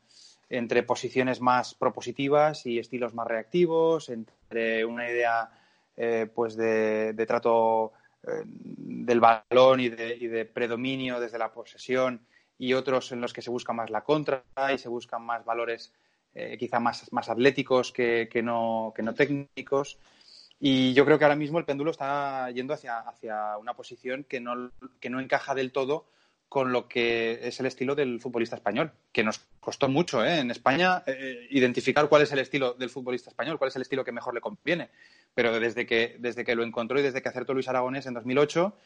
Entre 0.48 0.82
posiciones 0.82 1.40
más 1.40 1.74
propositivas 1.74 2.66
y 2.66 2.78
estilos 2.78 3.14
más 3.14 3.26
reactivos, 3.26 4.08
entre 4.08 4.84
una 4.84 5.08
idea 5.08 5.50
eh, 5.96 6.28
pues 6.34 6.56
de, 6.56 7.14
trato 7.26 7.92
eh, 8.26 8.42
del 8.46 9.20
balón 9.20 9.80
y 9.80 9.90
de, 9.90 10.44
predominio 10.46 11.20
desde 11.20 11.38
la 11.38 11.52
posesión 11.52 12.22
y 12.58 12.72
otros 12.72 13.12
en 13.12 13.20
los 13.20 13.32
que 13.32 13.42
se 13.42 13.50
busca 13.50 13.72
más 13.72 13.90
la 13.90 14.02
contra 14.02 14.42
y 14.74 14.78
se 14.78 14.88
buscan 14.88 15.22
más 15.22 15.44
valores 15.44 15.92
eh, 16.34 16.56
quizá 16.58 16.80
más, 16.80 17.12
más 17.12 17.28
atléticos 17.28 17.92
que, 17.92 18.28
que, 18.30 18.42
no, 18.42 18.92
que 18.94 19.02
no 19.02 19.14
técnicos. 19.14 19.98
Y 20.62 20.92
yo 20.92 21.06
creo 21.06 21.18
que 21.18 21.24
ahora 21.24 21.36
mismo 21.36 21.58
el 21.58 21.64
péndulo 21.64 21.90
está 21.90 22.50
yendo 22.50 22.74
hacia, 22.74 22.98
hacia 22.98 23.56
una 23.56 23.72
posición 23.72 24.24
que 24.24 24.40
no, 24.40 24.70
que 25.00 25.08
no 25.08 25.18
encaja 25.18 25.54
del 25.54 25.72
todo 25.72 26.06
con 26.50 26.72
lo 26.72 26.88
que 26.88 27.46
es 27.46 27.60
el 27.60 27.66
estilo 27.66 27.94
del 27.94 28.20
futbolista 28.20 28.56
español, 28.56 28.92
que 29.12 29.22
nos 29.22 29.38
costó 29.60 29.88
mucho 29.88 30.24
¿eh? 30.24 30.40
en 30.40 30.50
España 30.50 31.02
eh, 31.06 31.46
identificar 31.50 32.08
cuál 32.08 32.22
es 32.22 32.32
el 32.32 32.40
estilo 32.40 32.74
del 32.74 32.90
futbolista 32.90 33.30
español, 33.30 33.56
cuál 33.56 33.68
es 33.68 33.76
el 33.76 33.82
estilo 33.82 34.04
que 34.04 34.12
mejor 34.12 34.34
le 34.34 34.40
conviene. 34.40 34.90
Pero 35.32 35.58
desde 35.60 35.86
que, 35.86 36.16
desde 36.18 36.44
que 36.44 36.56
lo 36.56 36.64
encontró 36.64 36.98
y 36.98 37.02
desde 37.02 37.22
que 37.22 37.28
acertó 37.28 37.54
Luis 37.54 37.68
Aragonés 37.68 38.04
en 38.06 38.14
2008, 38.14 38.76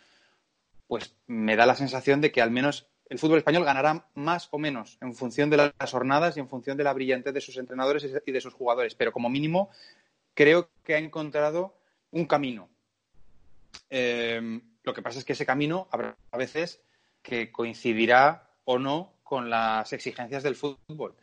pues 0.86 1.16
me 1.26 1.56
da 1.56 1.64
la 1.64 1.74
sensación 1.74 2.20
de 2.20 2.30
que 2.30 2.42
al 2.42 2.50
menos 2.50 2.86
el 3.08 3.18
fútbol 3.18 3.38
español 3.38 3.64
ganará 3.64 4.06
más 4.14 4.48
o 4.50 4.58
menos 4.58 4.98
en 5.00 5.14
función 5.14 5.50
de 5.50 5.56
las 5.56 5.90
jornadas 5.90 6.36
y 6.36 6.40
en 6.40 6.48
función 6.48 6.76
de 6.76 6.84
la 6.84 6.92
brillantez 6.92 7.32
de 7.32 7.40
sus 7.40 7.56
entrenadores 7.56 8.06
y 8.26 8.32
de 8.32 8.40
sus 8.42 8.52
jugadores. 8.52 8.94
Pero 8.94 9.10
como 9.10 9.30
mínimo 9.30 9.70
creo 10.34 10.68
que 10.84 10.94
ha 10.94 10.98
encontrado 10.98 11.76
un 12.10 12.26
camino. 12.26 12.68
Eh, 13.90 14.60
lo 14.82 14.92
que 14.92 15.02
pasa 15.02 15.18
es 15.18 15.24
que 15.24 15.32
ese 15.32 15.46
camino 15.46 15.88
habrá 15.90 16.16
a 16.30 16.36
veces 16.36 16.82
que 17.22 17.50
coincidirá 17.50 18.50
o 18.64 18.78
no 18.78 19.14
con 19.22 19.48
las 19.48 19.92
exigencias 19.92 20.42
del 20.42 20.56
fútbol. 20.56 21.14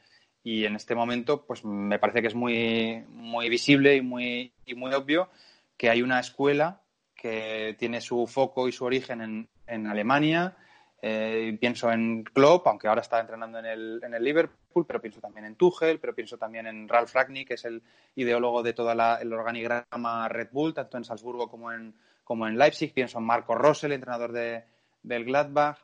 Y 0.44 0.66
en 0.66 0.76
este 0.76 0.96
momento, 0.96 1.46
pues 1.46 1.64
me 1.64 2.00
parece 2.00 2.22
que 2.22 2.28
es 2.28 2.36
muy, 2.36 3.06
muy 3.10 3.48
visible 3.50 3.96
y 3.96 4.02
muy, 4.02 4.54
y 4.66 4.74
muy 4.74 4.94
obvio 4.94 5.30
que 5.78 5.90
hay 5.90 6.02
una 6.02 6.20
escuela 6.20 6.82
que 7.16 7.76
tiene 7.78 8.02
su 8.02 8.26
foco 8.26 8.68
y 8.68 8.72
su 8.72 8.84
origen 8.84 9.22
en, 9.22 9.50
en 9.68 9.86
Alemania, 9.86 10.58
eh, 11.04 11.58
pienso 11.60 11.92
en 11.92 12.24
Klopp, 12.24 12.68
aunque 12.68 12.88
ahora 12.88 13.02
está 13.02 13.20
entrenando 13.20 13.58
en 13.58 13.66
el, 13.66 14.02
en 14.04 14.14
el, 14.14 14.24
Liverpool, 14.24 14.86
pero 14.86 15.02
pienso 15.02 15.20
también 15.20 15.46
en 15.46 15.56
Tuchel, 15.56 16.00
pero 16.00 16.14
pienso 16.14 16.38
también 16.38 16.68
en 16.68 16.88
Ralf 16.88 17.16
Ragnick, 17.16 17.48
que 17.48 17.54
es 17.56 17.66
el 17.66 17.82
ideólogo 18.16 18.62
de 18.62 18.74
todo 18.74 18.92
el 18.92 19.34
organigrama 19.34 20.30
Red 20.30 20.50
Bull, 20.52 20.76
tanto 20.76 20.98
en 20.98 21.04
Salzburgo 21.04 21.50
como 21.50 21.72
en, 21.72 21.96
como 22.24 22.48
en 22.48 22.56
Leipzig. 22.56 22.94
Pienso 22.94 23.18
en 23.18 23.26
Marco 23.26 23.56
Rosell, 23.56 23.94
entrenador 23.94 24.32
de, 24.32 24.64
del 25.02 25.26
Gladbach, 25.26 25.80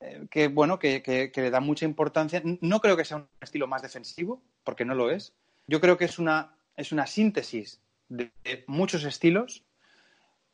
eh, 0.00 0.26
que 0.30 0.48
bueno, 0.48 0.78
que, 0.78 1.02
que, 1.02 1.32
le 1.34 1.50
da 1.50 1.60
mucha 1.60 1.86
importancia. 1.86 2.42
No 2.60 2.80
creo 2.80 2.96
que 2.96 3.06
sea 3.06 3.16
un 3.16 3.28
estilo 3.40 3.66
más 3.68 3.80
defensivo, 3.80 4.42
porque 4.64 4.84
no 4.84 4.94
lo 4.94 5.10
es. 5.10 5.32
Yo 5.66 5.80
creo 5.80 5.96
que 5.96 6.04
es 6.04 6.18
una, 6.18 6.54
es 6.76 6.92
una 6.92 7.06
síntesis 7.06 7.80
de 8.10 8.30
muchos 8.66 9.04
estilos 9.04 9.64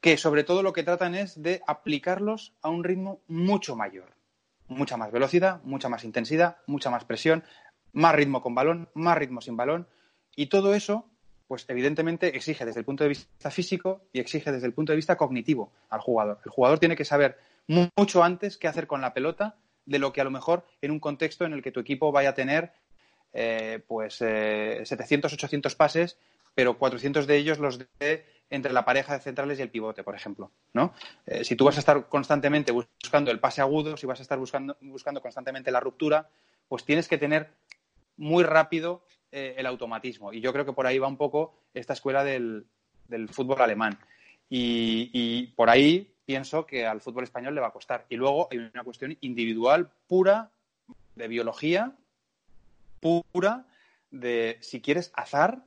que 0.04 0.18
sobre 0.18 0.44
todo 0.44 0.62
lo 0.62 0.74
que 0.74 0.82
tratan 0.82 1.14
es 1.14 1.42
de 1.42 1.62
aplicarlos 1.66 2.52
a 2.60 2.68
un 2.68 2.84
ritmo 2.84 3.22
mucho 3.26 3.74
mayor. 3.74 4.12
Mucha 4.68 4.98
más 4.98 5.10
velocidad, 5.10 5.62
mucha 5.64 5.88
más 5.88 6.04
intensidad, 6.04 6.58
mucha 6.66 6.90
más 6.90 7.06
presión, 7.06 7.42
más 7.94 8.14
ritmo 8.14 8.42
con 8.42 8.54
balón, 8.54 8.90
más 8.92 9.16
ritmo 9.16 9.40
sin 9.40 9.56
balón. 9.56 9.88
Y 10.36 10.48
todo 10.48 10.74
eso, 10.74 11.08
pues 11.48 11.64
evidentemente 11.68 12.36
exige 12.36 12.66
desde 12.66 12.80
el 12.80 12.84
punto 12.84 13.02
de 13.02 13.08
vista 13.08 13.50
físico 13.50 14.02
y 14.12 14.20
exige 14.20 14.52
desde 14.52 14.66
el 14.66 14.74
punto 14.74 14.92
de 14.92 14.96
vista 14.96 15.16
cognitivo 15.16 15.72
al 15.88 16.00
jugador. 16.00 16.38
El 16.44 16.50
jugador 16.50 16.78
tiene 16.78 16.96
que 16.96 17.06
saber 17.06 17.38
mucho 17.66 18.22
antes 18.22 18.58
qué 18.58 18.68
hacer 18.68 18.86
con 18.86 19.00
la 19.00 19.14
pelota 19.14 19.56
de 19.86 20.00
lo 20.00 20.12
que 20.12 20.20
a 20.20 20.24
lo 20.24 20.30
mejor 20.30 20.66
en 20.82 20.90
un 20.90 21.00
contexto 21.00 21.46
en 21.46 21.54
el 21.54 21.62
que 21.62 21.72
tu 21.72 21.80
equipo 21.80 22.12
vaya 22.12 22.28
a 22.28 22.34
tener 22.34 22.74
eh, 23.32 23.82
pues 23.88 24.16
700, 24.16 25.32
eh, 25.32 25.34
800 25.34 25.74
pases, 25.76 26.18
pero 26.54 26.76
400 26.76 27.26
de 27.26 27.38
ellos 27.38 27.58
los 27.58 27.78
de 27.78 28.33
entre 28.54 28.72
la 28.72 28.84
pareja 28.84 29.14
de 29.14 29.20
centrales 29.20 29.58
y 29.58 29.62
el 29.62 29.70
pivote, 29.70 30.04
por 30.04 30.14
ejemplo. 30.14 30.50
¿no? 30.72 30.94
Eh, 31.26 31.44
si 31.44 31.56
tú 31.56 31.64
vas 31.64 31.76
a 31.76 31.80
estar 31.80 32.08
constantemente 32.08 32.72
buscando 32.72 33.30
el 33.30 33.40
pase 33.40 33.60
agudo, 33.60 33.96
si 33.96 34.06
vas 34.06 34.20
a 34.20 34.22
estar 34.22 34.38
buscando, 34.38 34.76
buscando 34.80 35.20
constantemente 35.20 35.70
la 35.70 35.80
ruptura, 35.80 36.28
pues 36.68 36.84
tienes 36.84 37.08
que 37.08 37.18
tener 37.18 37.50
muy 38.16 38.44
rápido 38.44 39.04
eh, 39.32 39.56
el 39.58 39.66
automatismo. 39.66 40.32
Y 40.32 40.40
yo 40.40 40.52
creo 40.52 40.64
que 40.64 40.72
por 40.72 40.86
ahí 40.86 40.98
va 40.98 41.08
un 41.08 41.16
poco 41.16 41.54
esta 41.74 41.92
escuela 41.92 42.22
del, 42.22 42.66
fútbol 43.30 43.60
alemán. 43.60 43.98
Y, 44.48 45.48
por 45.56 45.68
ahí 45.68 46.14
pienso 46.24 46.64
que 46.64 46.86
al 46.86 47.00
fútbol 47.00 47.24
español 47.24 47.54
le 47.54 47.60
va 47.60 47.68
a 47.68 47.72
costar. 47.72 48.06
Y 48.08 48.16
luego 48.16 48.46
hay 48.50 48.58
una 48.58 48.84
cuestión 48.84 49.16
individual 49.20 49.90
pura 50.06 50.52
de 51.16 51.26
biología, 51.26 51.92
pura 53.00 53.66
de, 54.12 54.58
si 54.60 54.80
quieres, 54.80 55.10
azar 55.14 55.64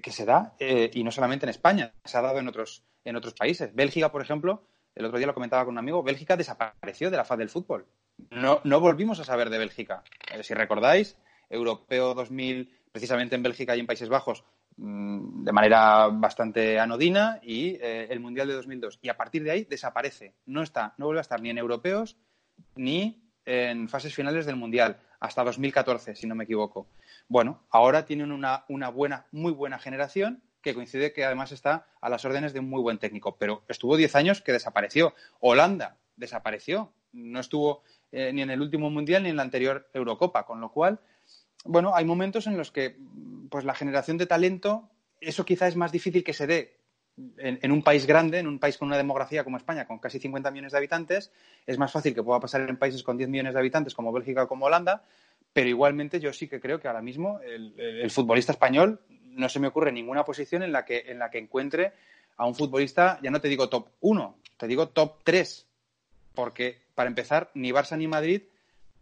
que 0.00 0.12
se 0.12 0.24
da, 0.24 0.54
eh, 0.58 0.90
y 0.94 1.04
no 1.04 1.10
solamente 1.10 1.46
en 1.46 1.50
España, 1.50 1.92
se 2.04 2.16
ha 2.16 2.22
dado 2.22 2.38
en 2.38 2.48
otros, 2.48 2.84
en 3.04 3.16
otros 3.16 3.34
países. 3.34 3.74
Bélgica, 3.74 4.10
por 4.12 4.22
ejemplo, 4.22 4.64
el 4.94 5.04
otro 5.04 5.18
día 5.18 5.26
lo 5.26 5.34
comentaba 5.34 5.64
con 5.64 5.74
un 5.74 5.78
amigo, 5.78 6.02
Bélgica 6.02 6.36
desapareció 6.36 7.10
de 7.10 7.16
la 7.16 7.24
faz 7.24 7.38
del 7.38 7.48
fútbol. 7.48 7.86
No, 8.30 8.60
no 8.64 8.80
volvimos 8.80 9.20
a 9.20 9.24
saber 9.24 9.50
de 9.50 9.58
Bélgica. 9.58 10.02
Eh, 10.32 10.42
si 10.42 10.54
recordáis, 10.54 11.16
Europeo 11.50 12.14
2000, 12.14 12.70
precisamente 12.92 13.34
en 13.34 13.42
Bélgica 13.42 13.74
y 13.76 13.80
en 13.80 13.86
Países 13.86 14.08
Bajos, 14.08 14.44
mm, 14.76 15.44
de 15.44 15.52
manera 15.52 16.08
bastante 16.08 16.78
anodina, 16.78 17.40
y 17.42 17.78
el 17.82 18.20
Mundial 18.20 18.48
de 18.48 18.54
2002. 18.54 18.98
Y 19.02 19.08
a 19.08 19.16
partir 19.16 19.42
de 19.42 19.50
ahí 19.50 19.64
desaparece. 19.64 20.34
No 20.46 20.62
está, 20.62 20.94
no 20.98 21.06
vuelve 21.06 21.20
a 21.20 21.22
estar 21.22 21.40
ni 21.40 21.50
en 21.50 21.58
europeos 21.58 22.16
ni 22.76 23.22
en 23.44 23.88
fases 23.88 24.14
finales 24.14 24.46
del 24.46 24.56
Mundial, 24.56 24.98
hasta 25.22 25.44
2014, 25.44 26.16
si 26.16 26.26
no 26.26 26.34
me 26.34 26.44
equivoco. 26.44 26.88
Bueno, 27.28 27.62
ahora 27.70 28.04
tienen 28.04 28.32
una, 28.32 28.64
buena, 28.90 29.26
muy 29.30 29.52
buena 29.52 29.78
generación 29.78 30.42
que 30.62 30.74
coincide 30.74 31.12
que 31.12 31.24
además 31.24 31.52
está 31.52 31.86
a 32.00 32.08
las 32.08 32.24
órdenes 32.24 32.52
de 32.52 32.58
un 32.58 32.68
muy 32.68 32.82
buen 32.82 32.98
técnico, 32.98 33.36
pero 33.36 33.62
estuvo 33.68 33.96
10 33.96 34.16
años 34.16 34.40
que 34.40 34.50
desapareció. 34.50 35.14
Holanda 35.38 35.96
desapareció, 36.16 36.92
no 37.12 37.38
estuvo 37.38 37.84
eh, 38.10 38.32
ni 38.32 38.42
en 38.42 38.50
el 38.50 38.60
último 38.60 38.90
Mundial 38.90 39.22
ni 39.22 39.28
en 39.28 39.36
la 39.36 39.44
anterior 39.44 39.88
Eurocopa, 39.94 40.44
con 40.44 40.60
lo 40.60 40.72
cual, 40.72 40.98
bueno, 41.64 41.94
hay 41.94 42.04
momentos 42.04 42.48
en 42.48 42.56
los 42.56 42.72
que 42.72 42.96
pues 43.48 43.64
la 43.64 43.74
generación 43.74 44.18
de 44.18 44.26
talento, 44.26 44.90
eso 45.20 45.44
quizá 45.44 45.68
es 45.68 45.76
más 45.76 45.92
difícil 45.92 46.24
que 46.24 46.32
se 46.32 46.48
dé 46.48 46.80
en, 47.36 47.72
un 47.72 47.82
país 47.82 48.06
grande, 48.06 48.38
en 48.38 48.46
un 48.46 48.58
país 48.58 48.78
con 48.78 48.88
una 48.88 48.96
demografía 48.96 49.44
como 49.44 49.56
España, 49.56 49.86
con 49.86 49.98
casi 49.98 50.18
50 50.18 50.50
millones 50.50 50.72
de 50.72 50.78
habitantes, 50.78 51.30
es 51.66 51.78
más 51.78 51.92
fácil 51.92 52.14
que 52.14 52.22
pueda 52.22 52.40
pasar 52.40 52.62
en 52.62 52.76
países 52.76 53.02
con 53.02 53.16
10 53.16 53.28
millones 53.28 53.54
de 53.54 53.60
habitantes 53.60 53.94
como 53.94 54.12
Bélgica 54.12 54.44
o 54.44 54.48
como 54.48 54.66
Holanda, 54.66 55.04
pero 55.52 55.68
igualmente 55.68 56.20
yo 56.20 56.32
sí 56.32 56.48
que 56.48 56.60
creo 56.60 56.80
que 56.80 56.88
ahora 56.88 57.02
mismo 57.02 57.40
el, 57.40 58.10
futbolista 58.10 58.52
español 58.52 59.00
no 59.08 59.48
se 59.48 59.60
me 59.60 59.68
ocurre 59.68 59.92
ninguna 59.92 60.24
posición 60.24 60.62
en 60.62 60.72
la 60.72 60.84
que, 60.84 61.04
en 61.06 61.18
la 61.18 61.30
que 61.30 61.38
encuentre 61.38 61.92
a 62.36 62.46
un 62.46 62.54
futbolista, 62.54 63.18
ya 63.22 63.30
no 63.30 63.40
te 63.40 63.48
digo 63.48 63.68
top 63.68 63.88
1, 64.00 64.36
te 64.56 64.66
digo 64.66 64.88
top 64.88 65.18
3, 65.22 65.66
porque 66.34 66.82
para 66.94 67.08
empezar, 67.08 67.50
ni 67.54 67.70
Barça 67.70 67.96
ni 67.96 68.08
Madrid 68.08 68.42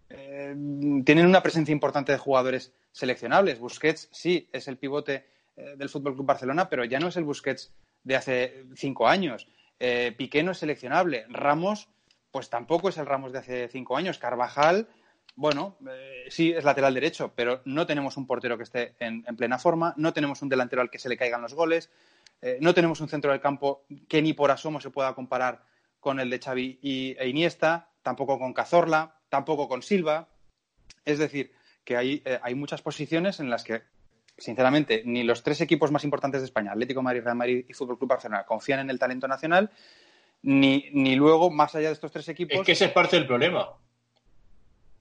eh, 0.09 0.55
tienen 1.05 1.27
una 1.27 1.43
presencia 1.43 1.73
importante 1.73 2.13
de 2.13 2.19
jugadores 2.19 2.73
seleccionables. 2.93 3.61
Busquets 3.61 4.09
sí 4.11 4.49
es 4.53 4.67
el 4.67 4.77
pivote 4.77 5.25
eh, 5.57 5.75
del 5.77 5.89
Fútbol 5.89 6.15
Club 6.15 6.27
Barcelona, 6.27 6.69
pero 6.69 6.85
ya 6.85 6.99
no 6.99 7.09
es 7.09 7.17
el 7.17 7.25
Busquets 7.25 7.73
de 8.05 8.17
hace 8.17 8.65
cinco 8.75 9.09
años. 9.09 9.49
Eh, 9.79 10.15
Piqué 10.17 10.43
no 10.43 10.53
es 10.53 10.59
seleccionable. 10.59 11.25
Ramos, 11.29 11.89
pues 12.31 12.51
tampoco 12.51 12.89
es 12.89 12.99
el 12.99 13.07
Ramos 13.07 13.33
de 13.33 13.39
hace 13.39 13.69
cinco 13.69 13.97
años. 13.97 14.19
Carvajal 14.19 14.89
bueno, 15.37 15.79
eh, 15.91 16.27
sí 16.29 16.53
es 16.53 16.65
lateral 16.65 16.95
derecho, 16.95 17.33
pero 17.35 17.63
no 17.65 17.87
tenemos 17.87 18.17
un 18.17 18.27
portero 18.27 18.57
que 18.57 18.65
esté 18.65 18.95
en, 18.99 19.23
plena 19.37 19.59
forma, 19.59 19.95
no 19.97 20.13
tenemos 20.13 20.43
un 20.43 20.49
delantero 20.49 20.83
al 20.83 20.91
que 20.91 20.99
se 20.99 21.09
le 21.09 21.17
caigan 21.17 21.43
los 21.43 21.55
goles, 21.55 21.91
eh, 22.43 22.59
no 22.61 22.75
tenemos 22.75 23.01
un 23.01 23.09
centro 23.09 23.31
del 23.31 23.41
campo 23.41 23.85
que 24.09 24.23
ni 24.23 24.33
por 24.33 24.51
asomo 24.51 24.81
se 24.81 24.91
pueda 24.91 25.15
comparar 25.15 25.65
con 25.99 26.21
el 26.21 26.31
de 26.31 26.41
Xavi 26.41 26.79
y, 26.83 27.17
e 27.19 27.29
Iniesta, 27.29 27.89
tampoco 28.03 28.39
con 28.39 28.53
Cazorla, 28.53 29.17
tampoco 29.29 29.69
con 29.69 29.83
Silva. 29.83 30.29
Es 31.05 31.19
decir, 31.19 31.53
que 31.85 31.97
hay, 31.97 32.23
eh, 32.25 32.39
hay 32.43 32.55
muchas 32.55 32.83
posiciones 32.83 33.41
en 33.41 33.51
las 33.51 33.65
que, 33.65 33.83
sinceramente, 34.41 35.03
ni 35.05 35.23
los 35.23 35.43
tres 35.43 35.61
equipos 35.61 35.93
más 35.93 36.03
importantes 36.03 36.41
de 36.41 36.47
España, 36.47 36.73
Atlético 36.73 37.03
Madrid, 37.03 37.23
Real 37.23 37.37
Madrid 37.37 37.65
y 37.69 37.73
Fútbol 37.73 37.99
Club 37.99 38.11
Barcelona, 38.11 38.45
confían 38.45 38.81
en 38.81 38.91
el 38.91 38.99
talento 38.99 39.29
nacional, 39.29 39.71
ni, 40.43 40.87
ni 40.93 41.15
luego, 41.15 41.51
más 41.51 41.75
allá 41.75 41.89
de 41.89 41.95
estos 41.95 42.11
tres 42.11 42.29
equipos. 42.29 42.59
Es 42.59 42.65
que 42.65 42.73
ese 42.73 42.87
es 42.87 42.93
parte 42.93 43.17
del 43.17 43.27
problema. 43.27 43.69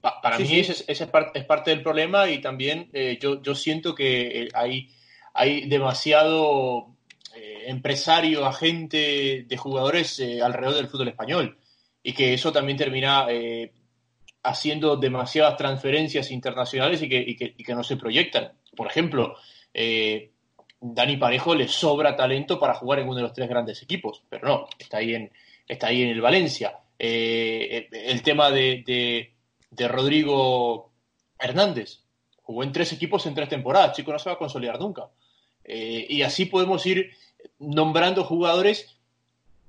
Para 0.00 0.38
mí 0.38 0.58
Ese, 0.58 0.84
es, 0.86 1.06
parte, 1.06 1.70
del 1.70 1.82
problema 1.82 2.28
y 2.28 2.40
también 2.40 2.88
eh, 2.92 3.18
yo, 3.20 3.42
yo, 3.42 3.54
siento 3.54 3.94
que 3.94 4.44
eh, 4.44 4.48
hay, 4.54 4.88
hay 5.34 5.68
demasiado 5.68 6.96
eh, 7.36 7.64
empresario, 7.66 8.46
agente 8.46 9.44
de 9.46 9.56
jugadores 9.58 10.22
alrededor 10.42 10.76
del 10.76 10.88
fútbol 10.88 11.08
español 11.08 11.58
y 12.02 12.14
que 12.14 12.32
eso 12.32 12.50
también 12.50 12.78
termina 12.78 13.26
haciendo 14.42 14.96
demasiadas 14.96 15.58
transferencias 15.58 16.30
internacionales 16.30 17.02
y 17.02 17.08
que, 17.08 17.20
y 17.20 17.36
que, 17.36 17.54
y 17.58 17.62
que 17.62 17.74
no 17.74 17.84
se 17.84 17.98
proyectan. 17.98 18.52
Por 18.76 18.86
ejemplo, 18.86 19.36
Dani 20.80 21.16
Parejo 21.16 21.54
le 21.54 21.68
sobra 21.68 22.16
talento 22.16 22.58
para 22.58 22.74
jugar 22.74 23.00
en 23.00 23.06
uno 23.06 23.16
de 23.16 23.22
los 23.22 23.32
tres 23.32 23.48
grandes 23.48 23.82
equipos, 23.82 24.22
pero 24.28 24.46
no, 24.46 24.68
está 24.78 24.98
ahí 24.98 25.14
en, 25.14 25.30
está 25.66 25.88
ahí 25.88 26.02
en 26.02 26.10
el 26.10 26.20
Valencia. 26.20 26.78
el 26.98 28.22
tema 28.22 28.50
de 28.50 29.32
de 29.70 29.88
Rodrigo 29.88 30.92
Hernández. 31.38 32.00
Jugó 32.42 32.64
en 32.64 32.72
tres 32.72 32.92
equipos 32.92 33.24
en 33.26 33.34
tres 33.34 33.48
temporadas, 33.48 33.96
chico, 33.96 34.12
no 34.12 34.18
se 34.18 34.28
va 34.28 34.34
a 34.34 34.38
consolidar 34.38 34.78
nunca. 34.78 35.08
Eh, 35.64 36.06
y 36.08 36.22
así 36.22 36.46
podemos 36.46 36.84
ir 36.84 37.12
nombrando 37.58 38.24
jugadores 38.24 38.98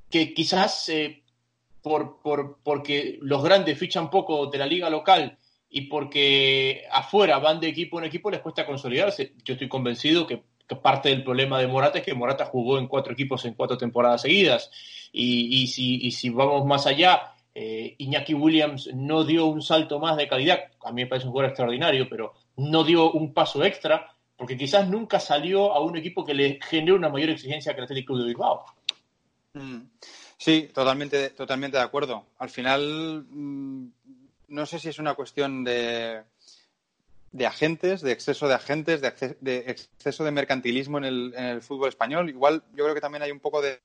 que 0.09 0.33
quizás 0.33 0.89
eh, 0.89 1.21
por, 1.81 2.19
porque 2.63 3.17
los 3.21 3.43
grandes 3.43 3.77
fichan 3.77 4.09
poco 4.09 4.47
de 4.47 4.57
la 4.57 4.65
liga 4.65 4.89
local 4.89 5.37
y 5.73 5.81
porque 5.81 6.83
afuera 6.91 7.39
van 7.39 7.61
de 7.61 7.69
equipo 7.69 7.97
en 7.97 8.05
equipo 8.05 8.29
les 8.29 8.41
cuesta 8.41 8.65
consolidarse. 8.65 9.33
Yo 9.45 9.53
estoy 9.53 9.69
convencido 9.69 10.27
que, 10.27 10.43
parte 10.81 11.09
del 11.09 11.23
problema 11.23 11.59
de 11.59 11.67
Morata 11.67 11.97
es 11.97 12.05
que 12.05 12.13
Morata 12.13 12.45
jugó 12.45 12.77
en 12.77 12.87
cuatro 12.87 13.11
equipos 13.11 13.43
en 13.43 13.55
cuatro 13.55 13.77
temporadas 13.77 14.21
seguidas. 14.21 14.71
Y, 15.11 15.67
si, 15.67 15.97
y 16.05 16.11
si 16.11 16.29
vamos 16.29 16.65
más 16.65 16.87
allá, 16.87 17.33
eh, 17.53 17.95
Iñaki 17.97 18.33
Williams 18.33 18.89
no 18.93 19.25
dio 19.25 19.47
un 19.47 19.61
salto 19.61 19.99
más 19.99 20.15
de 20.15 20.29
calidad, 20.29 20.59
a 20.85 20.91
mí 20.93 21.01
me 21.03 21.07
parece 21.07 21.27
un 21.27 21.33
jugador 21.33 21.49
extraordinario, 21.49 22.07
pero 22.09 22.33
no 22.55 22.85
dio 22.85 23.11
un 23.11 23.33
paso 23.33 23.65
extra, 23.65 24.15
porque 24.37 24.57
quizás 24.57 24.87
nunca 24.87 25.19
salió 25.19 25.73
a 25.73 25.81
un 25.81 25.97
equipo 25.97 26.23
que 26.23 26.33
le 26.33 26.59
genere 26.61 26.93
una 26.93 27.09
mayor 27.09 27.31
exigencia 27.31 27.73
que 27.73 27.79
el 27.79 27.85
Atlético 27.85 28.17
de 28.17 28.25
Bilbao. 28.27 28.65
Mm. 29.53 29.81
Sí, 30.41 30.71
totalmente, 30.73 31.29
totalmente 31.31 31.77
de 31.77 31.83
acuerdo. 31.83 32.25
Al 32.39 32.49
final, 32.49 33.25
mm, 33.29 33.87
no 34.51 34.65
sé 34.65 34.79
si 34.79 34.89
es 34.89 34.99
una 34.99 35.15
cuestión 35.15 35.63
de, 35.63 36.21
de 37.31 37.45
agentes, 37.47 38.01
de 38.01 38.11
exceso 38.11 38.47
de 38.47 38.53
agentes, 38.53 39.01
de, 39.01 39.63
exceso 39.67 40.23
de 40.23 40.31
mercantilismo 40.31 40.97
en 40.97 41.05
el, 41.05 41.61
fútbol 41.61 41.89
español. 41.89 42.29
Igual 42.29 42.63
yo 42.75 42.83
creo 42.83 42.93
que 42.93 43.01
también 43.01 43.23
hay 43.23 43.31
un 43.31 43.39
poco 43.39 43.61
de, 43.61 43.79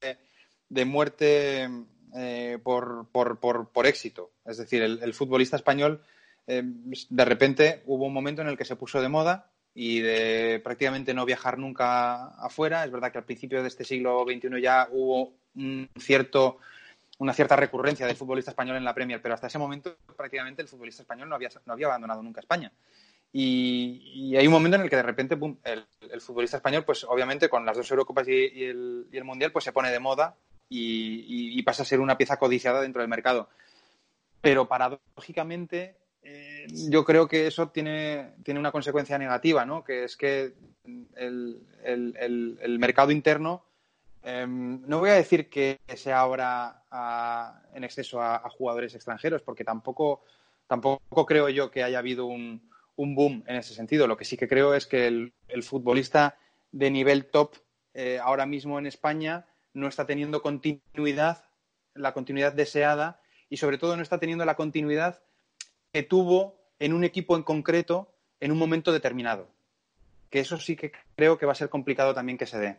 de 0.68 0.84
muerte 0.84 1.70
eh, 2.14 2.58
por, 2.62 3.06
por, 3.12 3.38
por, 3.38 3.86
éxito. 3.86 4.32
Es 4.44 4.58
decir, 4.58 4.82
el, 4.82 5.14
futbolista 5.14 5.56
español, 5.56 6.02
eh, 6.46 6.62
de 6.64 7.24
repente 7.24 7.82
hubo 7.86 8.04
un 8.04 8.12
momento 8.12 8.42
en 8.42 8.48
el 8.48 8.56
que 8.56 8.64
se 8.64 8.76
puso 8.76 9.00
de 9.00 9.08
moda 9.08 9.50
y 9.72 10.00
de 10.00 10.60
prácticamente 10.64 11.14
no 11.14 11.24
viajar 11.24 11.58
nunca 11.58 12.28
afuera. 12.44 12.84
Es 12.84 12.90
verdad 12.90 13.12
que 13.12 13.18
al 13.18 13.24
principio 13.24 13.62
de 13.62 13.68
este 13.68 13.84
siglo 13.84 14.24
XXI 14.24 14.60
ya 14.60 14.88
hubo 14.90 15.34
un 15.54 15.88
cierto, 15.98 16.58
una 17.18 17.32
cierta 17.32 17.56
recurrencia 17.56 18.06
del 18.06 18.16
futbolista 18.16 18.50
español 18.50 18.76
en 18.76 18.84
la 18.84 18.94
Premier, 18.94 19.22
pero 19.22 19.34
hasta 19.34 19.46
ese 19.46 19.58
momento 19.58 19.96
prácticamente 20.16 20.62
el 20.62 20.68
futbolista 20.68 21.02
español 21.02 21.28
no 21.28 21.34
había, 21.34 21.50
no 21.64 21.72
había 21.72 21.86
abandonado 21.86 22.22
nunca 22.22 22.40
España. 22.40 22.72
Y, 23.32 24.34
hay 24.34 24.46
un 24.46 24.52
momento 24.52 24.76
en 24.76 24.82
el 24.82 24.88
que 24.90 24.96
de 24.96 25.02
repente 25.02 25.38
el, 25.64 26.20
futbolista 26.22 26.56
español, 26.56 26.84
pues 26.84 27.04
obviamente 27.04 27.50
con 27.50 27.66
las 27.66 27.76
dos 27.76 27.90
Eurocopas 27.90 28.26
y, 28.28 28.64
el, 28.64 29.06
y, 29.12 29.16
el, 29.16 29.24
Mundial, 29.24 29.52
pues 29.52 29.64
se 29.64 29.72
pone 29.72 29.90
de 29.90 29.98
moda 29.98 30.36
y, 30.70 31.62
pasa 31.62 31.82
a 31.82 31.86
ser 31.86 32.00
una 32.00 32.16
pieza 32.16 32.38
codiciada 32.38 32.80
dentro 32.80 33.02
del 33.02 33.10
mercado. 33.10 33.50
Pero 34.40 34.68
paradójicamente, 34.68 35.96
eh, 36.22 36.66
yo 36.88 37.04
creo 37.04 37.28
que 37.28 37.46
eso 37.46 37.68
tiene, 37.68 38.36
tiene 38.42 38.60
una 38.60 38.72
consecuencia 38.72 39.18
negativa, 39.18 39.66
¿no? 39.66 39.84
que 39.84 40.04
es 40.04 40.16
que 40.16 40.54
el, 41.16 41.60
el, 41.84 42.78
mercado 42.78 43.10
interno, 43.10 43.65
em, 44.26 44.82
no 44.86 44.98
voy 44.98 45.10
a 45.10 45.14
decir 45.14 45.48
que 45.48 45.78
se 45.94 46.12
abra 46.12 46.82
en 47.74 47.84
exceso 47.84 48.20
a, 48.20 48.48
jugadores 48.50 48.94
extranjeros, 48.94 49.42
porque 49.42 49.64
tampoco, 49.64 50.24
tampoco 50.66 51.24
creo 51.26 51.48
yo 51.48 51.70
que 51.70 51.82
haya 51.82 51.98
habido 51.98 52.26
un, 52.26 52.68
un 52.96 53.14
boom 53.14 53.44
en 53.46 53.56
ese 53.56 53.74
sentido. 53.74 54.06
Lo 54.06 54.16
que 54.16 54.24
sí 54.24 54.36
que 54.36 54.48
creo 54.48 54.74
es 54.74 54.86
que 54.86 55.06
el, 55.06 55.32
futbolista 55.62 56.36
de 56.72 56.90
nivel 56.90 57.26
top 57.26 57.56
eh, 57.94 58.18
ahora 58.22 58.46
mismo 58.46 58.78
en 58.78 58.86
España 58.86 59.46
no 59.72 59.86
está 59.86 60.06
teniendo 60.06 60.42
continuidad, 60.42 61.44
la 61.94 62.12
continuidad 62.12 62.52
deseada 62.52 63.20
y 63.48 63.58
sobre 63.58 63.78
todo 63.78 63.96
no 63.96 64.02
está 64.02 64.18
teniendo 64.18 64.44
la 64.44 64.56
continuidad 64.56 65.22
que 65.92 66.02
tuvo 66.02 66.58
en 66.78 66.92
un 66.92 67.04
equipo 67.04 67.36
en 67.36 67.42
concreto 67.42 68.12
en 68.40 68.52
un 68.52 68.58
momento 68.58 68.92
determinado. 68.92 69.48
Que 70.30 70.40
eso 70.40 70.58
sí 70.58 70.76
que 70.76 70.92
creo 71.14 71.38
que 71.38 71.46
va 71.46 71.52
a 71.52 71.56
ser 71.56 71.68
complicado 71.68 72.14
también 72.14 72.38
que 72.38 72.46
se 72.46 72.58
dé. 72.58 72.78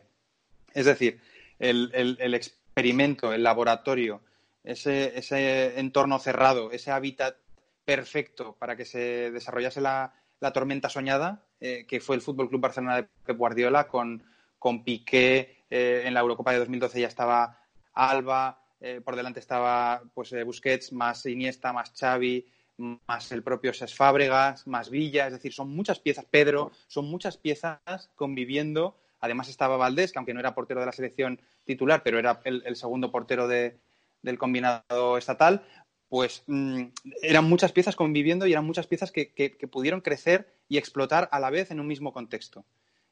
Es 0.74 0.86
decir, 0.86 1.20
el, 1.58 2.34
experimento, 2.34 3.32
el 3.32 3.42
laboratorio, 3.42 4.20
ese, 4.64 5.18
ese, 5.18 5.78
entorno 5.78 6.18
cerrado, 6.18 6.70
ese 6.70 6.90
hábitat 6.90 7.36
perfecto 7.84 8.54
para 8.58 8.76
que 8.76 8.84
se 8.84 9.30
desarrollase 9.30 9.80
la, 9.80 10.12
tormenta 10.52 10.88
soñada, 10.88 11.42
eh, 11.60 11.84
que 11.88 12.00
fue 12.00 12.16
el 12.16 12.22
Fútbol 12.22 12.48
Club 12.48 12.60
Barcelona 12.60 12.96
de 12.96 13.08
Pep 13.24 13.36
Guardiola, 13.36 13.88
con, 13.88 14.22
con 14.58 14.84
Piqué, 14.84 15.64
eh, 15.70 16.02
en 16.04 16.14
la 16.14 16.20
Eurocopa 16.20 16.52
de 16.52 16.58
2012 16.58 17.00
ya 17.00 17.08
estaba 17.08 17.60
Alba, 17.94 18.62
eh, 18.80 19.00
por 19.04 19.16
delante 19.16 19.40
estaba 19.40 20.02
pues 20.14 20.32
Busquets, 20.44 20.92
más 20.92 21.26
Iniesta, 21.26 21.72
más 21.72 21.92
Xavi, 21.98 22.46
más 22.78 23.32
el 23.32 23.42
propio 23.42 23.74
Ses 23.74 23.94
Fábregas, 23.94 24.66
más 24.66 24.88
Villa, 24.88 25.26
es 25.26 25.32
decir, 25.32 25.52
son 25.52 25.74
muchas 25.74 25.98
piezas, 25.98 26.24
Pedro, 26.24 26.70
son 26.86 27.06
muchas 27.10 27.36
piezas 27.36 27.80
conviviendo. 28.14 28.96
Además 29.20 29.48
estaba 29.48 29.76
Valdés, 29.76 30.12
que 30.12 30.18
aunque 30.18 30.34
no 30.34 30.40
era 30.40 30.54
portero 30.54 30.80
de 30.80 30.86
la 30.86 30.92
selección 30.92 31.40
titular, 31.64 32.02
pero 32.02 32.18
era 32.18 32.40
el, 32.44 32.76
segundo 32.76 33.10
portero 33.10 33.48
del 33.48 34.38
combinado 34.38 35.18
estatal, 35.18 35.64
pues 36.08 36.42
mm, 36.46 36.84
eran 37.22 37.44
muchas 37.44 37.72
piezas 37.72 37.96
conviviendo 37.96 38.46
y 38.46 38.52
eran 38.52 38.64
muchas 38.64 38.86
piezas 38.86 39.12
que, 39.12 39.58
pudieron 39.70 40.00
crecer 40.00 40.48
y 40.68 40.78
explotar 40.78 41.28
a 41.32 41.40
la 41.40 41.50
vez 41.50 41.70
en 41.70 41.80
un 41.80 41.86
mismo 41.86 42.12
contexto. 42.12 42.64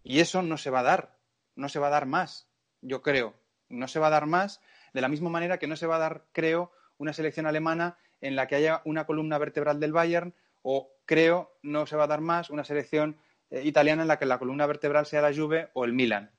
Y 0.03 0.21
eso 0.21 0.43
no 0.43 0.57
se 0.57 0.71
va 0.71 0.81
a 0.81 0.85
dar, 0.85 1.17
no 1.55 1.69
se 1.69 1.79
va 1.79 1.89
a 1.89 1.91
dar 1.91 2.07
más, 2.07 2.49
yo 2.81 3.03
creo. 3.03 3.35
No 3.69 3.89
se 3.89 3.99
va 3.99 4.07
a 4.07 4.11
dar 4.11 4.27
más, 4.27 4.61
de 4.95 5.01
la 5.01 5.09
misma 5.09 5.29
manera 5.29 5.59
que 5.59 5.67
no 5.67 5.77
se 5.77 5.87
va 5.87 5.97
a 5.97 6.01
dar, 6.01 6.25
creo, 6.33 6.71
una 6.99 7.13
selección 7.13 7.47
alemana 7.47 7.99
en 8.21 8.37
la 8.37 8.47
que 8.47 8.55
haya 8.55 8.81
una 8.85 9.07
columna 9.07 9.39
vertebral 9.39 9.81
del 9.81 9.93
Bayern 9.93 10.35
o 10.63 10.91
creo 11.05 11.53
no 11.63 11.87
se 11.87 11.97
va 11.97 12.05
a 12.05 12.09
dar 12.09 12.21
más 12.21 12.51
una 12.51 12.65
selección 12.65 13.19
italiana 13.51 14.03
en 14.03 14.09
la 14.09 14.19
que 14.19 14.27
la 14.27 14.39
columna 14.39 14.67
vertebral 14.67 15.07
sea 15.07 15.23
la 15.23 15.35
Juve 15.35 15.69
o 15.73 15.85
el 15.85 15.93
Milan. 15.93 16.31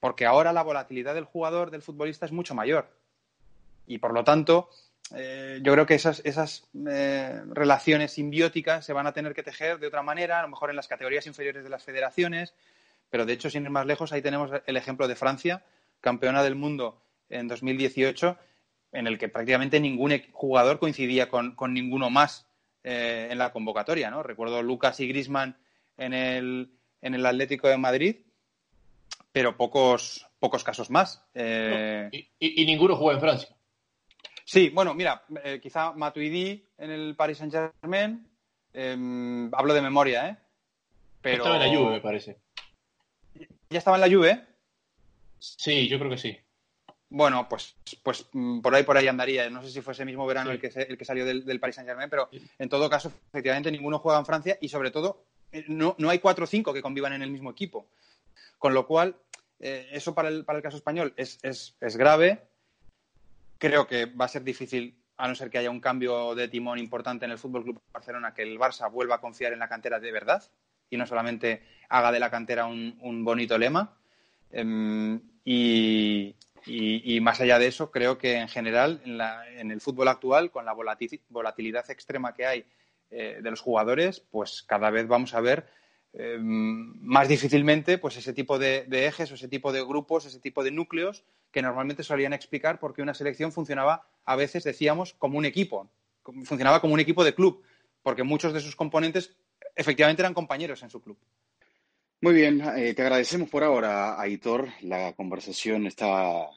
Porque 0.00 0.26
ahora 0.26 0.52
la 0.52 0.62
volatilidad 0.62 1.14
del 1.14 1.24
jugador, 1.24 1.70
del 1.70 1.82
futbolista, 1.82 2.26
es 2.26 2.32
mucho 2.32 2.54
mayor. 2.54 2.88
Y 3.86 3.98
por 3.98 4.12
lo 4.12 4.24
tanto, 4.24 4.70
eh, 5.14 5.60
yo 5.62 5.72
creo 5.72 5.86
que 5.86 5.94
esas, 5.94 6.20
esas 6.24 6.68
eh, 6.88 7.40
relaciones 7.48 8.12
simbióticas 8.12 8.84
se 8.84 8.92
van 8.92 9.06
a 9.06 9.12
tener 9.12 9.34
que 9.34 9.42
tejer 9.42 9.78
de 9.78 9.86
otra 9.86 10.02
manera, 10.02 10.38
a 10.38 10.42
lo 10.42 10.48
mejor 10.48 10.70
en 10.70 10.76
las 10.76 10.88
categorías 10.88 11.26
inferiores 11.26 11.64
de 11.64 11.70
las 11.70 11.82
federaciones, 11.82 12.54
pero 13.10 13.24
de 13.24 13.32
hecho, 13.32 13.48
sin 13.48 13.64
ir 13.64 13.70
más 13.70 13.86
lejos, 13.86 14.12
ahí 14.12 14.20
tenemos 14.20 14.50
el 14.66 14.76
ejemplo 14.76 15.08
de 15.08 15.16
Francia, 15.16 15.64
campeona 16.00 16.42
del 16.42 16.54
mundo 16.54 17.00
en 17.30 17.48
2018, 17.48 18.36
en 18.92 19.06
el 19.06 19.18
que 19.18 19.28
prácticamente 19.28 19.80
ningún 19.80 20.22
jugador 20.32 20.78
coincidía 20.78 21.28
con, 21.28 21.54
ninguno 21.72 22.10
más 22.10 22.46
eh, 22.84 23.28
en 23.30 23.38
la 23.38 23.52
convocatoria, 23.52 24.10
¿no? 24.10 24.22
Recuerdo 24.22 24.62
Lucas 24.62 25.00
y 25.00 25.08
Grisman 25.08 25.56
en 25.98 26.14
el, 26.14 26.70
en 27.02 27.14
el 27.14 27.26
Atlético 27.26 27.68
de 27.68 27.76
Madrid, 27.76 28.16
pero 29.32 29.56
pocos, 29.56 30.26
pocos 30.38 30.64
casos 30.64 30.90
más. 30.90 31.24
Eh, 31.34 32.08
y, 32.38 32.64
ninguno 32.64 32.96
jugó 32.96 33.12
en 33.12 33.20
Francia. 33.20 33.48
Sí, 34.44 34.70
bueno, 34.70 34.94
mira, 34.94 35.24
eh, 35.44 35.60
quizá 35.62 35.92
Matuidi 35.92 36.64
en 36.78 36.90
el 36.90 37.16
Paris 37.16 37.38
Saint-Germain, 37.38 38.26
em, 38.72 39.54
hablo 39.54 39.74
de 39.74 39.82
memoria, 39.82 40.28
¿eh? 40.28 40.36
Pero... 41.20 41.44
Estaba 41.44 41.62
en 41.62 41.70
la 41.72 41.78
Juve, 41.78 41.90
me 41.90 42.00
parece. 42.00 42.38
¿Ya 43.68 43.78
estaba 43.78 43.98
en 43.98 44.00
la 44.00 44.16
Juve? 44.16 44.46
Sí, 45.38 45.86
yo 45.88 45.98
creo 45.98 46.10
que 46.10 46.18
sí. 46.18 46.38
Bueno, 47.10 47.48
pues, 47.48 47.76
pues 48.02 48.26
mm, 48.32 48.60
por 48.60 48.74
ahí 48.74 48.82
por 48.82 48.96
ahí 48.96 49.08
andaría. 49.08 49.48
No 49.50 49.62
sé 49.62 49.70
si 49.70 49.80
fue 49.80 49.92
ese 49.92 50.04
mismo 50.04 50.26
verano 50.26 50.50
el, 50.50 50.60
que, 50.60 50.68
el 50.68 50.96
que 50.96 51.04
salió 51.04 51.24
del, 51.24 51.44
del 51.44 51.60
Paris 51.60 51.76
Saint 51.76 51.88
Germain, 51.88 52.10
pero 52.10 52.28
en 52.58 52.68
todo 52.68 52.88
caso, 52.88 53.12
efectivamente, 53.28 53.70
ninguno 53.70 53.98
juega 53.98 54.18
en 54.18 54.26
Francia 54.26 54.58
y 54.60 54.68
sobre 54.68 54.90
todo 54.90 55.24
no, 55.68 55.94
no 55.98 56.10
hay 56.10 56.18
cuatro 56.18 56.44
o 56.44 56.46
cinco 56.46 56.72
que 56.72 56.82
convivan 56.82 57.12
en 57.12 57.22
el 57.22 57.30
mismo 57.30 57.50
equipo. 57.50 57.88
Con 58.58 58.74
lo 58.74 58.86
cual, 58.86 59.16
eh, 59.60 59.88
eso 59.92 60.14
para 60.14 60.28
el, 60.28 60.44
para 60.44 60.58
el 60.58 60.62
caso 60.62 60.76
español 60.76 61.14
es, 61.16 61.38
es, 61.42 61.76
es 61.80 61.96
grave. 61.96 62.42
Creo 63.58 63.86
que 63.86 64.06
va 64.06 64.26
a 64.26 64.28
ser 64.28 64.44
difícil, 64.44 64.96
a 65.16 65.28
no 65.28 65.34
ser 65.34 65.50
que 65.50 65.58
haya 65.58 65.70
un 65.70 65.80
cambio 65.80 66.34
de 66.34 66.48
timón 66.48 66.78
importante 66.78 67.24
en 67.24 67.32
el 67.32 67.38
Fútbol 67.38 67.64
Club 67.64 67.80
Barcelona, 67.92 68.34
que 68.34 68.42
el 68.42 68.58
Barça 68.58 68.90
vuelva 68.90 69.16
a 69.16 69.20
confiar 69.20 69.52
en 69.52 69.58
la 69.58 69.68
cantera 69.68 69.98
de 69.98 70.12
verdad 70.12 70.42
y 70.90 70.96
no 70.96 71.06
solamente 71.06 71.62
haga 71.88 72.12
de 72.12 72.20
la 72.20 72.30
cantera 72.30 72.66
un, 72.66 72.98
un 73.00 73.24
bonito 73.24 73.58
lema. 73.58 73.96
Em, 74.50 75.20
y, 75.44 76.34
y, 76.66 77.20
más 77.20 77.40
allá 77.40 77.58
de 77.58 77.66
eso, 77.66 77.90
creo 77.90 78.18
que 78.18 78.36
en 78.36 78.48
general 78.48 79.00
en, 79.04 79.70
el 79.70 79.80
fútbol 79.80 80.08
actual, 80.08 80.50
con 80.50 80.64
la 80.64 80.74
volatilidad 80.74 81.90
extrema 81.90 82.34
que 82.34 82.46
hay 82.46 82.66
eh, 83.10 83.38
de 83.42 83.50
los 83.50 83.60
jugadores, 83.60 84.20
pues 84.20 84.62
cada 84.62 84.90
vez 84.90 85.06
vamos 85.06 85.34
a 85.34 85.40
ver 85.40 85.66
eh, 86.14 86.38
más 86.40 87.28
difícilmente 87.28 87.98
pues 87.98 88.16
ese 88.16 88.32
tipo 88.32 88.58
de, 88.58 88.86
ejes 88.90 89.30
o 89.30 89.34
ese 89.34 89.48
tipo 89.48 89.72
de 89.72 89.84
grupos, 89.84 90.26
ese 90.26 90.40
tipo 90.40 90.64
de 90.64 90.70
núcleos 90.70 91.24
que 91.50 91.62
normalmente 91.62 92.02
solían 92.02 92.32
explicar 92.32 92.78
por 92.78 92.94
qué 92.94 93.02
una 93.02 93.14
selección 93.14 93.52
funcionaba 93.52 94.06
a 94.24 94.36
veces, 94.36 94.64
decíamos, 94.64 95.14
como 95.14 95.38
un 95.38 95.44
equipo, 95.44 95.90
funcionaba 96.44 96.80
como 96.80 96.94
un 96.94 97.00
equipo 97.00 97.24
de 97.24 97.34
club, 97.34 97.62
porque 98.02 98.22
muchos 98.22 98.52
de 98.52 98.60
sus 98.60 98.76
componentes 98.76 99.36
efectivamente 99.76 100.22
eran 100.22 100.34
compañeros 100.34 100.82
en 100.82 100.90
su 100.90 101.00
club. 101.00 101.18
Muy 102.20 102.34
bien, 102.34 102.60
eh, 102.76 102.94
te 102.94 103.02
agradecemos 103.02 103.48
por 103.48 103.62
ahora, 103.62 104.20
Aitor. 104.20 104.68
La 104.82 105.12
conversación 105.12 105.86
está 105.86 106.48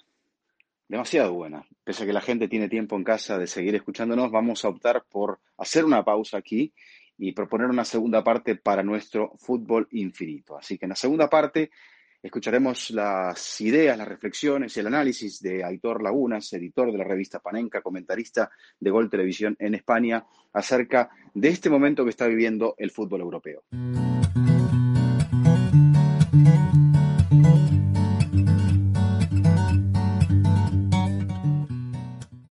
demasiado 0.92 1.34
buena. 1.34 1.66
Pese 1.86 2.04
a 2.04 2.06
que 2.06 2.12
la 2.12 2.20
gente 2.20 2.50
tiene 2.50 2.68
tiempo 2.68 2.98
en 2.98 3.06
casa 3.06 3.38
de 3.38 3.48
seguir 3.48 3.74
escuchándonos, 3.76 4.30
vamos 4.30 4.66
a 4.66 4.68
optar 4.68 5.06
por 5.10 5.40
hacer 5.58 5.86
una 5.86 6.04
pausa 6.04 6.38
aquí 6.38 6.74
y 7.18 7.32
proponer 7.32 7.68
una 7.68 7.86
segunda 7.86 8.24
parte 8.26 8.56
para 8.58 8.84
nuestro 8.84 9.32
fútbol 9.38 9.88
infinito. 9.92 10.58
Así 10.58 10.78
que 10.78 10.86
en 10.86 10.90
la 10.90 10.96
segunda 10.96 11.30
parte 11.30 11.72
escucharemos 12.22 12.92
las 12.92 13.62
ideas, 13.62 13.98
las 13.98 14.08
reflexiones 14.08 14.76
y 14.76 14.82
el 14.82 14.88
análisis 14.88 15.40
de 15.42 15.64
Aitor 15.64 16.04
Lagunas, 16.04 16.52
editor 16.52 16.92
de 16.92 16.98
la 16.98 17.06
revista 17.06 17.40
Panenca, 17.40 17.82
comentarista 17.82 18.52
de 18.78 18.92
Gol 18.92 19.10
Televisión 19.10 19.56
en 19.60 19.76
España, 19.76 20.26
acerca 20.52 21.10
de 21.34 21.48
este 21.48 21.70
momento 21.70 22.04
que 22.04 22.10
está 22.10 22.28
viviendo 22.28 22.76
el 22.78 22.92
fútbol 22.92 23.22
europeo. 23.22 23.64